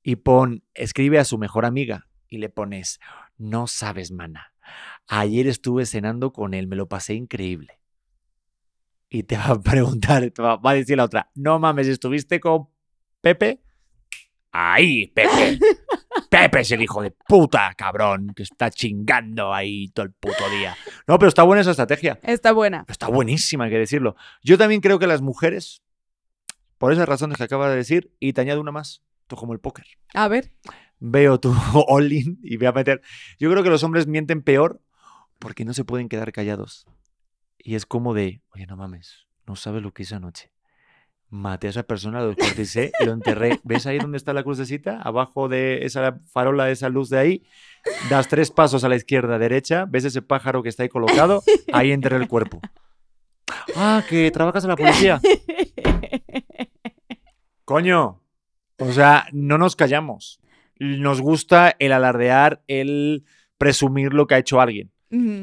y 0.02 0.16
pon, 0.16 0.64
escribe 0.74 1.18
a 1.18 1.24
su 1.24 1.38
mejor 1.38 1.64
amiga 1.64 2.08
y 2.28 2.38
le 2.38 2.48
pones, 2.48 3.00
no 3.38 3.66
sabes, 3.66 4.10
mana. 4.10 4.52
Ayer 5.06 5.46
estuve 5.46 5.86
cenando 5.86 6.32
con 6.32 6.54
él, 6.54 6.66
me 6.66 6.76
lo 6.76 6.88
pasé 6.88 7.14
increíble. 7.14 7.80
Y 9.08 9.22
te 9.22 9.36
va 9.36 9.50
a 9.50 9.60
preguntar, 9.60 10.32
va, 10.40 10.56
va 10.56 10.70
a 10.70 10.74
decir 10.74 10.96
la 10.96 11.04
otra, 11.04 11.30
no 11.34 11.58
mames, 11.58 11.86
¿estuviste 11.86 12.40
con 12.40 12.68
Pepe? 13.20 13.60
Ahí, 14.50 15.08
Pepe. 15.08 15.58
Pepe 16.28 16.60
es 16.60 16.70
el 16.72 16.82
hijo 16.82 17.02
de 17.02 17.10
puta, 17.10 17.74
cabrón, 17.76 18.32
que 18.34 18.42
está 18.42 18.70
chingando 18.70 19.52
ahí 19.52 19.88
todo 19.88 20.06
el 20.06 20.12
puto 20.12 20.48
día. 20.50 20.76
No, 21.06 21.18
pero 21.18 21.28
está 21.28 21.42
buena 21.42 21.62
esa 21.62 21.70
estrategia. 21.70 22.18
Está 22.22 22.52
buena. 22.52 22.84
Está 22.88 23.08
buenísima, 23.08 23.64
hay 23.64 23.70
que 23.70 23.78
decirlo. 23.78 24.16
Yo 24.42 24.58
también 24.58 24.80
creo 24.80 24.98
que 24.98 25.06
las 25.06 25.22
mujeres, 25.22 25.82
por 26.78 26.92
esas 26.92 27.08
razones 27.08 27.38
que 27.38 27.44
acaba 27.44 27.70
de 27.70 27.76
decir, 27.76 28.12
y 28.20 28.32
te 28.32 28.40
añado 28.40 28.60
una 28.60 28.72
más, 28.72 29.02
tú 29.26 29.36
como 29.36 29.52
el 29.52 29.60
póker. 29.60 29.86
A 30.14 30.28
ver. 30.28 30.52
Veo 30.98 31.38
tu 31.38 31.54
all-in 31.88 32.38
y 32.42 32.56
voy 32.56 32.66
a 32.66 32.72
meter. 32.72 33.02
Yo 33.38 33.50
creo 33.50 33.62
que 33.62 33.70
los 33.70 33.82
hombres 33.82 34.06
mienten 34.06 34.42
peor 34.42 34.82
porque 35.38 35.64
no 35.64 35.74
se 35.74 35.84
pueden 35.84 36.08
quedar 36.08 36.32
callados. 36.32 36.86
Y 37.58 37.74
es 37.74 37.86
como 37.86 38.14
de, 38.14 38.42
oye, 38.50 38.66
no 38.66 38.76
mames, 38.76 39.26
no 39.46 39.56
sabes 39.56 39.82
lo 39.82 39.92
que 39.92 40.04
hice 40.04 40.14
anoche 40.14 40.55
maté 41.28 41.66
a 41.66 41.70
esa 41.70 41.82
persona, 41.82 42.20
lo 42.20 42.28
descuarticé 42.28 42.92
y 43.00 43.04
lo 43.04 43.12
enterré. 43.12 43.60
¿Ves 43.64 43.86
ahí 43.86 43.98
donde 43.98 44.16
está 44.16 44.32
la 44.32 44.42
crucecita? 44.42 45.00
Abajo 45.02 45.48
de 45.48 45.84
esa 45.84 46.20
farola, 46.26 46.66
de 46.66 46.72
esa 46.72 46.88
luz 46.88 47.10
de 47.10 47.18
ahí, 47.18 47.42
das 48.10 48.28
tres 48.28 48.50
pasos 48.50 48.84
a 48.84 48.88
la 48.88 48.96
izquierda, 48.96 49.38
derecha, 49.38 49.86
ves 49.88 50.04
ese 50.04 50.22
pájaro 50.22 50.62
que 50.62 50.68
está 50.68 50.82
ahí 50.82 50.88
colocado, 50.88 51.42
ahí 51.72 51.92
enterré 51.92 52.16
el 52.16 52.28
cuerpo. 52.28 52.60
Ah, 53.76 54.02
que 54.08 54.30
trabajas 54.30 54.64
en 54.64 54.70
la 54.70 54.76
policía. 54.76 55.20
Coño, 57.64 58.22
o 58.78 58.92
sea, 58.92 59.26
no 59.32 59.58
nos 59.58 59.76
callamos. 59.76 60.40
Nos 60.78 61.20
gusta 61.20 61.74
el 61.78 61.92
alardear, 61.92 62.62
el 62.68 63.24
presumir 63.58 64.12
lo 64.12 64.26
que 64.26 64.34
ha 64.34 64.38
hecho 64.38 64.60
alguien. 64.60 64.92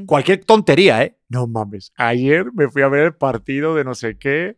Cualquier 0.06 0.44
tontería, 0.46 1.04
¿eh? 1.04 1.18
No 1.30 1.48
mames. 1.48 1.94
Ayer 1.96 2.52
me 2.54 2.70
fui 2.70 2.84
a 2.84 2.90
ver 2.90 3.06
el 3.06 3.16
partido 3.16 3.74
de 3.76 3.84
no 3.84 3.96
sé 3.96 4.18
qué 4.18 4.58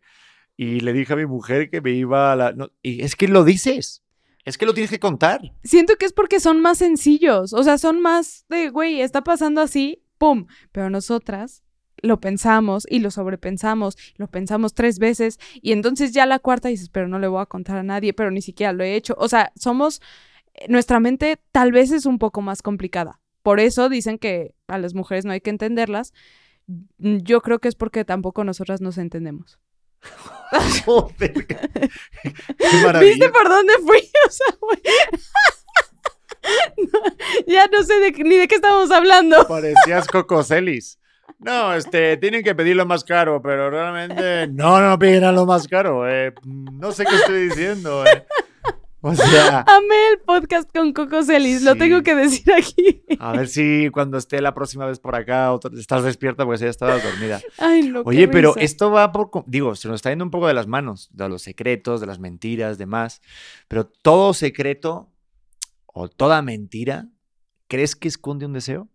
y 0.57 0.79
le 0.79 0.93
dije 0.93 1.13
a 1.13 1.17
mi 1.17 1.25
mujer 1.25 1.69
que 1.69 1.81
me 1.81 1.91
iba 1.91 2.31
a 2.31 2.35
la... 2.35 2.51
no, 2.53 2.71
y 2.81 3.03
es 3.03 3.15
que 3.15 3.27
lo 3.27 3.43
dices. 3.43 4.03
Es 4.45 4.57
que 4.57 4.65
lo 4.65 4.73
tienes 4.73 4.91
que 4.91 4.99
contar. 4.99 5.41
Siento 5.63 5.95
que 5.95 6.05
es 6.05 6.13
porque 6.13 6.39
son 6.39 6.61
más 6.61 6.77
sencillos. 6.77 7.51
O 7.53 7.63
sea, 7.63 7.77
son 7.79 7.99
más 7.99 8.45
de, 8.47 8.69
güey, 8.69 9.01
está 9.01 9.23
pasando 9.23 9.61
así, 9.61 10.03
¡pum! 10.19 10.45
Pero 10.71 10.89
nosotras 10.89 11.63
lo 11.97 12.19
pensamos 12.19 12.85
y 12.89 12.99
lo 12.99 13.09
sobrepensamos, 13.09 13.97
lo 14.17 14.27
pensamos 14.27 14.73
tres 14.73 14.99
veces 14.99 15.39
y 15.61 15.71
entonces 15.71 16.11
ya 16.11 16.25
la 16.25 16.39
cuarta 16.39 16.69
dices, 16.69 16.89
pero 16.89 17.07
no 17.07 17.17
le 17.19 17.27
voy 17.27 17.41
a 17.41 17.47
contar 17.47 17.77
a 17.77 17.83
nadie, 17.83 18.13
pero 18.13 18.29
ni 18.29 18.41
siquiera 18.41 18.73
lo 18.73 18.83
he 18.83 18.95
hecho. 18.95 19.15
O 19.17 19.27
sea, 19.27 19.51
somos, 19.55 20.01
eh, 20.53 20.65
nuestra 20.69 20.99
mente 20.99 21.39
tal 21.51 21.71
vez 21.71 21.91
es 21.91 22.05
un 22.05 22.19
poco 22.19 22.41
más 22.41 22.61
complicada. 22.61 23.19
Por 23.41 23.59
eso 23.59 23.89
dicen 23.89 24.19
que 24.19 24.53
a 24.67 24.77
las 24.77 24.93
mujeres 24.93 25.25
no 25.25 25.31
hay 25.31 25.41
que 25.41 25.49
entenderlas. 25.49 26.13
Mm, 26.67 27.17
Yo 27.23 27.41
creo 27.41 27.59
que 27.59 27.67
es 27.67 27.75
porque 27.75 28.05
tampoco 28.05 28.43
nosotras 28.43 28.81
nos 28.81 28.97
entendemos. 28.97 29.59
Joder, 30.85 31.33
qué, 31.47 31.89
qué 32.57 32.77
maravilla. 32.83 32.99
¿Viste 33.11 33.29
por 33.29 33.49
dónde 33.49 33.73
fui? 33.85 33.97
O 34.27 34.31
sea, 34.31 34.55
güey. 34.61 34.79
No, 36.77 36.99
ya 37.47 37.65
no 37.71 37.81
sé 37.83 37.99
de, 37.99 38.11
qué- 38.13 38.23
ni 38.23 38.35
de 38.35 38.47
qué 38.47 38.55
estamos 38.55 38.91
hablando. 38.91 39.47
Parecías 39.47 40.07
Coco 40.07 40.43
Celis. 40.43 40.99
No, 41.39 41.73
este, 41.73 42.17
tienen 42.17 42.43
que 42.43 42.53
pedirlo 42.53 42.85
más 42.85 43.03
caro, 43.03 43.41
pero 43.41 43.69
realmente 43.71 44.47
no, 44.47 44.79
no 44.79 44.97
pidan 44.99 45.33
lo 45.35 45.45
más 45.47 45.67
caro. 45.67 46.07
eh, 46.07 46.33
no 46.45 46.91
sé 46.91 47.03
qué 47.05 47.15
estoy 47.15 47.49
diciendo. 47.49 48.05
eh. 48.05 48.25
O 49.07 49.13
sea, 49.13 49.59
Amé 49.67 49.95
el 50.13 50.19
podcast 50.25 50.67
con 50.75 50.91
Coco 50.91 51.21
Celis, 51.21 51.61
lo 51.61 51.75
tengo 51.75 52.01
que 52.01 52.15
decir 52.15 52.51
aquí. 52.53 53.03
a 53.19 53.33
ver 53.33 53.47
si 53.47 53.89
cuando 53.91 54.17
esté 54.17 54.41
la 54.41 54.55
próxima 54.55 54.87
vez 54.87 54.97
por 54.97 55.15
acá 55.15 55.51
otra- 55.53 55.69
estás 55.79 56.03
despierta 56.03 56.43
porque 56.43 56.61
ya 56.63 56.69
estabas 56.69 57.03
dormida. 57.03 57.39
Ay, 57.59 57.83
no, 57.89 58.01
Oye, 58.03 58.27
pero 58.27 58.53
risa. 58.55 58.65
esto 58.65 58.89
va 58.89 59.11
por, 59.11 59.29
digo, 59.45 59.75
se 59.75 59.87
nos 59.89 59.97
está 59.97 60.09
yendo 60.09 60.25
un 60.25 60.31
poco 60.31 60.47
de 60.47 60.55
las 60.55 60.65
manos, 60.65 61.09
de 61.13 61.29
los 61.29 61.43
secretos, 61.43 62.01
de 62.01 62.07
las 62.07 62.17
mentiras, 62.17 62.79
demás. 62.79 63.21
Pero 63.67 63.85
todo 63.85 64.33
secreto 64.33 65.11
o 65.85 66.07
toda 66.09 66.41
mentira, 66.41 67.07
¿crees 67.67 67.95
que 67.95 68.07
esconde 68.07 68.47
un 68.47 68.53
deseo? 68.53 68.89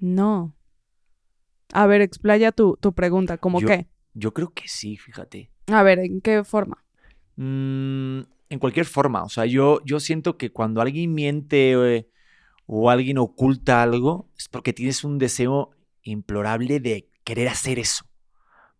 No. 0.00 0.52
A 1.72 1.86
ver, 1.86 2.00
explaya 2.00 2.50
tu, 2.50 2.76
tu 2.80 2.92
pregunta, 2.92 3.38
¿cómo 3.38 3.60
Yo- 3.60 3.68
qué? 3.68 3.86
Yo 4.14 4.34
creo 4.34 4.52
que 4.52 4.66
sí, 4.66 4.96
fíjate. 4.96 5.50
A 5.68 5.82
ver, 5.84 5.98
¿en 6.00 6.20
qué 6.20 6.42
forma? 6.44 6.84
Mm, 7.36 8.20
en 8.54 8.60
cualquier 8.60 8.86
forma, 8.86 9.22
o 9.24 9.28
sea, 9.28 9.44
yo, 9.46 9.80
yo 9.84 10.00
siento 10.00 10.36
que 10.38 10.50
cuando 10.50 10.80
alguien 10.80 11.12
miente 11.12 11.72
eh, 11.72 12.08
o 12.66 12.90
alguien 12.90 13.18
oculta 13.18 13.82
algo, 13.82 14.30
es 14.38 14.48
porque 14.48 14.72
tienes 14.72 15.04
un 15.04 15.18
deseo 15.18 15.70
implorable 16.02 16.80
de 16.80 17.10
querer 17.24 17.48
hacer 17.48 17.78
eso, 17.78 18.06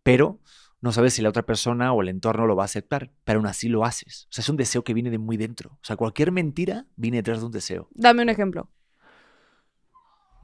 pero 0.03 0.41
no 0.81 0.93
sabes 0.93 1.15
si 1.15 1.23
la 1.23 1.31
otra 1.31 1.45
persona 1.45 1.93
o 1.93 2.03
el 2.03 2.09
entorno 2.09 2.47
lo 2.47 2.57
va 2.57 2.65
a 2.65 2.67
aceptar, 2.67 3.11
pero 3.25 3.39
aún 3.39 3.47
así 3.47 3.69
lo 3.69 3.85
haces. 3.85 4.27
O 4.31 4.33
sea, 4.33 4.43
es 4.43 4.49
un 4.51 4.59
deseo 4.59 4.85
que 4.85 4.93
viene 4.93 5.11
de 5.11 5.17
muy 5.17 5.39
dentro. 5.39 5.71
O 5.73 5.79
sea, 5.85 5.97
cualquier 5.97 6.31
mentira 6.31 6.87
viene 6.95 7.17
detrás 7.17 7.41
de 7.41 7.47
un 7.47 7.53
deseo. 7.53 7.89
Dame 7.95 8.23
un 8.23 8.29
ejemplo. 8.29 8.71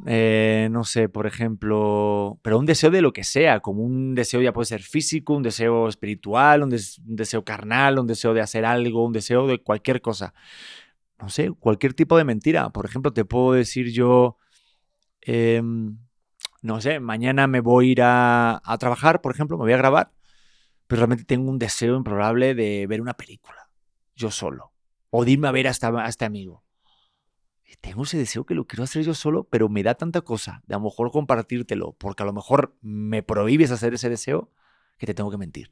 Eh, 0.06 0.68
no 0.70 0.84
sé, 0.84 1.08
por 1.08 1.26
ejemplo, 1.26 2.38
pero 2.42 2.58
un 2.58 2.64
deseo 2.66 2.90
de 2.90 3.02
lo 3.02 3.12
que 3.12 3.24
sea, 3.24 3.60
como 3.60 3.82
un 3.82 4.14
deseo 4.14 4.40
ya 4.40 4.52
puede 4.52 4.66
ser 4.66 4.82
físico, 4.82 5.34
un 5.34 5.42
deseo 5.42 5.88
espiritual, 5.88 6.62
un, 6.62 6.70
des- 6.70 6.98
un 7.00 7.16
deseo 7.16 7.44
carnal, 7.44 7.98
un 7.98 8.06
deseo 8.06 8.32
de 8.32 8.40
hacer 8.40 8.64
algo, 8.64 9.04
un 9.04 9.12
deseo 9.12 9.46
de 9.46 9.58
cualquier 9.58 10.00
cosa. 10.00 10.32
No 11.20 11.28
sé, 11.30 11.50
cualquier 11.52 11.94
tipo 11.94 12.16
de 12.18 12.24
mentira. 12.24 12.70
Por 12.70 12.86
ejemplo, 12.86 13.12
te 13.12 13.24
puedo 13.26 13.52
decir 13.52 13.92
yo, 13.92 14.38
em, 15.22 15.98
no 16.62 16.80
sé, 16.80 17.00
mañana 17.00 17.46
me 17.46 17.60
voy 17.60 17.88
a 17.90 17.92
ir 17.92 18.00
a, 18.02 18.62
trabajar, 18.80 19.20
por 19.22 19.34
ejemplo, 19.34 19.58
me 19.58 19.64
voy 19.64 19.72
a 19.74 19.78
grabar, 19.78 20.12
pero 20.86 21.00
realmente 21.00 21.24
tengo 21.24 21.50
un 21.50 21.58
deseo 21.58 21.96
improbable 21.96 22.54
de 22.54 22.86
ver 22.88 23.00
una 23.02 23.14
película, 23.14 23.70
yo 24.16 24.30
solo, 24.30 24.72
o 25.10 25.24
de 25.24 25.32
irme 25.32 25.48
a 25.48 25.52
ver 25.52 25.68
a, 25.68 25.70
esta- 25.70 25.88
a 26.04 26.08
este 26.08 26.24
amigo. 26.26 26.64
Tengo 27.80 28.02
ese 28.02 28.18
deseo 28.18 28.44
que 28.44 28.54
lo 28.54 28.66
quiero 28.66 28.84
hacer 28.84 29.02
yo 29.04 29.14
solo, 29.14 29.44
pero 29.44 29.68
me 29.68 29.82
da 29.82 29.94
tanta 29.94 30.20
cosa 30.20 30.62
de 30.66 30.74
a 30.74 30.78
lo 30.78 30.84
mejor 30.84 31.10
compartírtelo, 31.10 31.92
porque 31.98 32.22
a 32.22 32.26
lo 32.26 32.32
mejor 32.32 32.76
me 32.82 33.22
prohíbes 33.22 33.70
hacer 33.70 33.94
ese 33.94 34.08
deseo, 34.08 34.50
que 34.98 35.06
te 35.06 35.14
tengo 35.14 35.30
que 35.30 35.38
mentir. 35.38 35.70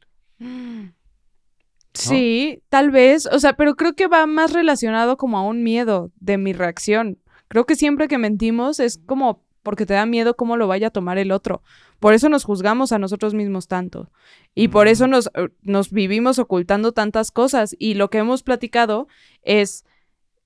Sí, 1.95 2.63
tal 2.69 2.91
vez, 2.91 3.27
o 3.27 3.41
sea, 3.41 3.55
pero 3.55 3.75
creo 3.75 3.95
que 3.95 4.07
va 4.07 4.27
más 4.27 4.53
relacionado 4.53 5.17
como 5.17 5.37
a 5.39 5.43
un 5.43 5.63
miedo 5.63 6.13
de 6.21 6.39
mi 6.39 6.53
reacción. 6.53 7.19
Creo 7.49 7.67
que 7.67 7.75
siempre 7.75 8.09
que 8.09 8.19
mentimos 8.19 8.79
es 8.79 8.99
como 9.05 9.43
porque 9.63 9.85
te 9.85 9.95
da 9.95 10.07
miedo 10.07 10.35
cómo 10.37 10.57
lo 10.57 10.69
vaya 10.69 10.87
a 10.87 10.91
tomar 10.91 11.19
el 11.19 11.33
otro. 11.33 11.63
Por 11.99 12.15
eso 12.15 12.29
nos 12.29 12.45
juzgamos 12.45 12.93
a 12.93 12.99
nosotros 12.99 13.35
mismos 13.35 13.67
tanto. 13.67 14.11
Y 14.55 14.69
por 14.69 14.87
eso 14.87 15.07
Mm. 15.07 15.11
nos, 15.11 15.27
eh, 15.35 15.49
nos 15.63 15.91
vivimos 15.91 16.39
ocultando 16.39 16.93
tantas 16.93 17.31
cosas. 17.31 17.75
Y 17.79 17.95
lo 17.95 18.09
que 18.09 18.19
hemos 18.19 18.43
platicado 18.43 19.09
es 19.43 19.85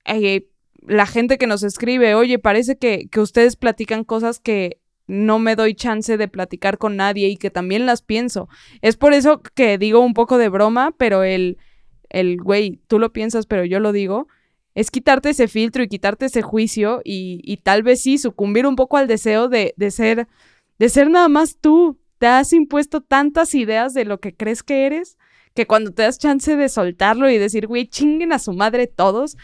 eh, 0.05 0.49
la 0.87 1.05
gente 1.05 1.37
que 1.37 1.47
nos 1.47 1.63
escribe, 1.63 2.15
oye, 2.15 2.39
parece 2.39 2.77
que, 2.77 3.07
que 3.09 3.19
ustedes 3.19 3.55
platican 3.55 4.03
cosas 4.03 4.39
que 4.39 4.79
no 5.07 5.39
me 5.39 5.55
doy 5.55 5.75
chance 5.75 6.17
de 6.17 6.27
platicar 6.27 6.77
con 6.77 6.95
nadie 6.95 7.27
y 7.27 7.37
que 7.37 7.49
también 7.49 7.85
las 7.85 8.01
pienso. 8.01 8.47
Es 8.81 8.97
por 8.97 9.13
eso 9.13 9.41
que 9.41 9.77
digo 9.77 9.99
un 9.99 10.13
poco 10.13 10.37
de 10.37 10.49
broma, 10.49 10.93
pero 10.97 11.23
el, 11.23 11.57
el 12.09 12.37
güey, 12.37 12.79
tú 12.87 12.99
lo 12.99 13.11
piensas, 13.11 13.45
pero 13.45 13.65
yo 13.65 13.79
lo 13.79 13.91
digo, 13.91 14.27
es 14.75 14.91
quitarte 14.91 15.29
ese 15.29 15.47
filtro 15.47 15.83
y 15.83 15.87
quitarte 15.87 16.25
ese 16.25 16.41
juicio 16.41 17.01
y, 17.03 17.41
y 17.43 17.57
tal 17.57 17.83
vez 17.83 18.01
sí 18.01 18.17
sucumbir 18.17 18.65
un 18.65 18.75
poco 18.75 18.97
al 18.97 19.07
deseo 19.07 19.49
de, 19.49 19.73
de 19.77 19.91
ser, 19.91 20.27
de 20.79 20.89
ser 20.89 21.09
nada 21.09 21.27
más 21.27 21.57
tú. 21.59 21.99
Te 22.17 22.27
has 22.27 22.53
impuesto 22.53 23.01
tantas 23.01 23.53
ideas 23.53 23.93
de 23.93 24.05
lo 24.05 24.19
que 24.19 24.33
crees 24.33 24.63
que 24.63 24.85
eres 24.85 25.17
que 25.53 25.67
cuando 25.67 25.91
te 25.91 26.03
das 26.03 26.17
chance 26.17 26.55
de 26.55 26.69
soltarlo 26.69 27.29
y 27.29 27.37
decir, 27.37 27.67
güey, 27.67 27.87
chinguen 27.87 28.33
a 28.33 28.39
su 28.39 28.53
madre 28.53 28.87
todos, 28.87 29.37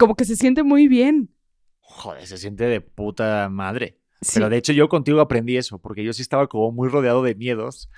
como 0.00 0.16
que 0.16 0.24
se 0.24 0.34
siente 0.34 0.62
muy 0.62 0.88
bien. 0.88 1.32
Joder, 1.80 2.26
se 2.26 2.38
siente 2.38 2.64
de 2.64 2.80
puta 2.80 3.48
madre. 3.50 4.00
Sí. 4.22 4.32
Pero 4.34 4.48
de 4.48 4.56
hecho 4.56 4.72
yo 4.72 4.88
contigo 4.88 5.20
aprendí 5.20 5.56
eso, 5.56 5.78
porque 5.78 6.02
yo 6.02 6.12
sí 6.12 6.22
estaba 6.22 6.46
como 6.48 6.72
muy 6.72 6.88
rodeado 6.88 7.22
de 7.22 7.34
miedos, 7.34 7.90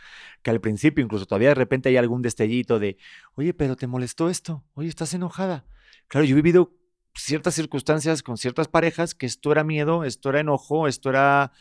que 0.42 0.50
al 0.50 0.60
principio 0.60 1.04
incluso 1.04 1.26
todavía 1.26 1.48
de 1.48 1.54
repente 1.54 1.88
hay 1.88 1.96
algún 1.96 2.20
destellito 2.20 2.78
de, 2.78 2.96
oye, 3.34 3.54
pero 3.54 3.76
te 3.76 3.86
molestó 3.86 4.28
esto, 4.28 4.64
oye, 4.74 4.88
estás 4.88 5.14
enojada. 5.14 5.64
Claro, 6.08 6.24
yo 6.24 6.32
he 6.32 6.42
vivido 6.42 6.74
ciertas 7.14 7.54
circunstancias 7.54 8.22
con 8.22 8.36
ciertas 8.36 8.68
parejas 8.68 9.14
que 9.14 9.26
esto 9.26 9.52
era 9.52 9.64
miedo, 9.64 10.04
esto 10.04 10.30
era 10.30 10.40
enojo, 10.40 10.88
esto 10.88 11.08
era 11.10 11.52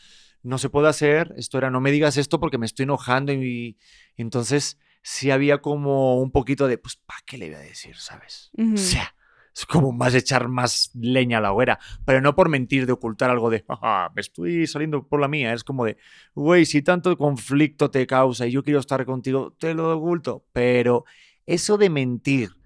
no 0.42 0.58
se 0.58 0.70
puede 0.70 0.88
hacer, 0.88 1.32
esto 1.36 1.58
era 1.58 1.70
no 1.70 1.80
me 1.80 1.92
digas 1.92 2.16
esto 2.16 2.40
porque 2.40 2.58
me 2.58 2.66
estoy 2.66 2.84
enojando 2.84 3.32
y, 3.32 3.78
y 4.16 4.22
entonces 4.22 4.78
sí 5.02 5.30
había 5.30 5.58
como 5.58 6.20
un 6.20 6.30
poquito 6.30 6.66
de, 6.68 6.78
pues, 6.78 6.96
¿para 6.96 7.20
qué 7.26 7.38
le 7.38 7.46
voy 7.46 7.56
a 7.56 7.60
decir, 7.60 7.96
sabes? 7.96 8.50
Ujú. 8.56 8.74
O 8.74 8.76
sea, 8.76 9.14
es 9.54 9.66
como 9.66 9.92
más 9.92 10.14
echar 10.14 10.48
más 10.48 10.90
leña 10.94 11.38
a 11.38 11.40
la 11.40 11.52
hoguera, 11.52 11.78
pero 12.04 12.20
no 12.20 12.34
por 12.34 12.48
mentir 12.48 12.86
de 12.86 12.92
ocultar 12.92 13.30
algo 13.30 13.50
de, 13.50 13.64
"Jaja, 13.68 14.10
me 14.14 14.20
estoy 14.20 14.66
saliendo 14.66 15.06
por 15.06 15.20
la 15.20 15.28
mía, 15.28 15.52
es 15.52 15.64
como 15.64 15.84
de, 15.84 15.96
güey, 16.34 16.64
si 16.66 16.82
tanto 16.82 17.16
conflicto 17.16 17.90
te 17.90 18.06
causa 18.06 18.46
y 18.46 18.52
yo 18.52 18.62
quiero 18.62 18.80
estar 18.80 19.04
contigo, 19.04 19.54
te 19.58 19.74
lo 19.74 19.96
oculto, 19.96 20.44
pero 20.52 21.04
eso 21.46 21.78
de 21.78 21.90
mentir 21.90 22.56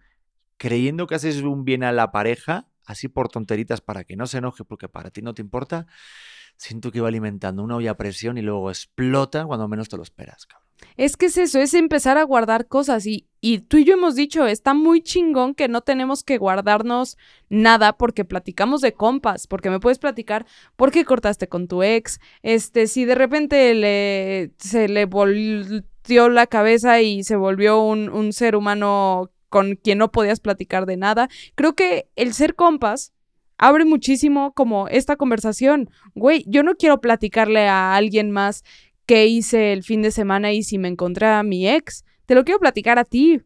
creyendo 0.58 1.06
que 1.06 1.16
haces 1.16 1.42
un 1.42 1.64
bien 1.64 1.84
a 1.84 1.92
la 1.92 2.12
pareja, 2.12 2.68
así 2.86 3.08
por 3.08 3.28
tonteritas 3.28 3.80
para 3.80 4.04
que 4.04 4.16
no 4.16 4.26
se 4.26 4.38
enoje 4.38 4.64
porque 4.64 4.88
para 4.88 5.10
ti 5.10 5.22
no 5.22 5.34
te 5.34 5.42
importa, 5.42 5.86
siento 6.56 6.92
que 6.92 7.00
va 7.00 7.08
alimentando 7.08 7.62
una 7.62 7.76
olla 7.76 7.96
presión 7.96 8.38
y 8.38 8.42
luego 8.42 8.70
explota 8.70 9.44
cuando 9.46 9.68
menos 9.68 9.88
te 9.88 9.96
lo 9.96 10.02
esperas, 10.02 10.46
cabrón. 10.46 10.65
Es 10.96 11.16
que 11.16 11.26
es 11.26 11.36
eso, 11.36 11.58
es 11.58 11.74
empezar 11.74 12.18
a 12.18 12.22
guardar 12.22 12.66
cosas 12.66 13.06
y, 13.06 13.26
y 13.40 13.60
tú 13.60 13.76
y 13.76 13.84
yo 13.84 13.94
hemos 13.94 14.14
dicho, 14.14 14.46
está 14.46 14.74
muy 14.74 15.02
chingón 15.02 15.54
que 15.54 15.68
no 15.68 15.82
tenemos 15.82 16.22
que 16.22 16.38
guardarnos 16.38 17.18
nada 17.48 17.96
porque 17.96 18.24
platicamos 18.24 18.80
de 18.80 18.92
compas, 18.92 19.46
porque 19.46 19.70
me 19.70 19.80
puedes 19.80 19.98
platicar 19.98 20.46
por 20.76 20.90
qué 20.90 21.04
cortaste 21.04 21.48
con 21.48 21.68
tu 21.68 21.82
ex, 21.82 22.18
este, 22.42 22.86
si 22.86 23.04
de 23.04 23.14
repente 23.14 23.74
le, 23.74 24.52
se 24.58 24.88
le 24.88 25.04
volteó 25.04 26.28
la 26.28 26.46
cabeza 26.46 27.00
y 27.02 27.24
se 27.24 27.36
volvió 27.36 27.80
un, 27.80 28.08
un 28.08 28.32
ser 28.32 28.56
humano 28.56 29.30
con 29.48 29.76
quien 29.76 29.98
no 29.98 30.10
podías 30.10 30.40
platicar 30.40 30.86
de 30.86 30.96
nada. 30.96 31.28
Creo 31.54 31.74
que 31.74 32.08
el 32.16 32.34
ser 32.34 32.54
compas 32.54 33.12
abre 33.58 33.84
muchísimo 33.84 34.52
como 34.52 34.88
esta 34.88 35.16
conversación. 35.16 35.90
Güey, 36.14 36.44
yo 36.46 36.62
no 36.62 36.74
quiero 36.74 37.00
platicarle 37.00 37.68
a 37.68 37.94
alguien 37.94 38.30
más 38.30 38.64
qué 39.06 39.26
hice 39.26 39.72
el 39.72 39.82
fin 39.82 40.02
de 40.02 40.10
semana 40.10 40.52
y 40.52 40.62
si 40.62 40.78
me 40.78 40.88
encontré 40.88 41.26
a 41.26 41.42
mi 41.42 41.68
ex. 41.68 42.04
Te 42.26 42.34
lo 42.34 42.44
quiero 42.44 42.58
platicar 42.58 42.98
a 42.98 43.04
ti, 43.04 43.40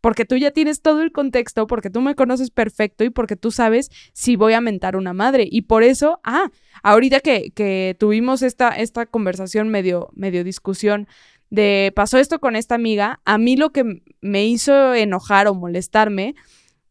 porque 0.00 0.24
tú 0.24 0.36
ya 0.36 0.50
tienes 0.50 0.82
todo 0.82 1.00
el 1.00 1.12
contexto, 1.12 1.66
porque 1.66 1.88
tú 1.88 2.00
me 2.00 2.14
conoces 2.14 2.50
perfecto 2.50 3.04
y 3.04 3.10
porque 3.10 3.36
tú 3.36 3.50
sabes 3.50 3.90
si 4.12 4.36
voy 4.36 4.52
a 4.52 4.60
mentar 4.60 4.96
una 4.96 5.14
madre. 5.14 5.48
Y 5.50 5.62
por 5.62 5.82
eso, 5.82 6.20
ah, 6.24 6.50
ahorita 6.82 7.20
que, 7.20 7.52
que 7.54 7.96
tuvimos 7.98 8.42
esta, 8.42 8.68
esta 8.70 9.06
conversación 9.06 9.70
medio, 9.70 10.10
medio 10.14 10.44
discusión 10.44 11.08
de 11.48 11.92
pasó 11.94 12.18
esto 12.18 12.40
con 12.40 12.56
esta 12.56 12.74
amiga, 12.74 13.20
a 13.24 13.38
mí 13.38 13.56
lo 13.56 13.70
que 13.70 14.02
me 14.20 14.44
hizo 14.44 14.92
enojar 14.92 15.46
o 15.46 15.54
molestarme 15.54 16.34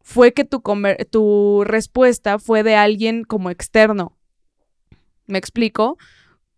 fue 0.00 0.32
que 0.32 0.44
tu, 0.44 0.62
tu 1.10 1.62
respuesta 1.64 2.38
fue 2.38 2.62
de 2.62 2.74
alguien 2.74 3.24
como 3.24 3.50
externo. 3.50 4.16
¿Me 5.26 5.38
explico? 5.38 5.98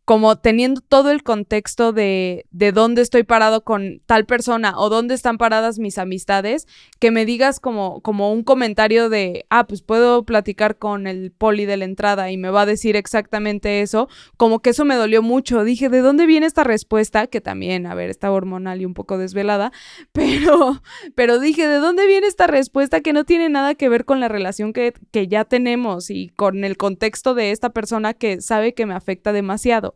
Como 0.06 0.36
teniendo 0.36 0.80
todo 0.82 1.10
el 1.10 1.24
contexto 1.24 1.92
de, 1.92 2.46
de 2.52 2.70
dónde 2.70 3.02
estoy 3.02 3.24
parado 3.24 3.64
con 3.64 4.00
tal 4.06 4.24
persona 4.24 4.78
o 4.78 4.88
dónde 4.88 5.14
están 5.14 5.36
paradas 5.36 5.80
mis 5.80 5.98
amistades, 5.98 6.68
que 7.00 7.10
me 7.10 7.26
digas 7.26 7.58
como, 7.58 8.00
como 8.02 8.32
un 8.32 8.44
comentario 8.44 9.08
de, 9.08 9.46
ah, 9.50 9.66
pues 9.66 9.82
puedo 9.82 10.22
platicar 10.22 10.78
con 10.78 11.08
el 11.08 11.32
poli 11.32 11.66
de 11.66 11.76
la 11.76 11.86
entrada 11.86 12.30
y 12.30 12.36
me 12.36 12.50
va 12.50 12.60
a 12.60 12.66
decir 12.66 12.94
exactamente 12.94 13.82
eso, 13.82 14.08
como 14.36 14.60
que 14.60 14.70
eso 14.70 14.84
me 14.84 14.94
dolió 14.94 15.22
mucho. 15.22 15.64
Dije, 15.64 15.88
¿de 15.88 15.98
dónde 16.02 16.26
viene 16.26 16.46
esta 16.46 16.62
respuesta? 16.62 17.26
Que 17.26 17.40
también, 17.40 17.84
a 17.88 17.96
ver, 17.96 18.08
está 18.08 18.30
hormonal 18.30 18.80
y 18.82 18.84
un 18.84 18.94
poco 18.94 19.18
desvelada, 19.18 19.72
pero, 20.12 20.82
pero 21.16 21.40
dije, 21.40 21.66
¿de 21.66 21.78
dónde 21.78 22.06
viene 22.06 22.28
esta 22.28 22.46
respuesta 22.46 23.00
que 23.00 23.12
no 23.12 23.24
tiene 23.24 23.48
nada 23.48 23.74
que 23.74 23.88
ver 23.88 24.04
con 24.04 24.20
la 24.20 24.28
relación 24.28 24.72
que, 24.72 24.94
que 25.10 25.26
ya 25.26 25.44
tenemos 25.44 26.10
y 26.10 26.28
con 26.28 26.62
el 26.62 26.76
contexto 26.76 27.34
de 27.34 27.50
esta 27.50 27.70
persona 27.70 28.14
que 28.14 28.40
sabe 28.40 28.72
que 28.72 28.86
me 28.86 28.94
afecta 28.94 29.32
demasiado? 29.32 29.95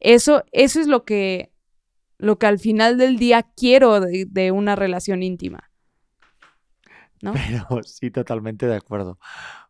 Eso, 0.00 0.44
eso 0.52 0.80
es 0.80 0.86
lo 0.86 1.04
que, 1.04 1.52
lo 2.18 2.38
que 2.38 2.46
al 2.46 2.58
final 2.58 2.98
del 2.98 3.16
día 3.18 3.42
quiero 3.56 4.00
de, 4.00 4.26
de 4.28 4.50
una 4.52 4.76
relación 4.76 5.22
íntima. 5.22 5.70
¿No? 7.22 7.32
Pero 7.32 7.82
sí, 7.84 8.10
totalmente 8.10 8.66
de 8.66 8.76
acuerdo. 8.76 9.18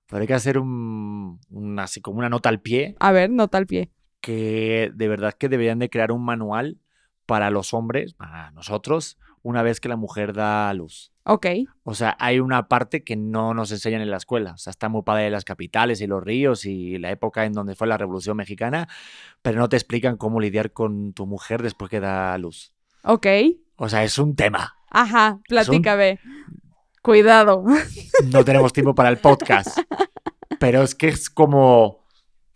Pero 0.09 0.21
hay 0.23 0.27
que 0.27 0.35
hacer 0.35 0.59
un, 0.59 1.41
un- 1.51 1.79
así 1.79 2.01
como 2.01 2.19
una 2.19 2.29
nota 2.29 2.49
al 2.49 2.61
pie, 2.61 2.97
A 3.01 3.13
ver, 3.13 3.31
nota 3.31 3.59
al 3.59 3.67
pie. 3.67 3.91
que 4.21 4.91
de 4.95 5.09
verdad 5.09 5.35
que 5.35 5.49
deberían 5.49 5.79
de 5.79 5.91
crear 5.91 6.13
un 6.13 6.25
manual 6.25 6.79
para 7.27 7.51
los 7.51 7.73
hombres, 7.75 8.15
para 8.15 8.51
nosotros, 8.53 9.19
una 9.43 9.63
vez 9.63 9.81
que 9.81 9.89
la 9.89 9.97
mujer 9.97 10.33
da 10.35 10.69
a 10.69 10.75
luz. 10.75 11.14
Ok. 11.25 11.47
O 11.85 11.95
sea, 11.95 12.17
hay 12.21 12.39
una 12.39 12.69
parte 12.69 13.03
que 13.03 13.17
no 13.17 13.55
nos 13.55 13.73
enseñan 13.73 14.03
en 14.03 14.11
la 14.11 14.19
escuela. 14.19 14.53
O 14.53 14.59
sea, 14.59 14.71
está 14.71 14.89
muy 14.89 15.03
padre 15.03 15.31
las 15.31 15.45
capitales 15.45 16.01
y 16.01 16.07
los 16.07 16.23
ríos 16.23 16.67
y 16.67 16.99
la 16.99 17.11
época 17.11 17.45
en 17.45 17.55
donde 17.55 17.75
fue 17.75 17.87
la 17.87 17.97
Revolución 17.97 18.37
Mexicana, 18.37 18.89
pero 19.43 19.59
no 19.59 19.69
te 19.69 19.77
explican 19.77 20.17
cómo 20.17 20.41
lidiar 20.41 20.73
con 20.73 21.15
tu 21.15 21.27
mujer 21.27 21.63
después 21.63 21.91
que 21.91 22.01
da 22.01 22.37
luz. 22.39 22.75
Ok. 23.03 23.27
O 23.77 23.89
sea, 23.89 24.05
es 24.05 24.19
un 24.19 24.37
tema. 24.37 24.77
Ajá, 24.91 25.41
platícame. 25.49 26.21
Cuidado. 27.03 27.65
No 28.31 28.45
tenemos 28.45 28.73
tiempo 28.73 28.95
para 28.95 29.09
el 29.09 29.19
podcast. 29.19 29.79
Pero 30.61 30.83
es 30.83 30.95
que 30.95 31.09
es 31.09 31.29
como, 31.29 32.07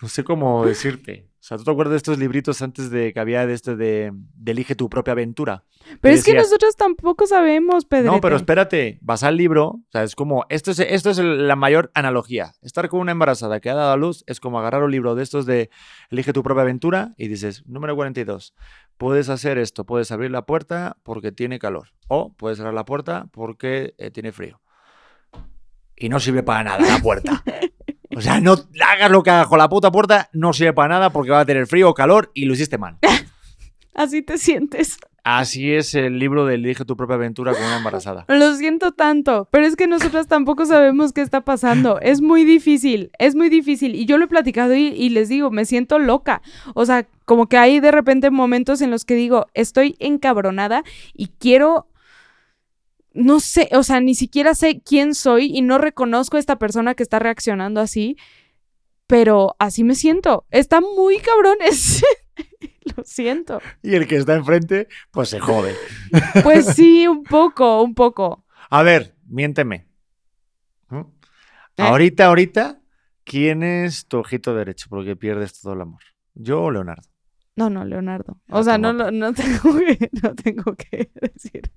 no 0.01 0.09
sé 0.09 0.25
cómo 0.25 0.65
decirte. 0.65 1.28
O 1.49 1.57
sea, 1.57 1.57
¿tú 1.57 1.65
te 1.65 1.71
acuerdas 1.71 1.93
de 1.93 1.97
estos 1.97 2.19
libritos 2.19 2.61
antes 2.61 2.91
de 2.91 3.15
que 3.15 3.21
había 3.21 3.47
de 3.47 3.55
este 3.55 3.75
de, 3.75 4.13
de 4.13 4.53
Elige 4.53 4.75
tu 4.75 4.91
propia 4.91 5.13
aventura? 5.13 5.65
Pero 6.03 6.15
es 6.15 6.23
que 6.23 6.35
nosotros 6.35 6.77
tampoco 6.77 7.27
sabemos, 7.27 7.87
Pedro. 7.87 8.13
No, 8.13 8.21
pero 8.21 8.37
espérate, 8.37 8.99
vas 9.01 9.23
al 9.23 9.39
libro, 9.39 9.67
o 9.67 9.85
sea, 9.91 10.03
es 10.03 10.15
como, 10.15 10.45
esto 10.51 10.73
es, 10.73 10.79
esto 10.81 11.09
es 11.09 11.17
la 11.17 11.57
mayor 11.57 11.91
analogía. 11.95 12.53
Estar 12.61 12.91
con 12.91 13.01
una 13.01 13.13
embarazada 13.13 13.61
que 13.61 13.71
ha 13.71 13.75
dado 13.75 13.93
a 13.93 13.97
luz 13.97 14.25
es 14.27 14.41
como 14.41 14.59
agarrar 14.59 14.83
un 14.83 14.91
libro 14.91 15.15
de 15.15 15.23
estos 15.23 15.47
de 15.47 15.71
Elige 16.11 16.35
tu 16.35 16.43
propia 16.43 16.65
aventura 16.65 17.15
y 17.17 17.29
dices, 17.29 17.65
número 17.67 17.97
42, 17.97 18.55
puedes 18.99 19.31
hacer 19.31 19.57
esto, 19.57 19.87
puedes 19.87 20.13
abrir 20.13 20.31
la 20.31 20.45
puerta 20.45 20.99
porque 21.03 21.33
tiene 21.33 21.59
calor 21.59 21.95
o 22.09 22.35
puedes 22.35 22.59
cerrar 22.59 22.75
la 22.75 22.85
puerta 22.85 23.31
porque 23.33 23.95
eh, 23.97 24.11
tiene 24.11 24.33
frío. 24.33 24.61
Y 25.97 26.11
no 26.11 26.21
sirve 26.21 26.43
para 26.43 26.65
nada 26.65 26.87
la 26.87 27.03
puerta. 27.03 27.43
O 28.19 28.21
sea, 28.21 28.41
no 28.41 28.57
hagas 28.85 29.13
lo 29.13 29.23
que 29.23 29.31
hagas 29.31 29.47
con 29.47 29.59
la 29.59 29.69
puta 29.69 29.93
puerta, 29.93 30.29
no 30.33 30.53
sirve 30.53 30.73
para 30.73 30.89
nada 30.89 31.11
porque 31.11 31.31
va 31.31 31.39
a 31.39 31.45
tener 31.45 31.69
frío 31.69 31.89
o 31.89 31.95
calor 31.95 32.33
y 32.35 32.47
lo 32.47 32.55
hiciste 32.55 32.77
mal. 32.77 32.99
Así 33.95 34.23
te 34.23 34.39
sientes. 34.39 34.99
Así 35.23 35.73
es 35.73 35.95
el 35.95 36.19
libro 36.19 36.45
de 36.45 36.57
Elige 36.57 36.85
tu 36.85 36.97
propia 36.97 37.15
aventura 37.15 37.53
con 37.53 37.63
una 37.63 37.77
embarazada. 37.77 38.25
Lo 38.29 38.57
siento 38.57 38.91
tanto, 38.91 39.47
pero 39.53 39.67
es 39.67 39.77
que 39.77 39.87
nosotras 39.87 40.27
tampoco 40.27 40.67
sabemos 40.67 41.13
qué 41.13 41.21
está 41.21 41.43
pasando. 41.43 42.01
Es 42.01 42.21
muy 42.21 42.45
difícil, 42.45 43.13
es 43.21 43.37
muy 43.37 43.51
difícil. 43.51 43.95
Y 43.95 44.05
yo 44.05 44.19
lo 44.19 44.25
he 44.25 44.29
platicado 44.29 44.75
y, 44.75 44.89
y 44.89 45.11
les 45.11 45.29
digo, 45.29 45.53
me 45.53 45.65
siento 45.65 46.01
loca. 46.01 46.43
O 46.75 46.87
sea, 46.87 47.07
como 47.25 47.47
que 47.47 47.57
hay 47.57 47.79
de 47.79 47.93
repente 47.93 48.31
momentos 48.33 48.81
en 48.81 48.91
los 48.91 49.05
que 49.05 49.15
digo, 49.15 49.47
estoy 49.55 49.95
encabronada 50.01 50.83
y 51.15 51.29
quiero, 51.39 51.87
no 53.19 53.41
sé, 53.41 53.69
o 53.73 53.83
sea, 53.83 54.01
ni 54.01 54.15
siquiera 54.15 54.55
sé 54.55 54.81
quién 54.81 55.15
soy 55.15 55.51
y 55.57 55.61
no 55.61 55.79
reconozco 55.79 56.37
a 56.37 56.41
esta 56.41 56.57
persona 56.57 56.95
que 56.95 57.03
está 57.03 57.19
reaccionando 57.19 57.81
así, 57.81 58.17
pero 59.07 59.57
así 59.59 59.83
me 59.83 59.95
siento. 59.95 60.47
Está 60.51 60.81
muy 60.81 61.19
cabrones. 61.19 62.05
lo 62.97 63.05
siento. 63.05 63.61
Y 63.83 63.95
el 63.95 64.07
que 64.07 64.17
está 64.17 64.35
enfrente, 64.35 64.89
pues 65.11 65.31
se 65.31 65.41
jode. 65.41 65.75
Pues 66.43 66.67
sí, 66.67 67.09
un 67.09 67.25
poco, 67.25 67.83
un 67.83 67.95
poco. 67.95 68.45
A 68.71 68.83
ver, 68.83 69.17
miénteme. 69.27 69.89
¿Eh? 70.93 71.05
Ahorita, 71.79 72.27
ahorita, 72.27 72.81
¿quién 73.25 73.63
es 73.63 74.07
tu 74.07 74.19
ojito 74.19 74.55
derecho? 74.55 74.87
Porque 74.89 75.17
pierdes 75.17 75.61
todo 75.61 75.73
el 75.73 75.81
amor. 75.81 76.03
¿Yo 76.35 76.63
o 76.63 76.71
Leonardo? 76.71 77.03
No, 77.57 77.69
no, 77.69 77.85
Leonardo. 77.85 78.41
Ah, 78.49 78.59
O 78.59 78.63
sea, 78.63 78.79
no, 78.79 78.93
no, 78.93 79.33
tengo 79.33 79.77
que, 79.79 80.11
no 80.23 80.35
tengo 80.37 80.75
que 80.75 81.11
decir. 81.21 81.73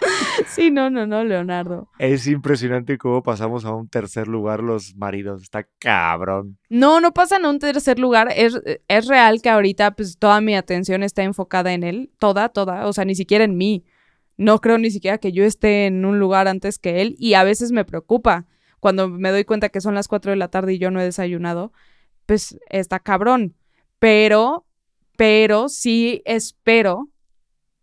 Sí, 0.46 0.70
no, 0.70 0.90
no, 0.90 1.06
no, 1.06 1.24
Leonardo. 1.24 1.88
Es 1.98 2.26
impresionante 2.26 2.98
cómo 2.98 3.22
pasamos 3.22 3.64
a 3.64 3.74
un 3.74 3.88
tercer 3.88 4.28
lugar 4.28 4.62
los 4.62 4.96
maridos. 4.96 5.42
Está 5.42 5.64
cabrón. 5.78 6.58
No, 6.68 7.00
no 7.00 7.12
pasan 7.12 7.44
a 7.44 7.50
un 7.50 7.58
tercer 7.58 7.98
lugar. 7.98 8.32
Es, 8.34 8.60
es 8.88 9.06
real 9.06 9.42
que 9.42 9.50
ahorita 9.50 9.92
pues 9.92 10.18
toda 10.18 10.40
mi 10.40 10.54
atención 10.54 11.02
está 11.02 11.22
enfocada 11.22 11.72
en 11.72 11.82
él. 11.82 12.10
Toda, 12.18 12.48
toda. 12.48 12.86
O 12.86 12.92
sea, 12.92 13.04
ni 13.04 13.14
siquiera 13.14 13.44
en 13.44 13.56
mí. 13.56 13.84
No 14.36 14.60
creo 14.60 14.78
ni 14.78 14.90
siquiera 14.90 15.18
que 15.18 15.32
yo 15.32 15.44
esté 15.44 15.86
en 15.86 16.04
un 16.04 16.18
lugar 16.18 16.48
antes 16.48 16.78
que 16.78 17.02
él. 17.02 17.16
Y 17.18 17.34
a 17.34 17.44
veces 17.44 17.72
me 17.72 17.84
preocupa. 17.84 18.46
Cuando 18.80 19.08
me 19.08 19.30
doy 19.30 19.44
cuenta 19.44 19.70
que 19.70 19.80
son 19.80 19.94
las 19.94 20.06
4 20.06 20.30
de 20.30 20.36
la 20.36 20.48
tarde 20.48 20.74
y 20.74 20.78
yo 20.78 20.92
no 20.92 21.00
he 21.00 21.04
desayunado, 21.04 21.72
pues 22.26 22.58
está 22.68 23.00
cabrón. 23.00 23.56
Pero, 23.98 24.66
pero 25.16 25.68
sí 25.68 26.22
espero 26.24 27.08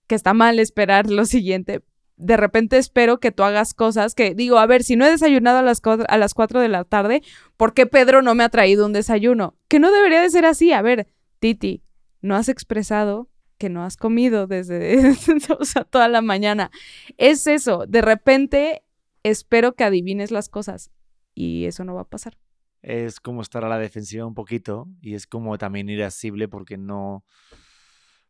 que 0.08 0.16
está 0.16 0.34
mal 0.34 0.60
esperar 0.60 1.10
lo 1.10 1.26
siguiente. 1.26 1.84
De 2.18 2.38
repente 2.38 2.78
espero 2.78 3.20
que 3.20 3.32
tú 3.32 3.44
hagas 3.44 3.74
cosas 3.74 4.16
que 4.16 4.34
digo, 4.34 4.58
a 4.58 4.66
ver, 4.66 4.84
si 4.84 4.96
no 4.96 5.06
he 5.06 5.12
desayunado 5.12 5.60
a 5.60 5.64
las, 5.64 5.82
cuatro, 5.82 6.06
a 6.08 6.18
las 6.18 6.34
4 6.34 6.62
de 6.62 6.70
la 6.70 6.84
tarde, 6.86 7.22
¿por 7.58 7.74
qué 7.74 7.86
Pedro 7.86 8.22
no 8.22 8.36
me 8.36 8.44
ha 8.44 8.50
traído 8.50 8.86
un 8.86 8.94
desayuno? 8.94 9.56
Que 9.68 9.80
no 9.80 9.92
debería 9.92 10.22
de 10.22 10.30
ser 10.30 10.46
así. 10.46 10.72
A 10.72 10.82
ver, 10.82 11.08
Titi, 11.40 11.84
no 12.22 12.36
has 12.36 12.50
expresado 12.50 13.30
que 13.58 13.70
no 13.70 13.84
has 13.84 13.98
comido 13.98 14.48
desde 14.48 15.16
o 15.60 15.66
sea, 15.66 15.84
toda 15.84 16.08
la 16.08 16.22
mañana. 16.22 16.72
Es 17.18 17.48
eso, 17.48 17.86
de 17.88 18.02
repente 18.02 18.84
espero 19.24 19.74
que 19.74 19.84
adivines 19.84 20.32
las 20.32 20.50
cosas 20.50 20.92
y 21.34 21.66
eso 21.66 21.84
no 21.84 21.96
va 21.96 22.02
a 22.02 22.10
pasar. 22.10 22.38
Es 22.82 23.20
como 23.20 23.42
estar 23.42 23.66
a 23.66 23.70
la 23.70 23.80
defensiva 23.80 24.26
un 24.26 24.36
poquito 24.36 24.88
y 25.02 25.16
es 25.16 25.26
como 25.26 25.58
también 25.58 25.90
irascible 25.90 26.48
porque 26.48 26.78
no... 26.78 27.26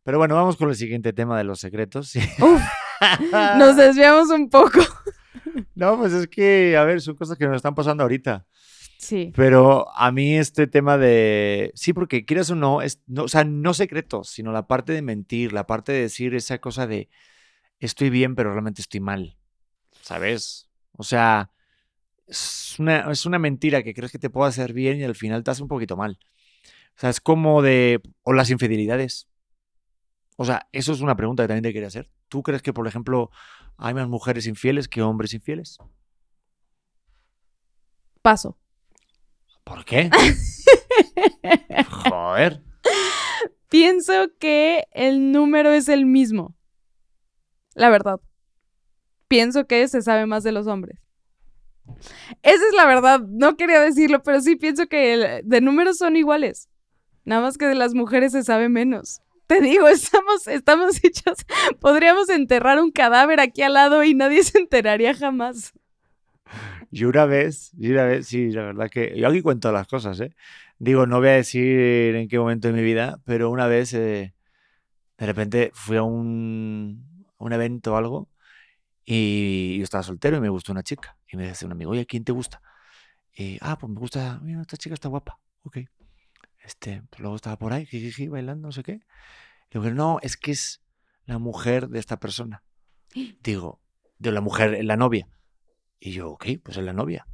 Pero 0.02 0.18
bueno, 0.18 0.34
vamos 0.36 0.56
con 0.56 0.68
el 0.68 0.76
siguiente 0.76 1.12
tema 1.12 1.36
de 1.36 1.44
los 1.44 1.60
secretos. 1.60 2.14
Uf, 2.40 2.62
nos 3.58 3.76
desviamos 3.76 4.30
un 4.30 4.48
poco. 4.48 4.80
no, 5.74 5.98
pues 5.98 6.12
es 6.12 6.28
que, 6.28 6.76
a 6.76 6.84
ver, 6.84 7.00
son 7.00 7.16
cosas 7.16 7.38
que 7.38 7.46
nos 7.46 7.56
están 7.56 7.74
pasando 7.74 8.02
ahorita. 8.02 8.46
Sí. 8.98 9.32
Pero 9.36 9.86
a 9.94 10.10
mí 10.10 10.36
este 10.36 10.66
tema 10.66 10.96
de... 10.98 11.70
Sí, 11.74 11.92
porque 11.92 12.24
quieras 12.24 12.50
o 12.50 12.54
no, 12.54 12.82
es, 12.82 13.02
no, 13.06 13.24
o 13.24 13.28
sea, 13.28 13.44
no 13.44 13.74
secretos, 13.74 14.30
sino 14.30 14.52
la 14.52 14.66
parte 14.66 14.92
de 14.92 15.02
mentir, 15.02 15.52
la 15.52 15.66
parte 15.66 15.92
de 15.92 16.00
decir 16.00 16.34
esa 16.34 16.58
cosa 16.58 16.86
de 16.86 17.08
estoy 17.78 18.10
bien, 18.10 18.34
pero 18.34 18.52
realmente 18.52 18.80
estoy 18.80 19.00
mal. 19.00 19.36
¿Sabes? 20.00 20.68
O 20.92 21.04
sea, 21.04 21.50
es 22.26 22.76
una, 22.78 23.10
es 23.10 23.26
una 23.26 23.38
mentira 23.38 23.82
que 23.82 23.94
crees 23.94 24.10
que 24.10 24.18
te 24.18 24.30
puede 24.30 24.48
hacer 24.48 24.72
bien 24.72 24.98
y 24.98 25.04
al 25.04 25.14
final 25.14 25.44
te 25.44 25.50
hace 25.50 25.62
un 25.62 25.68
poquito 25.68 25.96
mal. 25.96 26.18
O 26.96 27.00
sea, 27.00 27.10
es 27.10 27.20
como 27.20 27.60
de... 27.60 28.00
O 28.22 28.32
las 28.32 28.50
infidelidades. 28.50 29.28
O 30.36 30.44
sea, 30.44 30.68
eso 30.72 30.92
es 30.92 31.00
una 31.00 31.16
pregunta 31.16 31.42
que 31.42 31.48
también 31.48 31.64
te 31.64 31.72
quería 31.72 31.88
hacer. 31.88 32.10
¿Tú 32.28 32.42
crees 32.42 32.62
que, 32.62 32.72
por 32.72 32.86
ejemplo, 32.86 33.30
hay 33.76 33.94
más 33.94 34.08
mujeres 34.08 34.46
infieles 34.46 34.88
que 34.88 35.02
hombres 35.02 35.32
infieles? 35.34 35.78
Paso. 38.22 38.56
¿Por 39.64 39.84
qué? 39.84 40.10
Joder. 41.90 42.62
Pienso 43.68 44.12
que 44.38 44.84
el 44.92 45.32
número 45.32 45.70
es 45.72 45.88
el 45.88 46.06
mismo. 46.06 46.54
La 47.74 47.90
verdad. 47.90 48.20
Pienso 49.28 49.66
que 49.66 49.86
se 49.88 50.02
sabe 50.02 50.26
más 50.26 50.44
de 50.44 50.52
los 50.52 50.66
hombres. 50.66 50.98
Esa 52.42 52.64
es 52.68 52.74
la 52.76 52.86
verdad. 52.86 53.20
No 53.28 53.56
quería 53.56 53.80
decirlo, 53.80 54.22
pero 54.22 54.40
sí 54.40 54.56
pienso 54.56 54.86
que 54.86 55.14
el- 55.14 55.48
de 55.48 55.60
números 55.60 55.98
son 55.98 56.16
iguales. 56.16 56.68
Nada 57.24 57.42
más 57.42 57.58
que 57.58 57.66
de 57.66 57.74
las 57.74 57.94
mujeres 57.94 58.32
se 58.32 58.44
sabe 58.44 58.68
menos. 58.68 59.20
Te 59.48 59.60
digo, 59.60 59.88
estamos, 59.88 60.48
estamos 60.48 60.96
hechos. 61.04 61.38
Podríamos 61.80 62.28
enterrar 62.28 62.80
un 62.80 62.90
cadáver 62.90 63.40
aquí 63.40 63.62
al 63.62 63.74
lado 63.74 64.02
y 64.02 64.14
nadie 64.14 64.42
se 64.42 64.58
enteraría 64.58 65.14
jamás. 65.14 65.72
Yo 66.90 67.08
una 67.08 67.26
vez, 67.26 67.72
yo 67.76 67.92
una 67.92 68.04
vez, 68.04 68.26
sí, 68.26 68.50
la 68.50 68.62
verdad 68.62 68.88
que 68.90 69.18
yo 69.18 69.28
aquí 69.28 69.42
cuento 69.42 69.70
las 69.72 69.86
cosas, 69.86 70.18
¿eh? 70.20 70.34
Digo, 70.78 71.06
no 71.06 71.18
voy 71.18 71.28
a 71.28 71.32
decir 71.32 72.14
en 72.14 72.28
qué 72.28 72.38
momento 72.38 72.68
de 72.68 72.74
mi 72.74 72.82
vida, 72.82 73.20
pero 73.24 73.50
una 73.50 73.66
vez 73.66 73.92
eh, 73.94 74.34
de 75.18 75.26
repente 75.26 75.70
fui 75.74 75.96
a 75.96 76.02
un, 76.02 77.26
un 77.38 77.52
evento 77.52 77.94
o 77.94 77.96
algo 77.96 78.28
y 79.04 79.78
yo 79.78 79.84
estaba 79.84 80.02
soltero 80.02 80.36
y 80.36 80.40
me 80.40 80.48
gustó 80.48 80.72
una 80.72 80.82
chica. 80.82 81.16
Y 81.28 81.36
me 81.36 81.48
dice 81.48 81.66
un 81.66 81.72
amigo, 81.72 81.92
oye, 81.92 82.06
¿quién 82.06 82.24
te 82.24 82.32
gusta? 82.32 82.62
Y, 83.34 83.58
ah, 83.60 83.78
pues 83.78 83.92
me 83.92 83.98
gusta, 84.00 84.40
mira, 84.42 84.60
esta 84.60 84.76
chica 84.76 84.94
está 84.94 85.08
guapa. 85.08 85.38
Ok. 85.62 85.78
Este, 86.66 87.02
pues 87.10 87.20
luego 87.20 87.36
estaba 87.36 87.56
por 87.58 87.72
ahí, 87.72 87.86
jijiji, 87.86 88.28
bailando, 88.28 88.68
no 88.68 88.72
sé 88.72 88.82
qué. 88.82 89.00
Y 89.70 89.78
digo, 89.78 89.90
no, 89.90 90.18
es 90.22 90.36
que 90.36 90.50
es 90.50 90.82
la 91.24 91.38
mujer 91.38 91.88
de 91.88 91.98
esta 91.98 92.18
persona. 92.18 92.64
Digo, 93.42 93.80
de 94.18 94.32
la 94.32 94.40
mujer, 94.40 94.84
la 94.84 94.96
novia. 94.96 95.28
Y 96.00 96.12
yo, 96.12 96.30
ok, 96.30 96.46
pues 96.62 96.76
es 96.76 96.84
la 96.84 96.92
novia. 96.92 97.26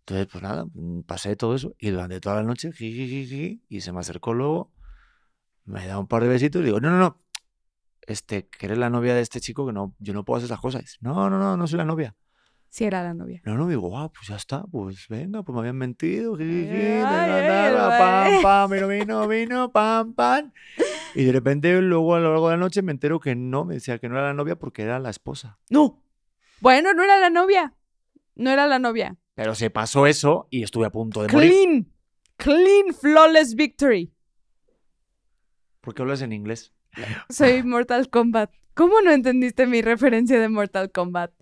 Entonces, 0.00 0.26
pues 0.32 0.42
nada, 0.42 0.64
mm, 0.72 1.02
pasé 1.02 1.36
todo 1.36 1.54
eso 1.54 1.74
y 1.78 1.90
durante 1.90 2.18
toda 2.20 2.36
la 2.36 2.42
noche, 2.42 2.72
jijiji, 2.72 3.62
y 3.68 3.80
se 3.82 3.92
me 3.92 4.00
acercó 4.00 4.32
luego, 4.32 4.72
me 5.64 5.86
da 5.86 5.98
un 5.98 6.08
par 6.08 6.22
de 6.22 6.28
besitos 6.28 6.62
y 6.62 6.64
digo, 6.64 6.80
no, 6.80 6.90
no, 6.90 6.98
no, 6.98 7.22
este, 8.06 8.48
que 8.48 8.66
eres 8.66 8.78
la 8.78 8.88
novia 8.88 9.14
de 9.14 9.20
este 9.20 9.40
chico, 9.40 9.66
que 9.66 9.74
no, 9.74 9.94
yo 9.98 10.14
no 10.14 10.24
puedo 10.24 10.38
hacer 10.38 10.46
esas 10.46 10.60
cosas. 10.60 10.96
No, 11.00 11.28
no, 11.28 11.38
no, 11.38 11.58
no 11.58 11.66
soy 11.66 11.76
la 11.76 11.84
novia. 11.84 12.16
Sí, 12.70 12.84
era 12.84 13.02
la 13.02 13.14
novia. 13.14 13.40
No, 13.44 13.56
no, 13.56 13.66
digo, 13.66 13.96
ah, 13.98 14.10
pues 14.12 14.28
ya 14.28 14.36
está, 14.36 14.64
pues 14.64 15.08
venga, 15.08 15.42
pues 15.42 15.54
me 15.54 15.60
habían 15.60 15.76
mentido, 15.76 16.36
ay, 16.38 17.00
pam, 17.02 18.42
pam, 18.42 18.70
vino, 18.70 18.88
vino, 18.88 19.28
vino, 19.28 19.72
pam, 19.72 20.14
pam. 20.14 20.52
Y 21.14 21.24
de 21.24 21.32
repente, 21.32 21.80
luego 21.80 22.14
a 22.14 22.20
lo 22.20 22.30
largo 22.30 22.48
de 22.48 22.56
la 22.56 22.60
noche 22.60 22.82
me 22.82 22.92
entero 22.92 23.20
que 23.20 23.34
no, 23.34 23.64
me 23.64 23.74
decía 23.74 23.98
que 23.98 24.08
no 24.08 24.16
era 24.16 24.28
la 24.28 24.34
novia 24.34 24.56
porque 24.56 24.82
era 24.82 24.98
la 24.98 25.10
esposa. 25.10 25.58
No. 25.70 26.02
Bueno, 26.60 26.92
no 26.92 27.02
era 27.02 27.18
la 27.18 27.30
novia. 27.30 27.74
No 28.34 28.50
era 28.50 28.66
la 28.66 28.78
novia. 28.78 29.16
Pero 29.34 29.54
se 29.54 29.70
pasó 29.70 30.06
eso 30.06 30.46
y 30.50 30.62
estuve 30.62 30.86
a 30.86 30.90
punto 30.90 31.22
de 31.22 31.32
morir. 31.32 31.50
Clean. 31.50 31.92
Clean, 32.36 32.94
flawless 32.94 33.54
victory. 33.54 34.12
¿Por 35.80 35.94
qué 35.94 36.02
hablas 36.02 36.22
en 36.22 36.32
inglés? 36.32 36.72
Soy 37.30 37.62
Mortal 37.62 38.10
Kombat. 38.10 38.52
¿Cómo 38.74 39.00
no 39.00 39.10
entendiste 39.10 39.66
mi 39.66 39.82
referencia 39.82 40.38
de 40.38 40.48
Mortal 40.48 40.92
Kombat? 40.92 41.32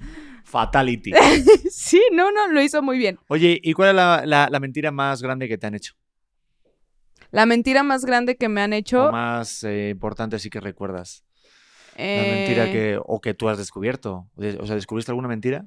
Fatality. 0.46 1.12
sí, 1.70 2.00
no, 2.12 2.30
no, 2.30 2.46
lo 2.48 2.62
hizo 2.62 2.80
muy 2.80 2.98
bien. 2.98 3.18
Oye, 3.28 3.60
¿y 3.62 3.72
cuál 3.72 3.88
es 3.90 3.94
la, 3.96 4.22
la- 4.24 4.48
la 4.48 4.60
mentira 4.60 4.92
más 4.92 5.20
grande 5.20 5.48
que 5.48 5.58
te 5.58 5.66
han 5.66 5.74
hecho? 5.74 5.94
La 7.32 7.46
mentira 7.46 7.82
más 7.82 8.04
grande 8.04 8.36
que 8.36 8.48
me 8.48 8.60
han 8.62 8.72
hecho. 8.72 9.08
O 9.08 9.12
más 9.12 9.64
eh, 9.64 9.88
importante 9.90 10.38
sí 10.38 10.48
que 10.48 10.60
recuerdas. 10.60 11.24
La 11.96 12.22
mentira 12.24 12.66
eh, 12.66 12.70
que, 12.70 13.00
o 13.04 13.20
que 13.20 13.34
tú 13.34 13.48
has 13.48 13.58
descubierto. 13.58 14.30
O 14.36 14.40
de- 14.40 14.56
O 14.60 14.66
sea, 14.66 14.76
¿descubriste 14.76 15.10
alguna 15.10 15.28
mentira? 15.28 15.66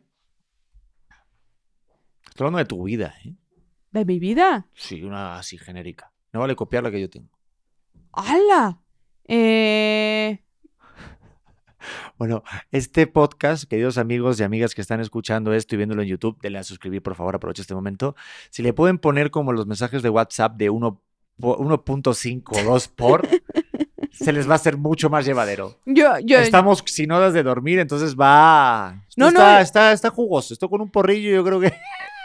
Estoy 2.29 2.45
hablando 2.45 2.59
de 2.59 2.65
tu 2.65 2.83
vida, 2.83 3.13
¿eh? 3.25 3.33
¿De 3.91 4.05
mi 4.05 4.19
vida? 4.19 4.67
Sí, 4.75 5.03
una 5.03 5.37
así 5.37 5.57
genérica. 5.57 6.13
No 6.31 6.39
vale 6.39 6.55
copiar 6.55 6.83
la 6.83 6.91
que 6.91 7.01
yo 7.01 7.09
tengo. 7.09 7.29
¡Hala! 8.13 8.81
Eh... 9.27 10.39
Bueno, 12.17 12.43
este 12.71 13.07
podcast, 13.07 13.63
queridos 13.65 13.97
amigos 13.97 14.39
y 14.39 14.43
amigas 14.43 14.75
que 14.75 14.81
están 14.81 14.99
escuchando 14.99 15.53
esto 15.53 15.75
y 15.75 15.77
viéndolo 15.77 16.01
en 16.01 16.09
YouTube, 16.09 16.37
denle 16.41 16.59
a 16.59 16.63
suscribir, 16.63 17.01
por 17.01 17.15
favor, 17.15 17.35
aprovecha 17.35 17.61
este 17.61 17.75
momento. 17.75 18.15
Si 18.49 18.61
le 18.61 18.73
pueden 18.73 18.97
poner 18.97 19.31
como 19.31 19.53
los 19.53 19.67
mensajes 19.67 20.01
de 20.01 20.09
WhatsApp 20.09 20.55
de 20.57 20.69
uno 20.69 21.01
po- 21.39 21.57
1.5 21.57 22.43
o 22.59 22.63
2 22.63 22.87
por, 22.89 23.27
se 24.11 24.33
les 24.33 24.47
va 24.47 24.53
a 24.53 24.55
hacer 24.55 24.77
mucho 24.77 25.09
más 25.09 25.25
llevadero. 25.25 25.77
Yo, 25.85 26.19
yo, 26.23 26.39
Estamos 26.39 26.83
sin 26.87 27.11
horas 27.11 27.33
de 27.33 27.43
dormir, 27.43 27.79
entonces 27.79 28.15
va. 28.15 29.05
Esto 29.07 29.21
No, 29.21 29.25
no, 29.31 29.39
está, 29.39 29.59
eh. 29.59 29.63
está, 29.63 29.91
está 29.93 30.09
jugoso. 30.09 30.53
Esto 30.53 30.69
con 30.69 30.81
un 30.81 30.91
porrillo, 30.91 31.31
yo 31.31 31.43
creo 31.45 31.59
que. 31.61 31.71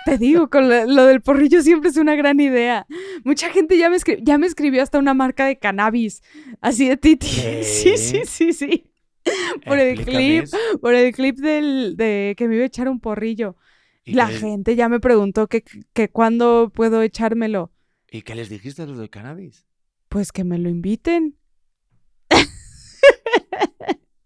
te 0.04 0.18
digo, 0.18 0.50
con 0.50 0.68
lo, 0.68 0.84
lo 0.86 1.04
del 1.06 1.20
porrillo 1.20 1.62
siempre 1.62 1.90
es 1.90 1.96
una 1.96 2.16
gran 2.16 2.40
idea. 2.40 2.86
Mucha 3.24 3.50
gente 3.50 3.78
ya 3.78 3.88
me, 3.90 3.96
ya 4.22 4.38
me 4.38 4.46
escribió 4.46 4.82
hasta 4.82 4.98
una 4.98 5.14
marca 5.14 5.44
de 5.46 5.58
cannabis. 5.58 6.22
Así 6.60 6.88
de 6.88 6.96
Titi. 6.96 7.28
¿Qué? 7.40 7.62
Sí, 7.62 7.96
sí, 7.96 8.22
sí, 8.26 8.52
sí. 8.52 8.90
Por 9.66 9.78
el 9.78 10.04
clip, 10.04 10.46
por 10.82 10.94
el 10.94 11.12
clip 11.14 11.38
del, 11.38 11.96
de 11.96 12.34
que 12.36 12.46
me 12.48 12.56
iba 12.56 12.64
a 12.64 12.66
echar 12.66 12.88
un 12.88 13.00
porrillo. 13.00 13.56
¿Y 14.04 14.12
La 14.14 14.28
les- 14.28 14.40
gente 14.40 14.76
ya 14.76 14.88
me 14.88 15.00
preguntó 15.00 15.46
que, 15.46 15.64
que 15.94 16.08
cuándo 16.10 16.70
puedo 16.74 17.00
echármelo. 17.02 17.72
¿Y 18.10 18.22
qué 18.22 18.34
les 18.34 18.48
dijiste 18.50 18.82
a 18.82 18.86
los 18.86 18.98
del 18.98 19.08
cannabis? 19.10 19.66
Pues 20.10 20.30
que 20.30 20.44
me 20.44 20.58
lo 20.58 20.68
inviten. 20.68 21.36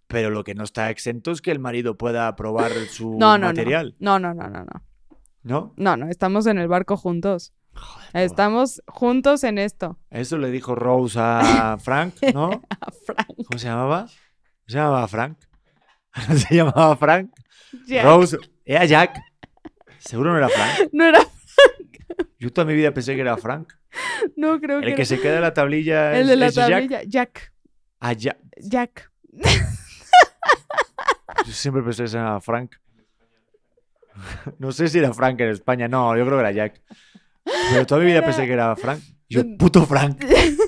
Pero 0.06 0.30
lo 0.30 0.42
que 0.42 0.54
no 0.54 0.64
está 0.64 0.90
exento 0.90 1.30
es 1.32 1.42
que 1.42 1.50
el 1.50 1.58
marido 1.58 1.96
pueda 1.98 2.34
probar 2.34 2.72
su 2.90 3.16
No, 3.18 3.36
no, 3.38 3.46
material. 3.48 3.94
no. 3.98 4.18
No, 4.18 4.34
no, 4.34 4.42
no, 4.42 4.50
no, 4.50 4.64
no. 4.64 4.82
¿No? 5.42 5.74
No, 5.76 5.96
no, 5.96 6.08
estamos 6.08 6.46
en 6.46 6.58
el 6.58 6.68
barco 6.68 6.96
juntos. 6.96 7.52
Estamos 8.12 8.82
juntos 8.88 9.44
en 9.44 9.56
esto. 9.58 9.98
Eso 10.10 10.36
le 10.38 10.50
dijo 10.50 10.74
Rose 10.74 11.18
a 11.20 11.76
Frank, 11.80 12.14
¿no? 12.34 12.62
A 12.80 12.90
Frank. 12.90 13.28
¿Cómo 13.46 13.58
se 13.58 13.68
llamaba? 13.68 14.08
¿Se 14.68 14.76
llamaba 14.76 15.08
Frank? 15.08 15.38
¿Se 16.36 16.54
llamaba 16.54 16.96
Frank? 16.96 17.30
Jack. 17.86 18.04
Rose. 18.04 18.38
¿Era 18.64 18.84
Jack? 18.84 19.18
Seguro 19.98 20.32
no 20.32 20.38
era 20.38 20.48
Frank. 20.48 20.88
No 20.92 21.04
era. 21.04 21.20
Yo 22.38 22.52
toda 22.52 22.64
mi 22.66 22.74
vida 22.74 22.92
pensé 22.92 23.14
que 23.14 23.20
era 23.22 23.36
Frank. 23.36 23.72
No, 24.36 24.60
creo 24.60 24.80
que 24.80 24.86
El 24.88 24.94
que 24.94 25.02
era- 25.02 25.08
se 25.08 25.20
queda 25.20 25.36
en 25.36 25.42
la 25.42 25.54
tablilla 25.54 26.12
El 26.14 26.22
es, 26.22 26.28
de 26.28 26.36
la 26.36 26.46
es 26.46 26.54
Jack. 26.54 26.68
tablilla. 26.70 27.02
Jack. 27.04 27.52
Ah, 28.00 28.12
Jack. 28.12 28.38
Jack. 28.58 29.10
Yo 31.46 31.52
siempre 31.52 31.82
pensé 31.82 32.02
que 32.04 32.08
se 32.08 32.16
llamaba 32.18 32.40
Frank. 32.40 32.76
No 34.58 34.72
sé 34.72 34.88
si 34.88 34.98
era 34.98 35.12
Frank 35.14 35.40
en 35.40 35.48
España. 35.50 35.88
No, 35.88 36.16
yo 36.16 36.24
creo 36.24 36.36
que 36.36 36.40
era 36.40 36.52
Jack. 36.52 36.80
Pero 37.70 37.86
toda 37.86 38.00
mi 38.00 38.06
vida 38.06 38.18
Era- 38.18 38.26
pensé 38.26 38.46
que 38.46 38.52
era 38.52 38.76
Frank. 38.76 39.00
Yo, 39.28 39.42
puto 39.58 39.84
Frank. 39.86 40.18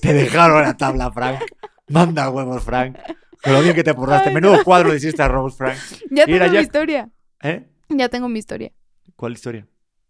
Te 0.02 0.12
dejaron 0.12 0.62
la 0.62 0.76
tabla, 0.76 1.10
Frank. 1.12 1.40
Manda 1.88 2.30
huevos, 2.30 2.62
Frank. 2.62 2.96
Lo 3.44 3.62
bien 3.62 3.74
que 3.74 3.84
te 3.84 3.94
portaste. 3.94 4.28
Ay, 4.28 4.34
Menudo 4.34 4.62
cuadro 4.64 4.90
le 4.90 4.96
hiciste 4.96 5.22
a 5.22 5.28
Rose, 5.28 5.56
Frank. 5.56 5.76
Ya 6.10 6.26
tengo 6.26 6.44
mi 6.44 6.50
Jack. 6.52 6.62
historia. 6.62 7.08
¿Eh? 7.42 7.66
Ya 7.88 8.08
tengo 8.08 8.28
mi 8.28 8.38
historia. 8.38 8.72
¿Cuál 9.16 9.32
historia? 9.32 9.66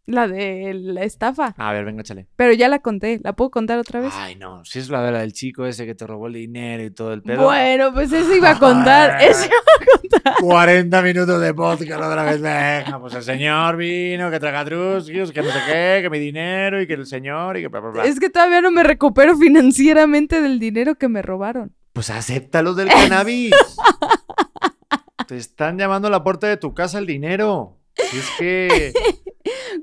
La 0.06 0.26
de 0.26 0.72
la 0.74 1.04
estafa. 1.04 1.54
A 1.56 1.72
ver, 1.72 1.84
venga, 1.84 2.00
échale. 2.00 2.26
Pero 2.34 2.52
ya 2.52 2.68
la 2.68 2.80
conté. 2.80 3.20
¿La 3.22 3.34
puedo 3.34 3.50
contar 3.52 3.78
otra 3.78 4.00
vez? 4.00 4.12
Ay, 4.16 4.34
no. 4.34 4.64
Si 4.64 4.80
es 4.80 4.88
la 4.90 5.02
de 5.04 5.12
la 5.12 5.20
del 5.20 5.32
chico 5.32 5.66
ese 5.66 5.86
que 5.86 5.94
te 5.94 6.04
robó 6.04 6.26
el 6.26 6.32
dinero 6.32 6.82
y 6.82 6.90
todo 6.90 7.12
el 7.12 7.22
pedo. 7.22 7.44
Bueno, 7.44 7.92
pues 7.94 8.10
eso 8.12 8.34
iba 8.34 8.50
a 8.52 8.58
contar. 8.58 9.12
Ay. 9.12 9.28
Eso 9.28 9.44
iba 9.44 9.54
a 9.56 10.00
contar. 10.00 10.34
40 10.40 11.02
minutos 11.02 11.40
de 11.40 11.54
podcast 11.54 12.02
otra 12.02 12.24
vez. 12.24 12.40
Venga, 12.40 12.98
pues 13.00 13.14
el 13.14 13.22
señor 13.22 13.76
vino, 13.76 14.30
que 14.32 14.40
traga 14.40 14.64
truskios, 14.64 15.30
que 15.30 15.42
no 15.42 15.50
sé 15.50 15.58
qué, 15.68 16.00
que 16.02 16.10
mi 16.10 16.18
dinero 16.18 16.80
y 16.82 16.88
que 16.88 16.94
el 16.94 17.06
señor 17.06 17.58
y 17.58 17.60
que 17.62 17.68
bla, 17.68 17.78
bla, 17.78 17.90
bla. 17.90 18.04
Es 18.04 18.18
que 18.18 18.30
todavía 18.30 18.60
no 18.62 18.72
me 18.72 18.82
recupero 18.82 19.36
financieramente 19.36 20.40
del 20.42 20.58
dinero 20.58 20.96
que 20.96 21.08
me 21.08 21.22
robaron. 21.22 21.72
Pues 21.92 22.10
acéptalo 22.10 22.74
del 22.74 22.88
cannabis. 22.88 23.52
Te 25.26 25.36
están 25.36 25.78
llamando 25.78 26.08
a 26.08 26.10
la 26.10 26.24
puerta 26.24 26.46
de 26.48 26.56
tu 26.56 26.74
casa 26.74 26.98
el 26.98 27.06
dinero. 27.06 27.78
Si 28.10 28.18
es 28.18 28.30
que. 28.38 28.92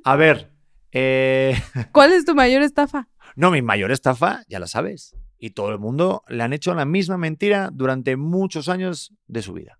A 0.03 0.15
ver. 0.15 0.51
eh, 0.91 1.55
¿Cuál 1.91 2.13
es 2.13 2.25
tu 2.25 2.35
mayor 2.35 2.61
estafa? 2.63 3.07
No, 3.35 3.51
mi 3.51 3.61
mayor 3.61 3.91
estafa, 3.91 4.43
ya 4.47 4.59
la 4.59 4.67
sabes. 4.67 5.15
Y 5.37 5.51
todo 5.51 5.69
el 5.69 5.79
mundo 5.79 6.23
le 6.27 6.43
han 6.43 6.53
hecho 6.53 6.73
la 6.73 6.85
misma 6.85 7.17
mentira 7.17 7.69
durante 7.71 8.17
muchos 8.17 8.67
años 8.69 9.13
de 9.27 9.41
su 9.43 9.53
vida. 9.53 9.79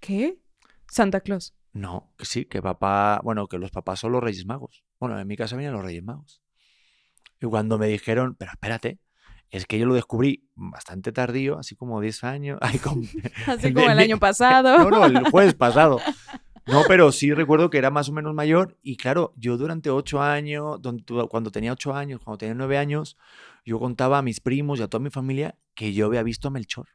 ¿Qué? 0.00 0.38
Santa 0.88 1.20
Claus. 1.20 1.54
No, 1.72 2.12
que 2.16 2.24
sí, 2.24 2.46
que 2.46 2.62
papá. 2.62 3.20
Bueno, 3.22 3.46
que 3.48 3.58
los 3.58 3.70
papás 3.70 4.00
son 4.00 4.12
los 4.12 4.22
Reyes 4.22 4.46
Magos. 4.46 4.84
Bueno, 4.98 5.18
en 5.18 5.26
mi 5.26 5.36
casa 5.36 5.56
venían 5.56 5.74
los 5.74 5.84
Reyes 5.84 6.02
Magos. 6.02 6.40
Y 7.40 7.46
cuando 7.46 7.78
me 7.78 7.88
dijeron, 7.88 8.36
pero 8.38 8.52
espérate, 8.52 8.98
es 9.50 9.66
que 9.66 9.78
yo 9.78 9.86
lo 9.86 9.94
descubrí 9.94 10.48
bastante 10.54 11.12
tardío, 11.12 11.58
así 11.58 11.74
como 11.76 12.00
10 12.00 12.24
años. 12.24 12.58
Ay, 12.62 12.80
Así 13.46 13.66
El 13.68 13.74
como 13.74 13.90
el 13.90 13.96
de- 13.98 14.02
año 14.04 14.18
pasado. 14.20 14.78
No, 14.78 14.90
no, 14.90 15.04
el 15.06 15.30
jueves 15.30 15.54
pasado. 15.54 16.00
No, 16.66 16.82
pero 16.88 17.12
sí 17.12 17.32
recuerdo 17.34 17.68
que 17.68 17.76
era 17.78 17.90
más 17.90 18.08
o 18.08 18.12
menos 18.12 18.34
mayor 18.34 18.78
y 18.82 18.96
claro, 18.96 19.34
yo 19.36 19.58
durante 19.58 19.90
ocho 19.90 20.22
años, 20.22 20.80
don- 20.80 21.04
tu- 21.04 21.28
cuando 21.28 21.50
tenía 21.50 21.72
ocho 21.72 21.94
años, 21.94 22.20
cuando 22.24 22.38
tenía 22.38 22.54
nueve 22.54 22.78
años, 22.78 23.16
yo 23.66 23.78
contaba 23.78 24.18
a 24.18 24.22
mis 24.22 24.40
primos 24.40 24.78
y 24.78 24.82
a 24.82 24.88
toda 24.88 25.02
mi 25.04 25.10
familia 25.10 25.56
que 25.74 25.92
yo 25.92 26.06
había 26.06 26.22
visto 26.22 26.48
a 26.48 26.50
Melchor. 26.50 26.88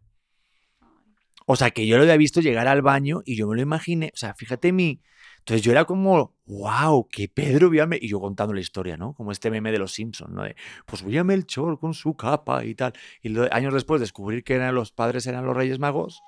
O 1.46 1.56
sea, 1.56 1.72
que 1.72 1.86
yo 1.88 1.98
lo 1.98 2.04
había 2.04 2.18
visto 2.18 2.42
llegar 2.42 2.68
al 2.68 2.82
baño 2.82 3.22
y 3.26 3.36
yo 3.36 3.48
me 3.48 3.56
lo 3.56 3.62
imaginé, 3.62 4.12
o 4.14 4.18
sea, 4.18 4.34
fíjate 4.36 4.72
mi... 4.72 5.02
Entonces 5.40 5.62
yo 5.64 5.72
era 5.72 5.86
como, 5.86 6.36
wow, 6.46 7.08
que 7.10 7.28
Pedro 7.28 7.70
vio 7.70 7.84
a 7.84 7.88
Mel-", 7.88 8.00
Y 8.04 8.08
yo 8.10 8.20
contando 8.20 8.54
la 8.54 8.60
historia, 8.62 8.98
¿no? 8.98 9.14
Como 9.14 9.32
este 9.32 9.50
meme 9.50 9.72
de 9.72 9.80
los 9.80 9.94
Simpsons, 9.94 10.32
¿no? 10.32 10.44
De, 10.44 10.56
pues 10.86 11.04
vi 11.04 11.18
a 11.18 11.24
Melchor 11.24 11.80
con 11.80 11.94
su 11.94 12.16
capa 12.16 12.64
y 12.66 12.76
tal. 12.76 12.94
Y 13.22 13.30
lo- 13.30 13.52
años 13.54 13.74
después 13.74 14.00
descubrir 14.00 14.44
que 14.44 14.54
eran 14.56 14.76
los 14.76 14.92
padres 14.92 15.26
eran 15.28 15.46
los 15.46 15.56
Reyes 15.56 15.80
Magos. 15.80 16.22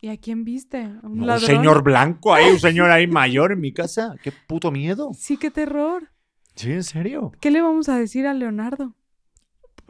¿Y 0.00 0.08
a 0.08 0.16
quién 0.16 0.44
viste? 0.44 0.78
¿A 0.78 0.86
un 1.02 1.16
No, 1.16 1.22
Un 1.22 1.26
ladrón? 1.26 1.46
señor 1.46 1.82
blanco 1.82 2.34
ahí, 2.34 2.50
un 2.50 2.58
señor 2.58 2.90
ahí 2.90 3.06
mayor 3.08 3.52
en 3.52 3.60
mi 3.60 3.72
casa. 3.72 4.16
Qué 4.22 4.32
puto 4.32 4.70
miedo. 4.72 5.10
Sí, 5.14 5.36
qué 5.36 5.50
terror. 5.50 6.10
Sí, 6.54 6.72
en 6.72 6.82
serio. 6.84 7.32
¿Qué 7.40 7.50
le 7.50 7.62
vamos 7.62 7.88
a 7.88 7.96
decir 7.96 8.26
a 8.26 8.34
Leonardo? 8.34 8.94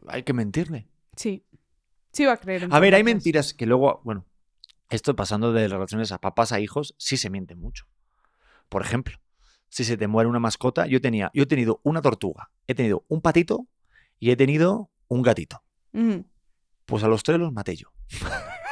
Hay 0.07 0.23
que 0.23 0.33
mentirle. 0.33 0.87
Sí. 1.17 1.45
Sí 2.13 2.25
va 2.27 2.33
a 2.33 2.37
creer. 2.37 2.65
en 2.65 2.73
A 2.75 2.79
ver, 2.79 2.95
hay 2.95 3.05
mentiras 3.05 3.55
que 3.55 3.65
luego, 3.67 4.01
bueno, 4.05 4.27
esto 4.91 5.17
pasando 5.17 5.53
de 5.53 5.67
relaciones 5.67 6.13
a 6.13 6.19
papás 6.19 6.53
a 6.53 6.61
hijos, 6.61 6.95
sí 6.99 7.17
se 7.17 7.31
miente 7.31 7.55
mucho. 7.55 7.87
Por 8.73 8.81
ejemplo, 8.81 9.19
si 9.69 9.85
se 9.85 9.99
te 9.99 10.07
muere 10.07 10.31
una 10.31 10.39
mascota, 10.39 10.87
yo 10.87 10.99
tenía, 10.99 11.31
yo 11.35 11.43
he 11.43 11.47
tenido 11.47 11.83
una 11.83 12.01
tortuga, 12.01 12.49
he 12.67 12.75
tenido 12.75 13.05
un 13.07 13.21
patito 13.21 13.69
y 14.19 14.31
he 14.31 14.37
tenido 14.37 14.91
un 15.09 15.21
gatito. 15.21 15.63
Pues 16.87 17.05
a 17.05 17.09
los 17.09 17.23
tres 17.23 17.39
los 17.39 17.53
maté 17.53 17.77
yo. 17.77 17.89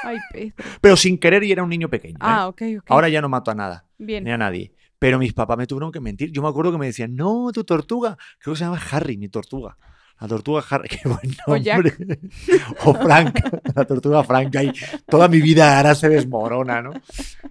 Ay, 0.03 0.17
Pedro. 0.33 0.55
Pero 0.81 0.97
sin 0.97 1.19
querer 1.19 1.45
y 1.45 1.53
era 1.53 1.63
un 1.63 1.69
niño 1.69 1.91
pequeño. 1.91 2.15
¿eh? 2.15 2.19
Ah, 2.23 2.49
ok, 2.49 2.63
ok. 2.79 2.85
Ahora 2.91 3.11
ya 3.11 3.21
no 3.21 3.29
mato 3.29 3.51
a 3.51 3.55
nada. 3.55 3.87
Bien. 3.99 4.25
ni 4.25 4.31
a 4.31 4.39
nadie. 4.39 4.75
Pero 4.99 5.19
mis 5.19 5.35
papás 5.35 5.59
me 5.59 5.67
tuvieron 5.67 5.93
que 5.93 6.01
mentir. 6.01 6.33
Yo 6.33 6.41
me 6.41 6.49
acuerdo 6.49 6.73
que 6.73 6.79
me 6.79 6.87
decían, 6.87 7.15
no, 7.15 7.51
tu 7.53 7.63
tortuga. 7.65 8.17
Creo 8.39 8.55
que 8.55 8.59
se 8.59 8.65
llama 8.65 8.81
Harry, 8.91 9.19
mi 9.19 9.29
tortuga. 9.29 9.77
La 10.21 10.29
tortuga 10.29 10.63
Harry, 10.69 10.89
qué 11.03 11.09
buen 11.09 11.37
O 11.47 11.57
nombre. 11.57 11.95
O 12.85 12.95
Frank, 12.95 13.41
la 13.75 13.85
tortuga 13.85 14.23
Frank. 14.23 14.55
Ahí, 14.57 14.73
toda 15.09 15.29
mi 15.29 15.41
vida 15.41 15.79
ahora 15.79 15.95
se 15.95 16.09
desmorona, 16.09 16.83
¿no? 16.83 16.93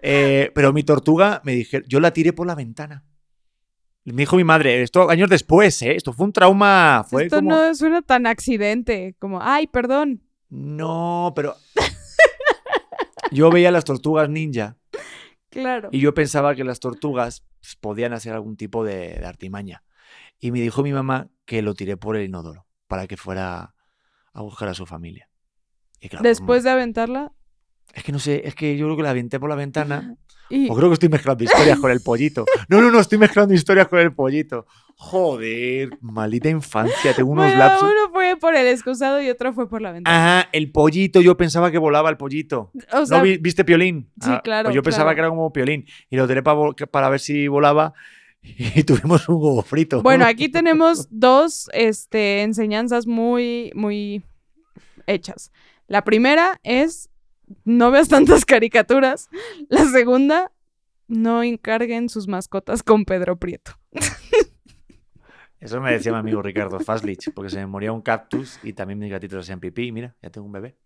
Eh, 0.02 0.52
pero 0.54 0.72
mi 0.72 0.84
tortuga, 0.84 1.42
me 1.44 1.54
dije, 1.54 1.82
yo 1.88 2.00
la 2.00 2.12
tiré 2.12 2.32
por 2.34 2.46
la 2.48 2.56
ventana. 2.56 3.04
Me 4.06 4.22
dijo 4.24 4.36
mi 4.38 4.44
madre, 4.44 4.82
esto 4.82 5.10
años 5.10 5.30
después, 5.30 5.82
¿eh? 5.82 5.96
Esto 5.96 6.14
fue 6.14 6.26
un 6.26 6.34
trauma. 6.34 7.06
Fue 7.08 7.24
Esto 7.24 7.38
como... 7.38 7.50
no 7.52 7.76
suena 7.76 8.02
tan 8.02 8.26
accidente, 8.28 9.16
como, 9.20 9.42
ay, 9.42 9.68
perdón. 9.68 10.22
No, 10.50 11.34
pero. 11.36 11.56
Yo 13.32 13.52
veía 13.52 13.70
las 13.72 13.86
tortugas 13.86 14.28
ninja 14.30 14.76
Claro. 15.52 15.90
y 15.92 16.00
yo 16.00 16.14
pensaba 16.16 16.56
que 16.56 16.64
las 16.64 16.80
tortugas 16.80 17.44
pues, 17.60 17.76
podían 17.76 18.14
hacer 18.14 18.34
algún 18.34 18.56
tipo 18.58 18.84
de, 18.84 19.18
de 19.20 19.26
artimaña. 19.26 19.84
Y 20.40 20.52
me 20.52 20.62
dijo 20.62 20.84
mi 20.84 20.94
mamá 20.94 21.28
que 21.46 21.62
lo 21.62 21.74
tiré 21.74 21.98
por 21.98 22.16
el 22.16 22.26
inodoro 22.26 22.66
para 22.88 23.08
que 23.08 23.18
fuera 23.18 23.74
a 24.34 24.42
buscar 24.42 24.70
a 24.70 24.74
su 24.74 24.86
familia. 24.86 25.30
Y 26.00 26.10
claro, 26.10 26.24
Después 26.24 26.60
como- 26.62 26.64
de 26.64 26.70
aventarla. 26.72 27.32
Es 27.94 28.04
que 28.04 28.12
no 28.12 28.20
sé, 28.20 28.44
es 28.48 28.54
que 28.56 28.78
yo 28.78 28.86
creo 28.86 28.98
que 28.98 29.04
la 29.04 29.10
aventé 29.10 29.40
por 29.40 29.50
la 29.50 29.56
ventana. 29.56 30.16
Y 30.52 30.68
O 30.68 30.76
creo 30.76 30.90
que 30.90 30.94
estoy 30.96 31.10
mezclando 31.10 31.44
historias 31.44 31.78
con 31.78 31.92
el 31.92 32.02
pollito. 32.02 32.44
No, 32.70 32.82
no, 32.82 32.90
no, 32.90 33.00
estoy 33.00 33.20
mezclando 33.20 33.54
historias 33.54 33.88
con 33.88 34.00
el 34.00 34.14
pollito. 34.16 34.66
Joder, 34.96 35.90
maldita 36.02 36.50
infancia, 36.50 37.14
tengo 37.14 37.32
unos 37.32 37.46
bueno, 37.46 37.60
lapsos. 37.60 37.84
uno 37.90 38.12
fue 38.12 38.36
por 38.40 38.56
el 38.56 38.68
excusado 38.68 39.22
y 39.22 39.30
otro 39.30 39.54
fue 39.54 39.70
por 39.70 39.82
la 39.82 39.92
ventana. 39.92 40.40
Ajá, 40.40 40.50
el 40.52 40.72
pollito, 40.72 41.22
yo 41.22 41.38
pensaba 41.38 41.70
que 41.72 41.78
volaba 41.78 42.10
el 42.10 42.18
pollito. 42.18 42.72
o 42.94 43.06
sea, 43.06 43.18
¿No 43.20 43.24
vi- 43.24 43.38
viste 43.38 43.64
Piolín? 43.64 44.12
sí, 44.22 44.32
claro, 44.44 44.66
Pues 44.68 44.76
yo 44.76 44.82
pensaba 44.84 45.06
claro. 45.06 45.16
que 45.16 45.20
era 45.22 45.30
como 45.30 45.54
Piolín. 45.54 45.86
Y 46.10 46.16
lo 46.18 46.28
tiré 46.28 46.44
para, 46.44 46.60
para 46.92 47.10
ver 47.10 47.20
si 47.20 47.48
volaba 47.48 47.94
y 48.42 48.84
tuvimos 48.86 49.28
un 49.30 49.36
huevo 49.36 49.62
frito. 49.62 50.02
bueno, 50.02 50.26
aquí 50.26 50.50
tenemos 50.50 51.08
dos 51.12 51.70
este, 51.74 52.42
enseñanzas 52.42 53.08
muy, 53.08 53.72
muy 53.76 54.24
hechas. 55.08 55.52
La 55.88 56.04
primera 56.04 56.60
es 56.64 57.10
no 57.66 57.92
veas 57.92 58.10
tantas 58.10 58.46
caricaturas. 58.46 59.30
La 59.70 59.86
segunda, 59.86 60.52
no 61.08 61.44
encarguen 61.44 62.10
sus 62.10 62.28
mascotas 62.28 62.84
con 62.84 63.06
Pedro 63.06 63.38
Prieto. 63.38 63.74
Eso 65.60 65.82
me 65.82 65.92
decía 65.92 66.14
mi 66.14 66.20
amigo 66.20 66.42
Ricardo 66.42 66.80
Faslich, 66.80 67.34
porque 67.34 67.50
se 67.50 67.58
me 67.58 67.66
moría 67.66 67.92
un 67.92 68.02
cactus 68.02 68.60
y 68.64 68.72
también 68.74 68.98
mis 69.00 69.12
gatitos 69.12 69.44
hacían 69.44 69.60
pipí. 69.60 69.88
Y 69.88 69.92
mira, 69.92 70.16
ya 70.22 70.30
tengo 70.30 70.48
un 70.48 70.54
bebé. 70.54 70.78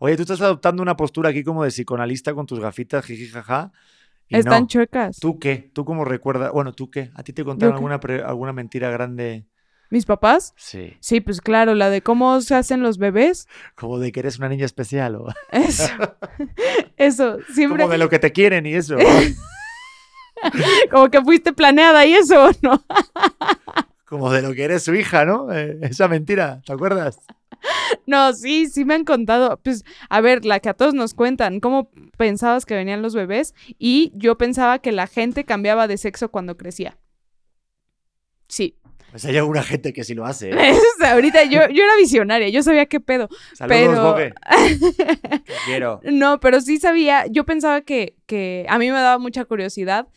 Oye, 0.00 0.16
tú 0.16 0.22
estás 0.22 0.42
adoptando 0.42 0.82
una 0.82 0.96
postura 0.96 1.30
aquí 1.30 1.42
como 1.42 1.64
de 1.64 1.70
psicoanalista 1.70 2.34
con 2.34 2.44
tus 2.46 2.60
gafitas, 2.60 3.06
jiji, 3.06 3.28
jaja. 3.28 3.72
Y 4.32 4.38
Están 4.38 4.62
no. 4.62 4.66
chuecas. 4.68 5.18
¿Tú 5.20 5.38
qué? 5.38 5.70
¿Tú 5.72 5.84
cómo 5.84 6.04
recuerdas? 6.04 6.50
Bueno, 6.52 6.72
¿tú 6.72 6.90
qué? 6.90 7.10
¿A 7.14 7.22
ti 7.22 7.32
te 7.32 7.44
contaron 7.44 7.74
alguna, 7.76 8.00
pre- 8.00 8.22
alguna 8.22 8.52
mentira 8.52 8.90
grande? 8.90 9.46
¿Mis 9.90 10.06
papás? 10.06 10.54
Sí. 10.56 10.96
Sí, 11.00 11.20
pues 11.20 11.40
claro, 11.42 11.74
la 11.74 11.90
de 11.90 12.00
cómo 12.02 12.40
se 12.40 12.54
hacen 12.54 12.82
los 12.82 12.96
bebés. 12.98 13.46
Como 13.74 13.98
de 13.98 14.10
que 14.10 14.20
eres 14.20 14.38
una 14.38 14.48
niña 14.48 14.64
especial 14.64 15.16
o 15.16 15.26
Eso. 15.50 15.84
Eso. 16.96 17.38
Siempre. 17.54 17.82
como 17.82 17.92
de 17.92 17.98
lo 17.98 18.08
que 18.08 18.18
te 18.18 18.32
quieren 18.32 18.64
y 18.66 18.74
eso. 18.74 18.96
Como 20.90 21.08
que 21.10 21.20
fuiste 21.22 21.52
planeada 21.52 22.04
y 22.04 22.14
eso, 22.14 22.50
¿no? 22.62 22.82
Como 24.06 24.32
de 24.32 24.42
lo 24.42 24.52
que 24.54 24.64
eres 24.64 24.82
su 24.82 24.94
hija, 24.94 25.24
¿no? 25.24 25.52
Eh, 25.52 25.78
esa 25.82 26.08
mentira, 26.08 26.60
¿te 26.66 26.72
acuerdas? 26.72 27.18
No, 28.06 28.32
sí, 28.32 28.68
sí 28.68 28.84
me 28.84 28.94
han 28.94 29.04
contado. 29.04 29.58
Pues, 29.62 29.84
a 30.08 30.20
ver, 30.20 30.44
la 30.44 30.60
que 30.60 30.68
a 30.68 30.74
todos 30.74 30.94
nos 30.94 31.14
cuentan, 31.14 31.60
¿cómo 31.60 31.90
pensabas 32.16 32.66
que 32.66 32.74
venían 32.74 33.02
los 33.02 33.14
bebés? 33.14 33.54
Y 33.78 34.12
yo 34.14 34.36
pensaba 34.36 34.78
que 34.78 34.92
la 34.92 35.06
gente 35.06 35.44
cambiaba 35.44 35.88
de 35.88 35.98
sexo 35.98 36.30
cuando 36.30 36.56
crecía. 36.56 36.98
Sí. 38.48 38.76
Pues 39.10 39.26
hay 39.26 39.36
alguna 39.36 39.62
gente 39.62 39.92
que 39.92 40.04
sí 40.04 40.14
lo 40.14 40.24
hace. 40.24 40.50
¿eh? 40.50 40.74
Ahorita 41.06 41.44
yo, 41.44 41.60
yo 41.68 41.84
era 41.84 41.96
visionaria, 41.96 42.48
yo 42.48 42.62
sabía 42.62 42.86
qué 42.86 42.98
pedo. 42.98 43.28
Saludos, 43.52 44.14
Pero-. 44.16 44.34
Te 45.44 45.54
quiero. 45.66 46.00
No, 46.04 46.40
pero 46.40 46.60
sí 46.62 46.78
sabía, 46.78 47.26
yo 47.26 47.44
pensaba 47.44 47.82
que, 47.82 48.16
que 48.26 48.64
a 48.68 48.78
mí 48.78 48.86
me 48.90 48.96
daba 48.96 49.18
mucha 49.18 49.44
curiosidad 49.44 50.08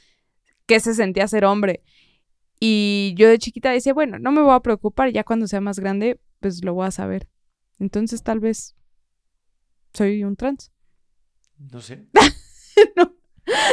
que 0.65 0.79
se 0.79 0.93
sentía 0.93 1.27
ser 1.27 1.43
hombre. 1.43 1.83
Y 2.59 3.13
yo 3.17 3.27
de 3.27 3.37
chiquita 3.37 3.69
decía, 3.69 3.93
bueno, 3.93 4.17
no 4.17 4.31
me 4.31 4.41
voy 4.41 4.55
a 4.55 4.61
preocupar, 4.61 5.11
ya 5.11 5.25
cuando 5.25 5.45
sea 5.47 5.59
más 5.59 5.77
grande, 5.77 6.19
pues 6.39 6.63
lo 6.63 6.73
voy 6.73 6.87
a 6.87 6.91
saber. 6.91 7.27
Entonces 7.79 8.23
tal 8.23 8.39
vez 8.39 8.75
soy 9.93 10.23
un 10.23 10.35
trans. 10.35 10.71
No 11.71 11.81
sé. 11.81 12.05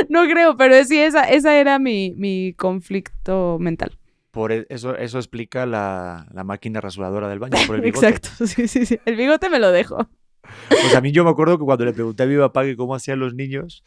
No 0.08 0.24
creo, 0.24 0.56
pero 0.56 0.84
sí, 0.84 0.98
esa, 0.98 1.24
esa 1.24 1.56
era 1.56 1.78
mi, 1.78 2.14
mi 2.16 2.54
conflicto 2.54 3.58
mental. 3.58 3.98
Por 4.30 4.52
e- 4.52 4.66
eso, 4.68 4.96
eso 4.96 5.18
explica 5.18 5.66
la, 5.66 6.26
la 6.32 6.44
máquina 6.44 6.80
rasuradora 6.80 7.28
del 7.28 7.38
baño, 7.38 7.56
por 7.66 7.76
el 7.76 7.80
bigote. 7.82 8.08
Exacto, 8.08 8.46
sí, 8.46 8.68
sí, 8.68 8.86
sí. 8.86 8.98
El 9.04 9.16
bigote 9.16 9.48
me 9.48 9.58
lo 9.58 9.70
dejo. 9.70 10.08
Pues 10.68 10.94
a 10.94 11.00
mí 11.00 11.12
yo 11.12 11.24
me 11.24 11.30
acuerdo 11.30 11.58
que 11.58 11.64
cuando 11.64 11.84
le 11.84 11.92
pregunté 11.92 12.24
a 12.24 12.26
mi 12.26 12.36
papá 12.36 12.64
que 12.64 12.76
cómo 12.76 12.94
hacían 12.94 13.20
los 13.20 13.34
niños, 13.34 13.84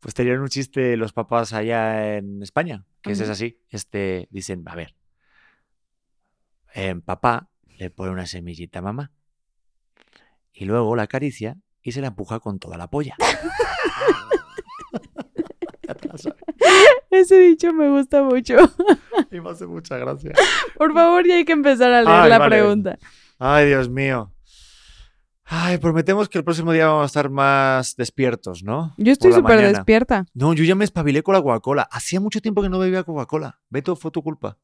pues 0.00 0.14
tenían 0.14 0.40
un 0.40 0.48
chiste 0.48 0.96
los 0.96 1.12
papás 1.12 1.52
allá 1.52 2.16
en 2.16 2.42
España, 2.42 2.86
que 3.02 3.12
ese 3.12 3.24
es 3.24 3.30
así. 3.30 3.58
Este, 3.68 4.28
dicen, 4.30 4.62
a 4.66 4.74
ver, 4.74 4.94
papá 7.04 7.50
le 7.78 7.90
pone 7.90 8.12
una 8.12 8.26
semillita 8.26 8.78
a 8.78 8.82
mamá 8.82 9.12
y 10.60 10.66
luego 10.66 10.94
la 10.94 11.04
acaricia 11.04 11.56
y 11.82 11.92
se 11.92 12.02
la 12.02 12.08
empuja 12.08 12.38
con 12.38 12.58
toda 12.58 12.76
la 12.76 12.88
polla. 12.88 13.16
Ese 17.10 17.38
dicho 17.40 17.72
me 17.72 17.88
gusta 17.88 18.22
mucho. 18.22 18.56
Y 19.32 19.40
me 19.40 19.50
hace 19.50 19.66
mucha 19.66 19.96
gracia. 19.96 20.32
Por 20.76 20.92
favor, 20.92 21.26
ya 21.26 21.36
hay 21.36 21.44
que 21.44 21.52
empezar 21.52 21.92
a 21.92 22.02
leer 22.02 22.14
Ay, 22.24 22.30
la 22.30 22.38
vale. 22.38 22.56
pregunta. 22.56 22.98
Ay, 23.38 23.66
Dios 23.68 23.88
mío. 23.88 24.32
Ay, 25.44 25.78
prometemos 25.78 26.28
que 26.28 26.38
el 26.38 26.44
próximo 26.44 26.72
día 26.72 26.86
vamos 26.88 27.02
a 27.04 27.06
estar 27.06 27.30
más 27.30 27.96
despiertos, 27.96 28.62
¿no? 28.62 28.94
Yo 28.98 29.12
estoy 29.12 29.32
súper 29.32 29.60
despierta. 29.72 30.26
No, 30.34 30.52
yo 30.52 30.62
ya 30.64 30.74
me 30.74 30.84
espabilé 30.84 31.22
con 31.22 31.34
la 31.34 31.42
Coca-Cola. 31.42 31.88
Hacía 31.90 32.20
mucho 32.20 32.40
tiempo 32.40 32.62
que 32.62 32.68
no 32.68 32.78
bebía 32.78 33.02
Coca-Cola. 33.02 33.58
Beto, 33.70 33.96
fue 33.96 34.10
tu 34.10 34.22
culpa. 34.22 34.58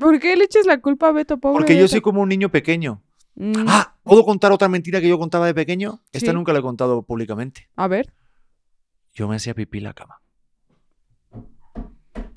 ¿Por 0.00 0.18
qué 0.18 0.34
le 0.36 0.44
echas 0.44 0.66
la 0.66 0.78
culpa 0.80 1.08
a 1.08 1.12
Beto, 1.12 1.38
pobre 1.38 1.54
Porque 1.58 1.74
yo 1.74 1.82
Beto? 1.82 1.92
soy 1.92 2.00
como 2.00 2.20
un 2.20 2.28
niño 2.28 2.50
pequeño. 2.50 3.02
Mm, 3.36 3.66
Ah, 3.68 3.94
¿puedo 4.02 4.24
contar 4.24 4.50
otra 4.52 4.68
mentira 4.68 5.00
que 5.00 5.08
yo 5.08 5.18
contaba 5.18 5.46
de 5.46 5.54
pequeño? 5.54 6.00
Esta 6.12 6.30
Sí. 6.30 6.34
nunca 6.34 6.52
la 6.52 6.58
he 6.60 6.62
contado 6.62 7.02
públicamente. 7.02 7.68
A 7.76 7.86
ver, 7.88 8.12
Yo 9.14 9.28
me 9.28 9.36
hacía 9.36 9.54
pipí 9.54 9.78
en 9.78 9.84
la 9.84 9.94
cama. 9.94 10.20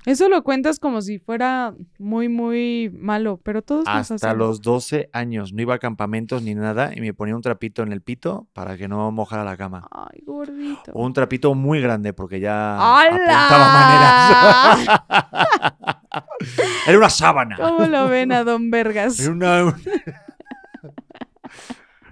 eso 0.05 0.27
lo 0.29 0.43
cuentas 0.43 0.79
como 0.79 1.01
si 1.01 1.19
fuera 1.19 1.73
muy, 1.99 2.29
muy 2.29 2.89
malo, 2.97 3.39
pero 3.43 3.61
todos 3.61 3.85
nos 3.85 3.95
Hasta 4.11 4.15
hacemos. 4.15 4.37
los 4.37 4.61
12 4.61 5.09
años. 5.13 5.51
No 5.53 5.61
iba 5.61 5.75
a 5.75 5.79
campamentos 5.79 6.41
ni 6.41 6.55
nada 6.55 6.91
y 6.95 7.01
me 7.01 7.13
ponía 7.13 7.35
un 7.35 7.41
trapito 7.41 7.83
en 7.83 7.91
el 7.91 8.01
pito 8.01 8.47
para 8.53 8.75
que 8.77 8.87
no 8.87 9.11
mojara 9.11 9.43
la 9.43 9.55
cama. 9.57 9.87
Ay, 9.91 10.21
gordito. 10.25 10.91
O 10.93 11.05
un 11.05 11.13
trapito 11.13 11.53
muy 11.53 11.79
grande 11.81 12.13
porque 12.13 12.39
ya 12.39 12.75
¡Hala! 12.77 13.45
apuntaba 13.45 14.77
maneras. 14.79 15.99
Era 16.87 16.97
una 16.97 17.09
sábana. 17.09 17.57
¿Cómo 17.57 17.85
lo 17.85 18.07
ven 18.07 18.31
a 18.31 18.43
Don 18.43 18.71
Vergas? 18.71 19.19
Era 19.19 19.31
una... 19.31 19.75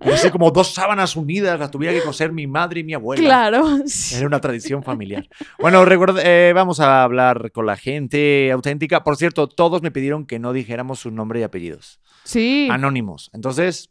Así 0.01 0.29
como 0.31 0.51
dos 0.51 0.73
sábanas 0.73 1.15
unidas, 1.15 1.59
las 1.59 1.71
tuviera 1.71 1.93
que 1.93 2.03
coser 2.03 2.31
mi 2.31 2.47
madre 2.47 2.81
y 2.81 2.83
mi 2.83 2.93
abuela. 2.93 3.23
Claro. 3.23 3.77
sí. 3.85 4.15
Era 4.15 4.27
una 4.27 4.39
tradición 4.39 4.83
familiar. 4.83 5.27
Bueno, 5.59 5.83
recuerda, 5.85 6.21
eh, 6.23 6.53
vamos 6.53 6.79
a 6.79 7.03
hablar 7.03 7.51
con 7.51 7.65
la 7.65 7.77
gente 7.77 8.51
auténtica. 8.51 9.03
Por 9.03 9.17
cierto, 9.17 9.47
todos 9.47 9.81
me 9.81 9.91
pidieron 9.91 10.25
que 10.25 10.39
no 10.39 10.53
dijéramos 10.53 10.99
su 10.99 11.11
nombre 11.11 11.39
y 11.39 11.43
apellidos. 11.43 11.99
Sí. 12.23 12.67
Anónimos. 12.71 13.29
Entonces, 13.33 13.89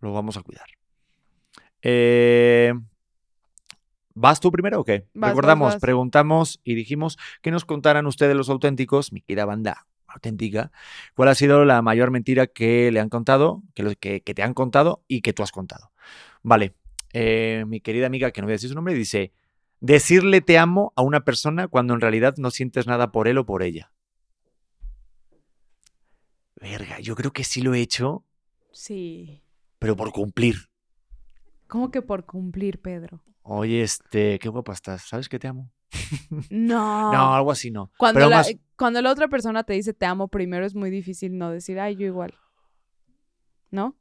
lo 0.00 0.12
vamos 0.12 0.36
a 0.36 0.42
cuidar. 0.42 0.66
Eh, 1.82 2.72
¿Vas 4.14 4.40
tú 4.40 4.50
primero 4.50 4.80
o 4.80 4.84
qué? 4.84 5.06
Vas, 5.12 5.30
Recordamos, 5.30 5.66
vas, 5.66 5.74
vas. 5.74 5.80
preguntamos 5.80 6.60
y 6.64 6.74
dijimos 6.74 7.18
que 7.42 7.50
nos 7.50 7.64
contaran 7.64 8.06
ustedes 8.06 8.34
los 8.34 8.48
auténticos, 8.48 9.12
mi 9.12 9.20
querida 9.20 9.44
banda 9.44 9.86
auténtica, 10.16 10.72
cuál 11.14 11.28
ha 11.30 11.34
sido 11.34 11.64
la 11.64 11.80
mayor 11.82 12.10
mentira 12.10 12.46
que 12.46 12.90
le 12.90 13.00
han 13.00 13.08
contado, 13.08 13.62
que, 13.74 13.82
lo- 13.82 13.94
que- 13.94 14.22
que 14.22 14.34
te 14.34 14.42
han 14.42 14.54
contado 14.54 15.04
y 15.08 15.20
que 15.22 15.32
tú 15.32 15.42
has 15.42 15.52
contado. 15.52 15.92
Vale, 16.42 16.74
eh, 17.12 17.64
mi 17.66 17.80
querida 17.80 18.06
amiga, 18.06 18.30
que 18.30 18.40
no 18.40 18.46
voy 18.46 18.52
a 18.52 18.56
decir 18.56 18.68
su 18.70 18.74
nombre, 18.74 18.94
dice, 18.94 19.32
decirle 19.80 20.40
te 20.40 20.58
amo 20.58 20.92
a 20.96 21.02
una 21.02 21.20
persona 21.24 21.68
cuando 21.68 21.94
en 21.94 22.00
realidad 22.00 22.34
no 22.38 22.50
sientes 22.50 22.86
nada 22.86 23.12
por 23.12 23.28
él 23.28 23.38
o 23.38 23.46
por 23.46 23.62
ella. 23.62 23.92
Verga, 26.60 26.98
yo 27.00 27.14
creo 27.14 27.32
que 27.32 27.44
sí 27.44 27.60
lo 27.60 27.74
he 27.74 27.80
hecho, 27.80 28.24
Sí. 28.72 29.42
pero 29.78 29.96
por 29.96 30.10
cumplir. 30.12 30.56
¿Cómo 31.68 31.90
que 31.90 32.00
por 32.02 32.24
cumplir, 32.24 32.80
Pedro? 32.80 33.20
Oye, 33.42 33.82
este, 33.82 34.38
qué 34.38 34.48
guapa 34.48 34.72
estás, 34.72 35.02
¿sabes 35.02 35.28
que 35.28 35.38
te 35.38 35.48
amo? 35.48 35.70
No. 36.50 37.12
No, 37.12 37.34
algo 37.34 37.50
así 37.50 37.70
no. 37.70 37.90
Cuando 37.96 38.18
pero 38.18 38.30
la, 38.30 38.36
más, 38.38 38.52
cuando 38.76 39.02
la 39.02 39.10
otra 39.10 39.28
persona 39.28 39.64
te 39.64 39.74
dice 39.74 39.92
te 39.92 40.06
amo 40.06 40.28
primero, 40.28 40.66
es 40.66 40.74
muy 40.74 40.90
difícil 40.90 41.38
no 41.38 41.50
decir, 41.50 41.78
ay, 41.80 41.96
yo 41.96 42.06
igual. 42.06 42.34
¿No? 43.70 43.96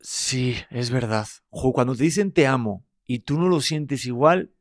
sí, 0.00 0.54
es 0.70 0.90
verdad. 0.90 1.26
Jo, 1.50 1.72
cuando 1.72 1.94
te 1.96 2.04
dicen 2.04 2.32
te 2.32 2.46
amo 2.46 2.84
y 3.04 3.20
tú 3.20 3.38
no 3.38 3.48
lo 3.48 3.60
sientes 3.60 4.06
igual, 4.06 4.52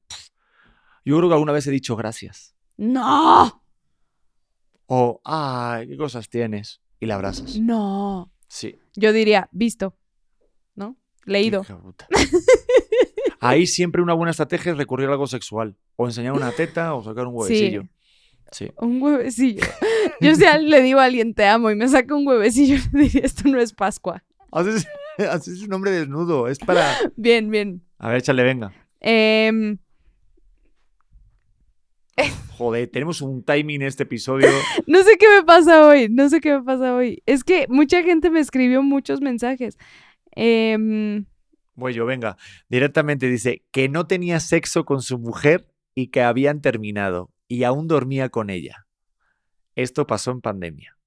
yo 1.05 1.17
creo 1.17 1.29
que 1.29 1.33
alguna 1.33 1.53
vez 1.53 1.67
he 1.67 1.71
dicho 1.71 1.95
gracias. 1.95 2.55
¡No! 2.77 3.63
O, 4.87 5.21
ay, 5.23 5.87
qué 5.87 5.97
cosas 5.97 6.29
tienes. 6.29 6.81
Y 6.99 7.05
la 7.05 7.15
abrazas. 7.15 7.57
No. 7.57 8.31
Sí. 8.47 8.79
Yo 8.95 9.13
diría, 9.13 9.49
visto, 9.51 9.95
¿no? 10.75 10.97
Leído. 11.25 11.63
Ahí 13.39 13.67
siempre 13.67 14.01
una 14.01 14.13
buena 14.13 14.31
estrategia 14.31 14.71
es 14.71 14.77
recurrir 14.77 15.09
a 15.09 15.13
algo 15.13 15.27
sexual. 15.27 15.75
O 15.95 16.05
enseñar 16.05 16.33
una 16.33 16.51
teta 16.51 16.93
o 16.93 17.03
sacar 17.03 17.27
un 17.27 17.35
huevecillo. 17.35 17.83
Sí. 18.51 18.71
Un 18.77 19.01
huevecillo. 19.01 19.65
Yo 20.21 20.35
si 20.35 20.43
le 20.61 20.81
digo 20.81 20.99
a 20.99 21.05
alguien 21.05 21.33
te 21.33 21.45
amo 21.45 21.69
y 21.69 21.75
me 21.75 21.87
saca 21.87 22.15
un 22.15 22.27
huevecillo, 22.27 22.77
le 22.93 23.03
diría, 23.03 23.21
esto 23.23 23.47
no 23.49 23.59
es 23.59 23.73
Pascua. 23.73 24.23
Haces, 24.51 24.87
haces 25.17 25.61
un 25.67 25.73
hombre 25.73 25.91
desnudo. 25.91 26.47
Es 26.47 26.59
para. 26.59 26.95
Bien, 27.15 27.49
bien. 27.49 27.81
A 27.99 28.09
ver, 28.09 28.17
échale, 28.17 28.43
venga. 28.43 28.71
Em, 28.99 29.77
Joder, 32.57 32.87
tenemos 32.87 33.21
un 33.21 33.43
timing 33.43 33.81
en 33.81 33.87
este 33.87 34.03
episodio. 34.03 34.47
no 34.87 35.03
sé 35.03 35.17
qué 35.19 35.27
me 35.29 35.43
pasa 35.43 35.85
hoy, 35.85 36.09
no 36.09 36.27
sé 36.27 36.41
qué 36.41 36.57
me 36.57 36.63
pasa 36.63 36.95
hoy. 36.95 37.21
Es 37.27 37.43
que 37.43 37.67
mucha 37.69 38.01
gente 38.01 38.31
me 38.31 38.39
escribió 38.39 38.81
muchos 38.81 39.21
mensajes. 39.21 39.77
Em, 40.31 41.25
Voy 41.77 41.93
yo, 41.93 42.07
venga. 42.07 42.37
Directamente 42.69 43.27
dice 43.27 43.63
que 43.69 43.87
no 43.87 44.07
tenía 44.07 44.39
sexo 44.39 44.83
con 44.83 45.03
su 45.03 45.19
mujer 45.19 45.71
y 45.93 46.07
que 46.07 46.23
habían 46.23 46.59
terminado 46.59 47.31
y 47.47 47.63
aún 47.65 47.87
dormía 47.87 48.29
con 48.29 48.49
ella. 48.49 48.87
Esto 49.75 50.07
pasó 50.07 50.31
en 50.31 50.41
pandemia. 50.41 50.97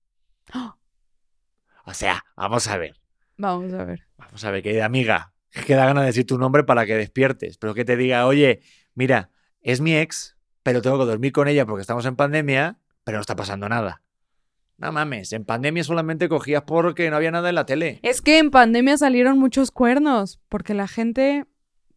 O 1.85 1.93
sea, 1.93 2.25
vamos 2.37 2.69
a 2.69 2.79
ver. 2.79 2.95
vamos 3.37 3.73
a 3.73 3.85
ver. 3.85 4.07
Vamos 4.17 4.45
a 4.45 4.51
ver, 4.53 4.63
querida 4.63 4.85
amiga. 4.85 5.35
Que 5.67 5.75
da 5.75 5.87
ganas 5.87 6.05
de 6.05 6.07
decir 6.07 6.25
tu 6.25 6.39
nombre 6.39 6.63
para 6.63 6.87
que 6.87 6.95
despiertes. 6.95 7.59
Pero 7.59 7.75
que 7.75 7.85
te 7.85 7.97
diga, 7.97 8.25
oye, 8.27 8.63
mira, 8.95 9.33
es 9.63 9.81
mi 9.81 9.97
ex, 9.97 10.37
pero 10.63 10.83
tengo 10.83 11.01
que 11.01 11.07
dormir 11.07 11.33
con 11.33 11.49
ella 11.49 11.67
porque 11.67 11.81
estamos 11.81 12.07
en 12.07 12.15
pandemia, 12.15 12.79
pero 13.03 13.19
no 13.19 13.23
está 13.23 13.35
pasando 13.35 13.69
nada. 13.69 14.05
No 14.81 14.93
mames, 14.93 15.33
en 15.35 15.45
pandemia 15.45 15.85
solamente 15.85 16.29
cogías 16.29 16.63
porque 16.67 17.11
no 17.11 17.17
había 17.17 17.31
nada 17.31 17.51
en 17.51 17.55
la 17.55 17.67
tele. 17.67 18.01
Es 18.03 18.23
que 18.23 18.39
en 18.39 18.51
pandemia 18.51 18.97
salieron 18.97 19.39
muchos 19.39 19.71
cuernos 19.71 20.41
porque 20.49 20.73
la 20.73 20.89
gente, 20.89 21.45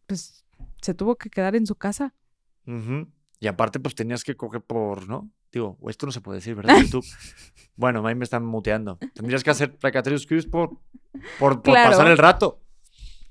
pues, 0.06 0.44
se 0.82 0.92
tuvo 0.92 1.16
que 1.16 1.30
quedar 1.30 1.56
en 1.56 1.66
su 1.66 1.76
casa. 1.76 2.14
Y 3.40 3.46
aparte, 3.46 3.80
pues 3.80 3.94
tenías 3.94 4.22
que 4.22 4.36
coger 4.36 4.60
por, 4.60 5.08
¿no? 5.08 5.30
Digo, 5.50 5.78
esto 5.88 6.04
no 6.06 6.12
se 6.12 6.20
puede 6.20 6.38
decir, 6.38 6.54
¿verdad? 6.54 6.76
YouTube. 6.82 7.04
bueno, 7.76 8.06
ahí 8.06 8.14
me 8.14 8.24
están 8.24 8.44
muteando. 8.44 8.98
Tendrías 9.14 9.42
que 9.42 9.50
hacer 9.50 9.76
Tracatrius 9.78 10.26
Cruise 10.26 10.46
por, 10.46 10.78
por, 11.38 11.62
por 11.62 11.62
Claro. 11.62 11.90
pasar 11.90 12.06
el 12.08 12.18
rato. 12.18 12.60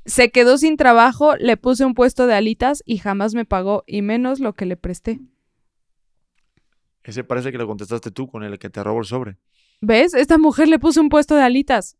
Se 0.05 0.31
quedó 0.31 0.57
sin 0.57 0.77
trabajo, 0.77 1.35
le 1.37 1.57
puse 1.57 1.85
un 1.85 1.93
puesto 1.93 2.27
de 2.27 2.33
alitas 2.33 2.81
y 2.85 2.97
jamás 2.97 3.35
me 3.35 3.45
pagó, 3.45 3.83
y 3.87 4.01
menos 4.01 4.39
lo 4.39 4.53
que 4.53 4.65
le 4.65 4.77
presté. 4.77 5.19
Ese 7.03 7.23
parece 7.23 7.51
que 7.51 7.57
lo 7.57 7.67
contestaste 7.67 8.11
tú 8.11 8.27
con 8.27 8.43
el 8.43 8.57
que 8.59 8.69
te 8.69 8.83
robó 8.83 8.99
el 8.99 9.05
sobre. 9.05 9.37
¿Ves? 9.81 10.13
Esta 10.13 10.37
mujer 10.37 10.67
le 10.69 10.79
puso 10.79 11.01
un 11.01 11.09
puesto 11.09 11.35
de 11.35 11.43
alitas. 11.43 11.97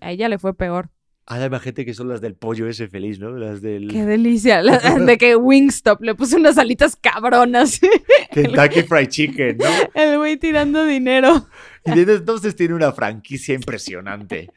A 0.00 0.10
ella 0.10 0.28
le 0.28 0.38
fue 0.38 0.54
peor. 0.54 0.90
Ah, 1.24 1.42
imagínate 1.44 1.84
que 1.86 1.94
son 1.94 2.08
las 2.08 2.20
del 2.20 2.34
pollo 2.34 2.66
ese 2.66 2.88
feliz, 2.88 3.20
¿no? 3.20 3.30
Las 3.30 3.62
del 3.62 3.88
Qué 3.88 4.04
delicia. 4.04 4.60
La- 4.60 4.78
de 5.06 5.18
que 5.18 5.36
Wingstop 5.36 6.02
le 6.02 6.14
puse 6.14 6.36
unas 6.36 6.58
alitas 6.58 6.96
cabronas. 6.96 7.80
Kentucky 8.32 8.82
Fried 8.82 9.08
Chicken, 9.08 9.58
¿no? 9.58 9.66
El 9.94 10.18
güey 10.18 10.36
tirando 10.36 10.84
dinero. 10.84 11.46
Y 11.84 11.92
desde 11.92 12.16
entonces 12.16 12.56
tiene 12.56 12.74
una 12.74 12.92
franquicia 12.92 13.54
impresionante. 13.54 14.50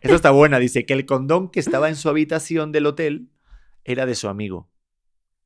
Esta 0.00 0.14
está 0.14 0.30
buena. 0.30 0.58
Dice 0.60 0.86
que 0.86 0.92
el 0.92 1.04
condón 1.04 1.50
que 1.50 1.60
estaba 1.60 1.88
en 1.88 1.96
su 1.96 2.08
habitación 2.08 2.70
del 2.72 2.86
hotel 2.86 3.28
era 3.84 4.06
de 4.06 4.14
su 4.14 4.28
amigo. 4.28 4.68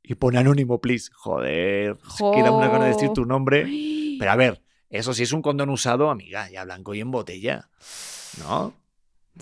Y 0.09 0.14
pone 0.14 0.38
anónimo, 0.38 0.80
please. 0.80 1.11
Joder, 1.12 1.96
da 2.20 2.50
una 2.52 2.68
gana 2.68 2.84
de 2.84 2.92
decir 2.92 3.11
tu 3.12 3.24
nombre. 3.24 3.66
Pero 4.18 4.30
a 4.30 4.36
ver, 4.36 4.62
eso 4.88 5.12
sí 5.12 5.24
es 5.24 5.32
un 5.32 5.42
condón 5.42 5.68
usado, 5.68 6.11
amiga, 6.11 6.48
ya 6.48 6.64
blanco 6.64 6.94
y 6.94 7.00
en 7.00 7.11
botella. 7.11 7.68
¿No? 8.38 8.72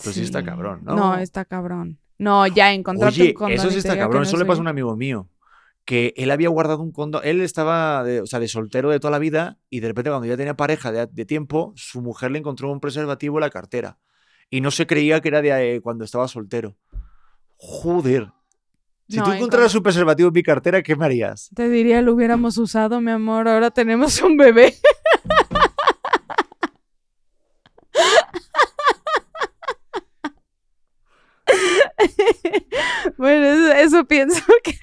Pues 0.01 0.15
sí 0.15 0.23
está 0.23 0.43
cabrón, 0.43 0.81
¿no? 0.83 0.95
No, 0.95 1.17
está 1.17 1.45
cabrón. 1.45 1.99
No, 2.17 2.47
ya 2.47 2.73
encontrarte 2.73 3.21
Oye, 3.21 3.29
un 3.29 3.35
condón 3.35 3.59
eso 3.59 3.69
sí 3.69 3.77
está 3.77 3.95
cabrón. 3.95 4.23
no 4.23 4.27
Eso 4.27 4.37
le 4.37 4.45
pasa 4.45 4.57
a 4.57 4.61
un 4.61 4.67
amigo 4.67 4.95
mío. 4.95 5.29
Que 5.85 6.15
él 6.17 6.31
había 6.31 6.49
guardado 6.49 6.81
un 6.81 6.91
condón. 6.91 7.21
Él 7.23 7.41
estaba, 7.41 8.03
de, 8.03 8.21
o 8.21 8.25
sea, 8.25 8.39
de 8.39 8.47
soltero 8.47 8.89
de 8.89 8.99
toda 8.99 9.11
la 9.11 9.19
vida. 9.19 9.59
Y 9.69 9.81
de 9.81 9.89
repente, 9.89 10.09
cuando 10.09 10.25
ya 10.25 10.35
tenía 10.35 10.55
pareja 10.55 10.91
de, 10.91 11.05
de 11.05 11.25
tiempo, 11.25 11.73
su 11.75 12.01
mujer 12.01 12.31
le 12.31 12.39
encontró 12.39 12.71
un 12.71 12.79
preservativo 12.79 13.37
en 13.37 13.41
la 13.41 13.51
cartera. 13.51 13.99
Y 14.49 14.61
no 14.61 14.71
se 14.71 14.87
creía 14.87 15.21
que 15.21 15.27
era 15.27 15.43
de 15.43 15.75
eh, 15.75 15.81
cuando 15.81 16.03
estaba 16.05 16.27
soltero. 16.27 16.75
Joder. 17.57 18.31
Si 19.07 19.17
No, 19.17 19.23
tú 19.25 19.31
en 19.31 19.37
encontraras 19.37 19.75
un 19.75 19.83
preservativo 19.83 20.29
en 20.29 20.33
mi 20.33 20.41
cartera, 20.43 20.81
¿qué 20.81 20.95
me 20.95 21.05
harías? 21.05 21.49
Te 21.55 21.69
diría, 21.69 22.01
lo 22.01 22.13
hubiéramos 22.13 22.57
usado, 22.57 23.01
mi 23.01 23.11
amor. 23.11 23.47
Ahora 23.47 23.69
tenemos 23.71 24.19
un 24.21 24.35
bebé. 24.37 24.73
bueno, 33.17 33.45
eso, 33.45 33.71
eso 33.73 34.05
pienso 34.05 34.41
que 34.63 34.77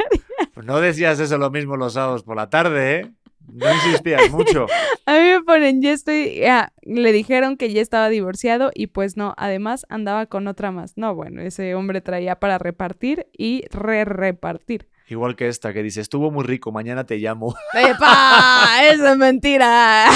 Pues 0.55 0.67
no 0.67 0.81
decías 0.81 1.19
eso 1.21 1.39
lo 1.39 1.51
mismo 1.51 1.77
los 1.77 1.95
sábados 1.95 2.23
por 2.23 2.37
la 2.37 2.49
tarde, 2.51 3.01
¿eh? 3.01 3.13
No 3.53 3.73
insistías 3.73 4.31
mucho. 4.31 4.67
A 5.07 5.13
mí 5.13 5.21
me 5.21 5.43
ponen, 5.43 5.83
ya 5.83 5.93
estoy, 5.93 6.37
ya, 6.37 6.73
le 6.83 7.13
dijeron 7.13 7.57
que 7.57 7.73
ya 7.73 7.83
estaba 7.83 8.09
divorciado 8.09 8.71
y 8.75 8.87
pues 8.87 9.17
no, 9.17 9.35
además 9.37 9.85
andaba 9.89 10.27
con 10.27 10.49
otra 10.49 10.71
más. 10.71 10.95
No, 10.97 11.15
bueno, 11.15 11.43
ese 11.43 11.75
hombre 11.75 12.01
traía 12.01 12.37
para 12.37 12.59
repartir 12.59 13.27
y 13.37 13.65
re-repartir. 13.71 14.89
Igual 15.09 15.37
que 15.37 15.49
esta 15.49 15.73
que 15.75 15.83
dice, 15.83 16.01
estuvo 16.01 16.31
muy 16.31 16.45
rico, 16.45 16.73
mañana 16.73 17.05
te 17.05 17.19
llamo. 17.19 17.55
¡Epa! 17.75 18.67
¡Eso 18.91 19.07
es 19.09 19.17
mentira! 19.19 20.09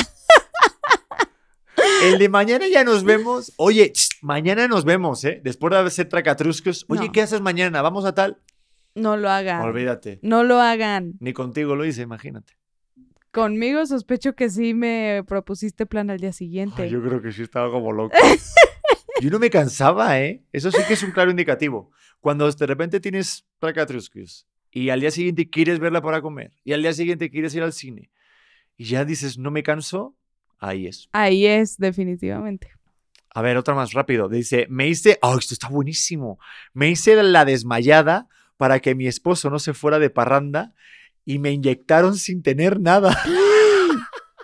El 2.03 2.19
de 2.19 2.29
mañana 2.29 2.67
ya 2.69 2.85
nos 2.85 3.05
vemos. 3.05 3.53
Oye, 3.59 3.93
ch, 3.93 4.19
mañana 4.23 4.67
nos 4.69 4.85
vemos, 4.85 5.25
¿eh? 5.25 5.41
Después 5.43 5.73
de 5.73 5.79
hacer 5.79 6.09
tracatruscos. 6.09 6.85
Oye, 6.89 7.07
No. 7.07 7.13
¿qué 7.13 7.23
haces 7.23 7.41
mañana? 7.41 7.83
¿Vamos 7.83 8.05
a 8.05 8.15
tal? 8.15 8.39
No 8.95 9.17
lo 9.17 9.29
hagan. 9.29 9.61
Olvídate. 9.63 10.19
No 10.23 10.43
lo 10.43 10.61
hagan. 10.61 11.15
Ni 11.21 11.33
contigo 11.33 11.77
lo 11.77 11.85
hice, 11.85 12.03
imagínate. 12.03 12.55
Conmigo 13.37 13.85
sospecho 13.85 14.35
que 14.35 14.49
sí 14.49 14.73
me 14.73 15.23
propusiste 15.29 15.85
plan 15.85 16.09
al 16.09 16.19
día 16.19 16.33
siguiente. 16.33 16.85
Ay, 16.85 16.89
yo 16.89 17.03
creo 17.03 17.21
que 17.21 17.33
sí 17.33 17.43
estaba 17.43 17.71
como 17.71 17.93
loco. 17.93 18.17
Yo 19.21 19.29
no 19.29 19.39
me 19.39 19.51
cansaba, 19.51 20.19
¿eh? 20.19 20.43
Eso 20.55 20.71
sí 20.71 20.79
que 20.89 20.95
es 20.95 21.03
un 21.03 21.11
claro 21.11 21.31
indicativo. 21.31 21.91
Cuando 22.21 22.51
de 22.51 22.67
repente 22.67 22.99
tienes 22.99 23.45
tracatruscos 23.59 24.47
y 24.71 24.89
al 24.89 25.01
día 25.01 25.11
siguiente 25.11 25.51
quieres 25.51 25.81
verla 25.81 26.01
para 26.01 26.23
comer 26.23 26.55
y 26.65 26.73
al 26.73 26.81
día 26.81 26.95
siguiente 26.95 27.31
quieres 27.31 27.55
ir 27.55 27.63
al 27.63 27.75
cine 27.75 28.11
y 28.79 28.87
ya 28.87 29.05
dices, 29.05 29.37
no 29.37 29.51
me 29.51 29.63
canso, 29.63 30.17
ahí 30.59 30.87
es. 30.87 31.11
Ahí 31.13 31.45
es, 31.45 31.77
definitivamente. 31.77 32.73
A 33.35 33.43
ver, 33.43 33.59
otra 33.59 33.75
más 33.75 33.93
rápido. 33.93 34.31
Dice, 34.31 34.67
me 34.71 34.89
hice, 34.89 35.19
oh, 35.21 35.37
esto 35.39 35.53
está 35.53 35.69
buenísimo. 35.69 36.39
Me 36.73 36.89
hice 36.89 37.23
la 37.23 37.45
desmayada 37.45 38.29
para 38.57 38.81
que 38.81 38.95
mi 38.95 39.07
esposo 39.07 39.51
no 39.51 39.59
se 39.59 39.75
fuera 39.75 39.99
de 39.99 40.09
parranda 40.09 40.73
y 41.27 41.39
me 41.39 41.51
inyectaron 41.51 42.17
sin 42.17 42.43
tener 42.43 42.81
nada. 42.81 43.19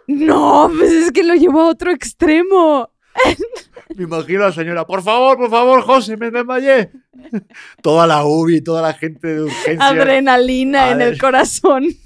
No, 0.08 0.70
pues 0.76 0.90
es 0.90 1.12
que 1.12 1.22
lo 1.22 1.36
llevó 1.36 1.62
a 1.62 1.68
otro 1.68 1.92
extremo. 1.92 2.90
Me 3.96 4.04
imagino 4.04 4.42
a 4.42 4.46
la 4.46 4.52
señora, 4.52 4.84
por 4.84 5.00
favor, 5.00 5.36
por 5.36 5.48
favor, 5.48 5.82
José, 5.82 6.16
me 6.16 6.30
desmayé. 6.30 6.90
Toda 7.82 8.06
la 8.06 8.24
UBI, 8.24 8.62
toda 8.62 8.82
la 8.82 8.94
gente 8.94 9.28
de 9.28 9.42
urgencia. 9.42 9.86
Adrenalina 9.86 10.90
en 10.90 11.02
el 11.02 11.18
corazón. 11.18 11.84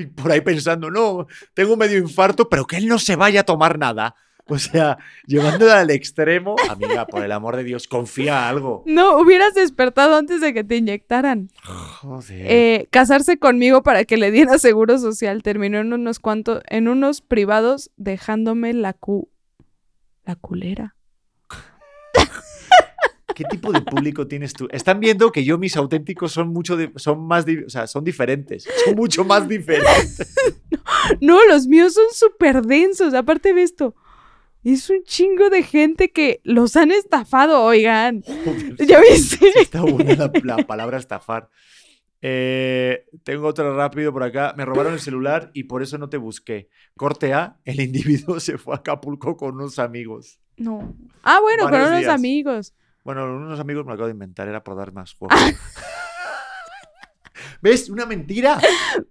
Y 0.00 0.06
por 0.06 0.30
ahí 0.30 0.40
pensando, 0.40 0.92
no, 0.92 1.26
tengo 1.54 1.76
medio 1.76 1.98
infarto, 1.98 2.48
pero 2.48 2.68
que 2.68 2.76
él 2.76 2.86
no 2.86 3.00
se 3.00 3.16
vaya 3.16 3.40
a 3.40 3.44
tomar 3.44 3.80
nada. 3.80 4.14
O 4.50 4.58
sea, 4.58 4.96
llevándola 5.26 5.80
al 5.80 5.90
extremo, 5.90 6.56
amiga, 6.70 7.06
por 7.06 7.22
el 7.22 7.32
amor 7.32 7.56
de 7.56 7.64
Dios, 7.64 7.86
confía 7.86 8.48
algo. 8.48 8.82
No, 8.86 9.18
hubieras 9.18 9.54
despertado 9.54 10.16
antes 10.16 10.40
de 10.40 10.54
que 10.54 10.64
te 10.64 10.76
inyectaran. 10.76 11.50
Joder. 11.64 12.46
Eh, 12.50 12.88
casarse 12.90 13.38
conmigo 13.38 13.82
para 13.82 14.04
que 14.06 14.16
le 14.16 14.30
diera 14.30 14.58
seguro 14.58 14.98
social 14.98 15.42
terminó 15.42 15.78
en 15.80 15.92
unos 15.92 16.18
cuantos, 16.18 16.62
en 16.68 16.88
unos 16.88 17.20
privados 17.20 17.90
dejándome 17.98 18.72
la 18.72 18.94
cu, 18.94 19.28
la 20.24 20.34
culera. 20.34 20.94
¿Qué 23.34 23.44
tipo 23.44 23.70
de 23.70 23.82
público 23.82 24.26
tienes 24.26 24.52
tú? 24.52 24.66
Están 24.72 24.98
viendo 24.98 25.30
que 25.30 25.44
yo 25.44 25.58
mis 25.58 25.76
auténticos 25.76 26.32
son 26.32 26.48
mucho 26.48 26.76
son 26.96 27.24
más 27.24 27.46
di- 27.46 27.58
o 27.64 27.68
sea, 27.70 27.86
son 27.86 28.02
diferentes, 28.02 28.66
son 28.84 28.96
mucho 28.96 29.24
más 29.24 29.46
diferentes. 29.46 30.34
No, 31.20 31.44
los 31.46 31.66
míos 31.66 31.94
son 31.94 32.04
súper 32.12 32.62
densos. 32.62 33.14
Aparte 33.14 33.54
de 33.54 33.62
esto, 33.62 33.94
es 34.72 34.90
un 34.90 35.02
chingo 35.04 35.50
de 35.50 35.62
gente 35.62 36.10
que 36.10 36.40
los 36.44 36.76
han 36.76 36.90
estafado, 36.90 37.62
oigan. 37.62 38.22
Joder, 38.44 38.76
¿Ya 38.86 39.00
viste? 39.00 39.46
Está 39.60 39.82
buena 39.82 40.14
la, 40.14 40.30
la 40.42 40.56
palabra 40.66 40.98
estafar. 40.98 41.48
Eh, 42.20 43.04
tengo 43.22 43.46
otra 43.46 43.72
rápido 43.74 44.12
por 44.12 44.22
acá. 44.22 44.54
Me 44.56 44.64
robaron 44.64 44.92
el 44.94 45.00
celular 45.00 45.50
y 45.54 45.64
por 45.64 45.82
eso 45.82 45.98
no 45.98 46.08
te 46.08 46.16
busqué. 46.16 46.68
Corte 46.96 47.32
A, 47.32 47.58
el 47.64 47.80
individuo 47.80 48.40
se 48.40 48.58
fue 48.58 48.74
a 48.74 48.78
Acapulco 48.78 49.36
con 49.36 49.54
unos 49.54 49.78
amigos. 49.78 50.40
No. 50.56 50.96
Ah, 51.22 51.38
bueno, 51.40 51.64
con 51.68 51.74
unos 51.80 51.98
días. 52.00 52.08
amigos. 52.12 52.74
Bueno, 53.04 53.24
unos 53.36 53.60
amigos 53.60 53.84
me 53.84 53.90
lo 53.90 53.94
acabo 53.94 54.08
de 54.08 54.12
inventar, 54.12 54.48
era 54.48 54.62
por 54.64 54.76
dar 54.76 54.92
más 54.92 55.14
juego. 55.18 55.34
¿Ves? 57.60 57.90
Una 57.90 58.06
mentira. 58.06 58.58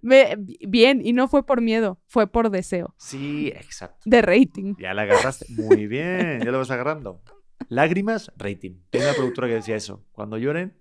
Bien, 0.02 1.00
y 1.04 1.12
no 1.12 1.28
fue 1.28 1.44
por 1.44 1.60
miedo, 1.60 2.00
fue 2.06 2.26
por 2.26 2.50
deseo. 2.50 2.94
Sí, 2.96 3.48
exacto. 3.48 3.98
De 4.04 4.22
rating. 4.22 4.74
Ya 4.78 4.94
la 4.94 5.02
agarraste. 5.02 5.46
Muy 5.50 5.86
bien, 5.86 6.40
ya 6.44 6.50
lo 6.50 6.58
vas 6.58 6.70
agarrando. 6.70 7.22
Lágrimas, 7.68 8.32
rating. 8.36 8.80
Tengo 8.90 9.06
una 9.06 9.14
productora 9.14 9.48
que 9.48 9.54
decía 9.54 9.76
eso. 9.76 10.04
Cuando 10.12 10.38
lloren, 10.38 10.76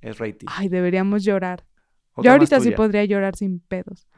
es 0.00 0.18
rating. 0.18 0.46
Ay, 0.50 0.68
deberíamos 0.68 1.24
llorar. 1.24 1.64
Yo 2.16 2.32
ahorita 2.32 2.60
sí 2.60 2.72
podría 2.72 3.04
llorar 3.04 3.36
sin 3.36 3.60
pedos. 3.60 4.08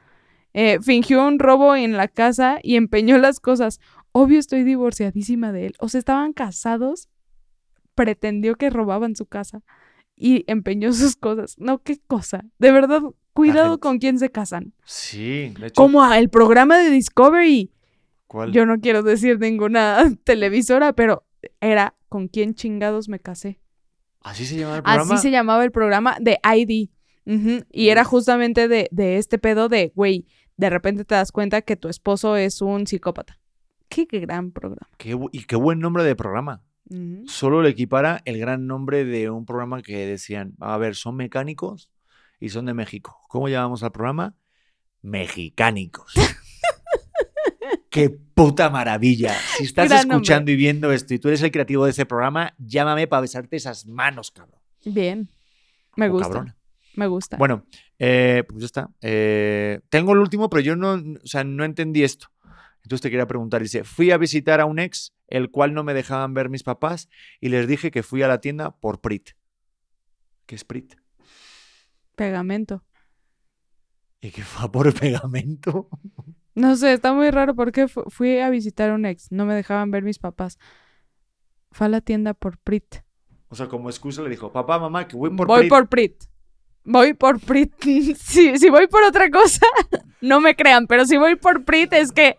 Eh, 0.53 0.81
fingió 0.81 1.25
un 1.27 1.39
robo 1.39 1.77
en 1.77 1.97
la 1.97 2.09
casa 2.09 2.59
y 2.63 2.77
empeñó 2.77 3.19
las 3.19 3.41
cosas. 3.41 3.79
Obvio 4.13 4.39
estoy 4.39 4.65
divorciadísima 4.65 5.53
de 5.53 5.67
él. 5.67 5.75
O 5.79 5.89
sea, 5.89 5.99
estaban 5.99 6.33
casados, 6.33 7.09
pretendió 7.95 8.57
que 8.57 8.71
robaban 8.71 9.15
su 9.15 9.27
casa 9.27 9.63
y 10.21 10.45
empeñó 10.47 10.93
sus 10.93 11.17
cosas. 11.17 11.57
No, 11.59 11.83
qué 11.83 11.99
cosa. 12.07 12.45
De 12.59 12.71
verdad, 12.71 13.01
cuidado 13.33 13.81
con 13.81 13.99
quién 13.99 14.19
se 14.19 14.31
casan. 14.31 14.75
Sí, 14.85 15.55
de 15.59 15.69
hecho. 15.69 15.75
Como 15.75 16.05
el 16.13 16.29
programa 16.29 16.79
de 16.79 16.91
Discovery. 16.91 17.73
¿Cuál? 18.27 18.53
Yo 18.53 18.67
no 18.67 18.79
quiero 18.81 19.03
decir 19.03 19.41
ninguna 19.41 20.15
televisora, 20.25 20.93
pero 20.93 21.25
era 21.61 21.95
con 22.11 22.29
quién 22.29 22.55
chingados 22.55 23.09
me 23.09 23.19
casé. 23.19 23.61
¿Así 24.23 24.45
se 24.45 24.57
llama 24.59 24.77
el 24.77 24.83
programa? 24.83 25.15
Así 25.15 25.23
se 25.23 25.31
llamaba 25.31 25.65
el 25.65 25.73
programa 25.73 26.17
de 26.21 26.39
ID. 26.45 26.91
Y 27.73 27.89
era 27.89 28.03
Uf. 28.03 28.09
justamente 28.09 28.69
de, 28.69 28.89
de 28.91 29.17
este 29.17 29.39
pedo 29.39 29.69
de, 29.69 29.93
güey, 29.95 30.27
de 30.57 30.69
repente 30.69 31.05
te 31.05 31.15
das 31.15 31.33
cuenta 31.33 31.63
que 31.63 31.77
tu 31.77 31.89
esposo 31.89 32.37
es 32.37 32.61
un 32.61 32.87
psicópata. 32.87 33.39
Qué 33.89 34.05
gran 34.05 34.53
programa. 34.53 34.89
Qué 34.99 35.19
y 35.33 35.45
qué 35.45 35.57
buen 35.57 35.79
nombre 35.79 36.05
de 36.05 36.15
programa. 36.15 36.63
Solo 37.27 37.63
le 37.63 37.69
equipara 37.71 38.21
el 38.25 38.39
gran 38.39 38.67
nombre 38.67 39.05
de 39.05 39.31
un 39.31 39.47
programa 39.47 39.81
que 39.83 40.07
decían, 40.07 40.55
a 40.61 40.77
ver, 40.77 40.97
son 40.97 41.17
mecánicos 41.17 41.91
y 42.41 42.49
son 42.49 42.67
de 42.67 42.75
México. 42.75 43.17
¿Cómo 43.29 43.49
llamamos 43.49 43.83
al 43.83 43.93
programa? 43.93 44.35
Mexicánicos. 45.03 46.13
¡Qué 47.91 48.09
puta 48.11 48.71
maravilla! 48.71 49.35
Si 49.57 49.65
estás 49.65 49.89
Gran 49.89 50.03
nombre. 50.03 50.17
escuchando 50.17 50.51
y 50.53 50.57
viendo 50.57 50.93
esto 50.93 51.13
y 51.15 51.19
tú 51.19 51.29
eres 51.29 51.43
el 51.43 51.51
creativo 51.51 51.85
de 51.85 51.91
ese 51.91 52.07
programa, 52.07 52.55
llámame 52.59 53.07
para 53.09 53.23
besarte 53.23 53.57
esas 53.57 53.87
manos, 53.87 54.31
cabrón. 54.31 54.61
Bien. 54.85 55.29
Me 55.97 56.09
O 56.09 56.13
gusta. 56.13 56.29
cabrona. 56.29 56.57
Me 56.95 57.07
gusta. 57.09 57.37
Bueno, 57.37 57.65
eh, 57.99 58.45
pues 58.49 58.61
ya 58.61 58.67
está. 58.67 58.91
Eh, 59.01 59.81
tengo 59.89 60.13
el 60.13 60.19
último, 60.19 60.49
pero 60.49 60.61
yo 60.61 60.77
no, 60.77 60.93
o 60.95 61.27
sea, 61.27 61.43
no 61.45 61.65
entendí 61.65 62.03
esto. 62.05 62.29
Entonces 62.83 63.03
te 63.03 63.11
quería 63.11 63.27
preguntar, 63.27 63.63
dice, 63.63 63.85
fui 63.85 64.11
a 64.11 64.17
visitar 64.19 64.61
a 64.61 64.65
un 64.67 64.79
ex, 64.79 65.13
el 65.29 65.51
cual 65.51 65.75
no 65.75 65.85
me 65.85 65.95
dejaban 65.95 66.35
ver 66.35 66.49
mis 66.49 66.63
papás, 66.63 67.09
y 67.41 67.49
les 67.51 67.69
dije 67.69 67.91
que 67.91 68.03
fui 68.03 68.23
a 68.23 68.29
la 68.29 68.41
tienda 68.41 68.71
por 68.77 69.01
Prit. 69.01 69.31
¿Qué 70.47 70.55
es 70.55 70.65
Prit? 70.65 70.95
Pegamento. 72.17 72.85
Y 74.21 74.31
que 74.31 74.43
fue 74.43 74.71
por 74.71 74.93
pegamento. 74.99 75.89
No 76.55 76.77
sé, 76.77 76.93
está 76.93 77.13
muy 77.13 77.31
raro 77.31 77.55
porque 77.55 77.89
fu- 77.89 78.05
fui 78.09 78.39
a 78.41 78.51
visitar 78.51 78.91
a 78.91 78.95
un 78.95 79.07
ex. 79.07 79.31
No 79.31 79.47
me 79.47 79.55
dejaban 79.55 79.91
ver 79.91 80.03
mis 80.03 80.19
papás. 80.19 80.59
Fue 81.71 81.87
a 81.87 81.91
la 81.91 82.01
tienda 82.01 82.35
por 82.35 82.59
Prit. 82.59 82.97
O 83.49 83.55
sea, 83.55 83.69
como 83.69 83.89
excusa 83.89 84.23
le 84.23 84.31
dijo, 84.31 84.53
papá, 84.53 84.79
mamá, 84.79 85.07
que 85.09 85.17
voy 85.17 85.31
por 85.31 85.47
voy 85.47 85.61
Prit. 85.61 85.71
por 85.71 85.89
Prit. 85.89 86.25
Voy 86.85 87.15
por 87.15 87.41
Prit. 87.41 87.73
si, 88.17 88.59
si 88.59 88.71
voy 88.71 88.87
por 88.89 89.03
otra 89.03 89.31
cosa, 89.31 89.67
no 90.21 90.41
me 90.41 90.57
crean, 90.57 90.87
pero 90.87 91.05
si 91.05 91.17
voy 91.17 91.37
por 91.37 91.65
Prit 91.65 91.93
es 91.93 92.13
que 92.13 92.37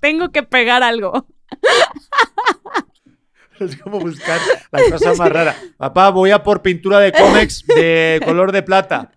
tengo 0.00 0.30
que 0.30 0.42
pegar 0.42 0.82
algo. 0.82 1.26
Es 3.58 3.76
como 3.76 4.00
buscar 4.00 4.40
la 4.72 4.80
cosa 4.90 5.12
más 5.12 5.28
rara. 5.28 5.54
Papá, 5.76 6.08
voy 6.08 6.30
a 6.30 6.42
por 6.42 6.62
pintura 6.62 6.98
de 6.98 7.12
cómics 7.12 7.62
de 7.66 8.18
color 8.24 8.52
de 8.52 8.62
plata. 8.62 9.12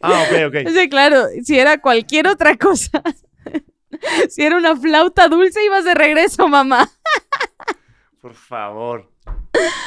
Ah, 0.00 0.24
ok, 0.26 0.46
ok. 0.46 0.70
Sí, 0.72 0.88
claro, 0.88 1.26
si 1.44 1.58
era 1.58 1.78
cualquier 1.78 2.28
otra 2.28 2.56
cosa. 2.56 3.02
si 4.30 4.42
era 4.42 4.56
una 4.56 4.74
flauta 4.74 5.28
dulce, 5.28 5.62
ibas 5.62 5.84
de 5.84 5.92
regreso, 5.92 6.48
mamá. 6.48 6.88
Por 8.22 8.32
favor. 8.32 9.12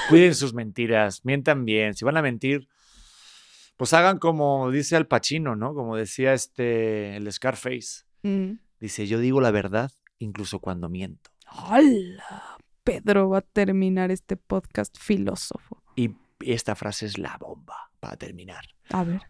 Cuiden 0.09 0.35
sus 0.35 0.53
mentiras, 0.53 1.25
mientan 1.25 1.65
bien. 1.65 1.95
Si 1.95 2.05
van 2.05 2.17
a 2.17 2.21
mentir, 2.21 2.67
pues 3.81 3.93
hagan 3.93 4.19
como 4.19 4.69
dice 4.69 4.95
Al 4.95 5.07
Pacino, 5.07 5.55
¿no? 5.55 5.73
Como 5.73 5.95
decía 5.95 6.33
este 6.33 7.15
el 7.15 7.31
Scarface. 7.33 8.05
Mm. 8.21 8.59
Dice, 8.79 9.07
yo 9.07 9.17
digo 9.17 9.41
la 9.41 9.49
verdad 9.49 9.91
incluso 10.19 10.59
cuando 10.59 10.87
miento. 10.87 11.31
¡Hala! 11.47 12.59
Pedro 12.83 13.29
va 13.29 13.39
a 13.39 13.41
terminar 13.41 14.11
este 14.11 14.37
podcast 14.37 14.95
filósofo. 14.99 15.81
Y 15.95 16.15
esta 16.41 16.75
frase 16.75 17.07
es 17.07 17.17
la 17.17 17.35
bomba 17.39 17.89
para 17.99 18.17
terminar. 18.17 18.65
A 18.91 19.03
ver. 19.03 19.23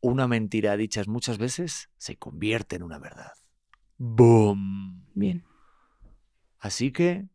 Una 0.00 0.26
mentira 0.26 0.76
dichas 0.76 1.06
muchas 1.06 1.38
veces 1.38 1.88
se 1.98 2.16
convierte 2.16 2.74
en 2.74 2.82
una 2.82 2.98
verdad. 2.98 3.30
¡Boom! 3.96 5.06
Bien. 5.14 5.44
Así 6.58 6.90
que 6.90 7.28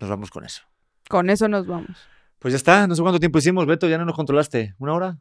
nos 0.00 0.10
vamos 0.10 0.32
con 0.32 0.44
eso. 0.44 0.64
Con 1.08 1.30
eso 1.30 1.46
nos 1.46 1.68
vamos. 1.68 1.96
Pues 2.40 2.50
ya 2.50 2.56
está, 2.56 2.88
no 2.88 2.96
sé 2.96 3.02
cuánto 3.02 3.20
tiempo 3.20 3.38
hicimos, 3.38 3.64
Beto, 3.66 3.88
ya 3.88 3.96
no 3.96 4.04
nos 4.04 4.16
controlaste. 4.16 4.74
¿Una 4.78 4.94
hora? 4.94 5.20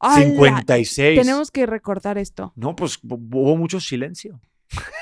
¡Hala! 0.00 0.24
56. 0.24 1.20
Tenemos 1.20 1.50
que 1.50 1.66
recortar 1.66 2.18
esto. 2.18 2.52
No, 2.56 2.74
pues 2.76 3.00
hu- 3.02 3.28
hubo 3.32 3.56
mucho 3.56 3.80
silencio. 3.80 4.40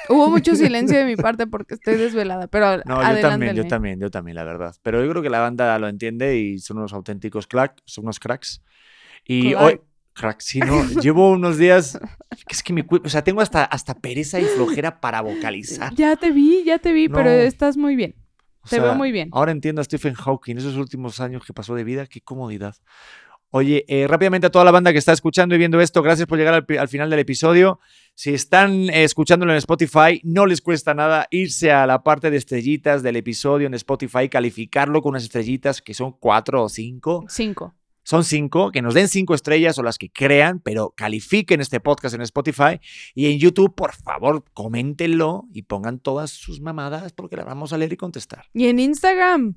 Hubo 0.08 0.28
mucho 0.30 0.54
silencio 0.56 0.98
de 0.98 1.04
mi 1.04 1.16
parte 1.16 1.46
porque 1.46 1.74
estoy 1.74 1.96
desvelada, 1.96 2.46
pero 2.48 2.78
No, 2.84 3.00
yo 3.14 3.20
también, 3.20 3.54
yo 3.56 3.66
también, 3.66 3.98
yo 4.00 4.10
también, 4.10 4.34
la 4.36 4.44
verdad. 4.44 4.74
Pero 4.82 5.02
yo 5.04 5.10
creo 5.10 5.22
que 5.22 5.30
la 5.30 5.40
banda 5.40 5.78
lo 5.78 5.88
entiende 5.88 6.36
y 6.38 6.58
son 6.58 6.78
unos 6.78 6.92
auténticos 6.92 7.46
crack, 7.46 7.80
son 7.84 8.04
unos 8.04 8.18
cracks. 8.20 8.62
Y 9.24 9.52
Crack. 9.52 9.62
hoy, 9.62 9.80
cracks, 10.12 10.44
sí, 10.44 10.60
no, 10.60 10.84
llevo 11.02 11.30
unos 11.30 11.56
días, 11.58 11.98
es 12.50 12.62
que 12.62 12.72
mi 12.72 12.82
o 13.04 13.08
sea, 13.08 13.22
tengo 13.24 13.40
hasta, 13.40 13.64
hasta 13.64 13.94
pereza 13.94 14.40
y 14.40 14.44
flojera 14.44 15.00
para 15.00 15.20
vocalizar. 15.22 15.94
Ya 15.94 16.16
te 16.16 16.30
vi, 16.32 16.64
ya 16.64 16.78
te 16.78 16.92
vi, 16.92 17.08
pero 17.08 17.24
No. 17.30 17.30
estás 17.30 17.76
muy 17.76 17.96
bien. 17.96 18.14
O 18.64 18.68
Te 18.68 18.78
veo 18.78 18.94
muy 18.94 19.10
bien. 19.10 19.28
Ahora 19.32 19.50
entiendo 19.52 19.80
a 19.80 19.84
Stephen 19.84 20.14
Hawking, 20.14 20.56
esos 20.56 20.76
últimos 20.76 21.18
años 21.20 21.44
que 21.46 21.52
pasó 21.52 21.74
de 21.74 21.82
vida, 21.82 22.06
qué 22.06 22.20
comodidad. 22.20 22.76
Oye, 23.54 23.84
eh, 23.86 24.06
rápidamente 24.08 24.46
a 24.46 24.50
toda 24.50 24.64
la 24.64 24.70
banda 24.70 24.92
que 24.92 24.98
está 24.98 25.12
escuchando 25.12 25.54
y 25.54 25.58
viendo 25.58 25.78
esto, 25.78 26.02
gracias 26.02 26.26
por 26.26 26.38
llegar 26.38 26.64
al, 26.66 26.88
final 26.88 27.10
del 27.10 27.18
episodio. 27.18 27.80
Si 28.14 28.32
están 28.32 28.88
eh, 28.88 29.04
escuchándolo 29.04 29.52
en 29.52 29.58
Spotify, 29.58 30.22
no 30.24 30.46
les 30.46 30.62
cuesta 30.62 30.94
nada 30.94 31.28
irse 31.30 31.70
a 31.70 31.86
la 31.86 32.02
parte 32.02 32.30
de 32.30 32.38
estrellitas 32.38 33.02
del 33.02 33.16
episodio 33.16 33.66
en 33.66 33.74
Spotify, 33.74 34.30
calificarlo 34.30 35.02
con 35.02 35.10
unas 35.10 35.24
estrellitas 35.24 35.82
que 35.82 35.92
son 35.92 36.12
cuatro 36.12 36.62
o 36.62 36.70
cinco. 36.70 37.26
Cinco. 37.28 37.74
Son 38.04 38.24
cinco, 38.24 38.72
que 38.72 38.80
nos 38.80 38.94
den 38.94 39.08
cinco 39.08 39.34
estrellas 39.34 39.78
o 39.78 39.82
las 39.82 39.98
que 39.98 40.10
crean, 40.10 40.58
pero 40.58 40.94
califiquen 40.96 41.60
este 41.60 41.78
podcast 41.78 42.14
en 42.14 42.22
Spotify. 42.22 42.80
Y 43.14 43.30
en 43.30 43.38
YouTube, 43.38 43.74
por 43.74 43.92
favor, 43.92 44.46
coméntenlo 44.54 45.44
y 45.52 45.64
pongan 45.64 45.98
todas 45.98 46.30
sus 46.30 46.62
mamadas 46.62 47.12
porque 47.12 47.36
las 47.36 47.44
vamos 47.44 47.74
a 47.74 47.76
leer 47.76 47.92
y 47.92 47.96
contestar. 47.98 48.46
Y 48.54 48.68
en 48.68 48.78
Instagram, 48.78 49.56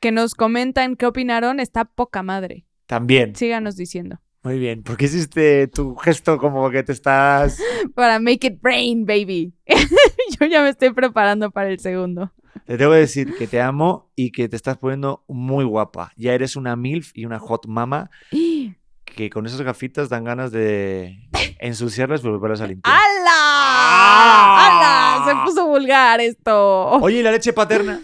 que 0.00 0.12
nos 0.12 0.36
comentan 0.36 0.94
qué 0.94 1.06
opinaron, 1.06 1.58
está 1.58 1.84
poca 1.84 2.22
madre. 2.22 2.64
También. 2.86 3.34
Síganos 3.34 3.76
diciendo. 3.76 4.20
Muy 4.44 4.58
bien. 4.58 4.82
¿Por 4.82 4.98
qué 4.98 5.06
hiciste 5.06 5.68
tu 5.68 5.96
gesto 5.96 6.36
como 6.36 6.70
que 6.70 6.82
te 6.82 6.92
estás... 6.92 7.58
Para 7.94 8.18
make 8.18 8.46
it 8.46 8.58
rain, 8.62 9.06
baby. 9.06 9.54
Yo 10.38 10.46
ya 10.46 10.62
me 10.62 10.68
estoy 10.68 10.92
preparando 10.92 11.50
para 11.50 11.70
el 11.70 11.78
segundo. 11.80 12.32
Te 12.66 12.76
tengo 12.76 12.92
que 12.92 12.98
decir 12.98 13.34
que 13.36 13.46
te 13.46 13.60
amo 13.60 14.10
y 14.14 14.32
que 14.32 14.48
te 14.48 14.56
estás 14.56 14.76
poniendo 14.76 15.24
muy 15.28 15.64
guapa. 15.64 16.12
Ya 16.16 16.34
eres 16.34 16.56
una 16.56 16.76
MILF 16.76 17.12
y 17.14 17.24
una 17.24 17.38
hot 17.38 17.66
mama 17.66 18.10
que 19.04 19.30
con 19.30 19.46
esas 19.46 19.62
gafitas 19.62 20.08
dan 20.08 20.24
ganas 20.24 20.52
de 20.52 21.28
ensuciarlas 21.58 22.22
y 22.22 22.28
volverlas 22.28 22.60
a 22.60 22.66
limpiar. 22.66 22.94
¡Hala! 22.94 24.56
¡Hala! 24.58 25.24
Se 25.26 25.50
puso 25.50 25.66
vulgar 25.66 26.20
esto. 26.20 26.90
Oye, 26.90 27.20
¿y 27.20 27.22
la 27.22 27.30
leche 27.32 27.54
paterna? 27.54 28.00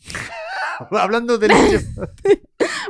Hablando 0.90 1.38
de 1.38 1.48
leche... 1.48 1.86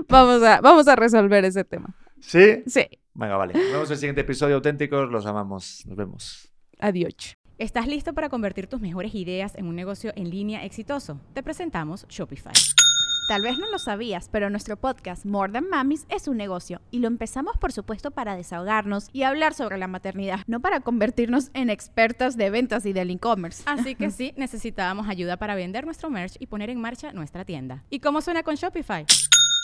Vamos 0.08 0.42
a, 0.42 0.60
vamos 0.60 0.88
a 0.88 0.96
resolver 0.96 1.44
ese 1.44 1.64
tema. 1.64 1.94
¿Sí? 2.20 2.62
Sí. 2.66 2.86
Venga, 3.14 3.36
vale. 3.36 3.54
Nos 3.54 3.72
vemos 3.72 3.88
en 3.88 3.92
el 3.92 3.98
siguiente 3.98 4.20
episodio 4.22 4.56
auténticos. 4.56 5.10
Los 5.10 5.26
amamos. 5.26 5.84
Nos 5.86 5.96
vemos. 5.96 6.52
Adiós. 6.78 7.36
¿Estás 7.58 7.88
listo 7.88 8.14
para 8.14 8.28
convertir 8.28 8.68
tus 8.68 8.80
mejores 8.80 9.14
ideas 9.14 9.56
en 9.56 9.66
un 9.66 9.74
negocio 9.74 10.12
en 10.14 10.30
línea 10.30 10.64
exitoso? 10.64 11.20
Te 11.34 11.42
presentamos 11.42 12.06
Shopify. 12.08 12.52
Tal 13.28 13.42
vez 13.42 13.58
no 13.58 13.68
lo 13.68 13.78
sabías, 13.78 14.30
pero 14.30 14.48
nuestro 14.48 14.78
podcast 14.78 15.26
More 15.26 15.52
Than 15.52 15.68
Mamis 15.68 16.06
es 16.08 16.28
un 16.28 16.38
negocio 16.38 16.80
y 16.90 17.00
lo 17.00 17.08
empezamos 17.08 17.58
por 17.58 17.72
supuesto 17.72 18.10
para 18.10 18.36
desahogarnos 18.36 19.10
y 19.12 19.24
hablar 19.24 19.52
sobre 19.52 19.76
la 19.76 19.86
maternidad, 19.86 20.40
no 20.46 20.60
para 20.60 20.80
convertirnos 20.80 21.50
en 21.52 21.68
expertas 21.68 22.38
de 22.38 22.48
ventas 22.48 22.86
y 22.86 22.94
del 22.94 23.10
e-commerce. 23.10 23.64
Así 23.66 23.96
que 23.96 24.10
sí, 24.12 24.32
necesitábamos 24.36 25.08
ayuda 25.08 25.36
para 25.36 25.56
vender 25.56 25.84
nuestro 25.84 26.08
merch 26.08 26.36
y 26.38 26.46
poner 26.46 26.70
en 26.70 26.80
marcha 26.80 27.12
nuestra 27.12 27.44
tienda. 27.44 27.84
¿Y 27.90 28.00
cómo 28.00 28.22
suena 28.22 28.44
con 28.44 28.54
Shopify? 28.54 29.04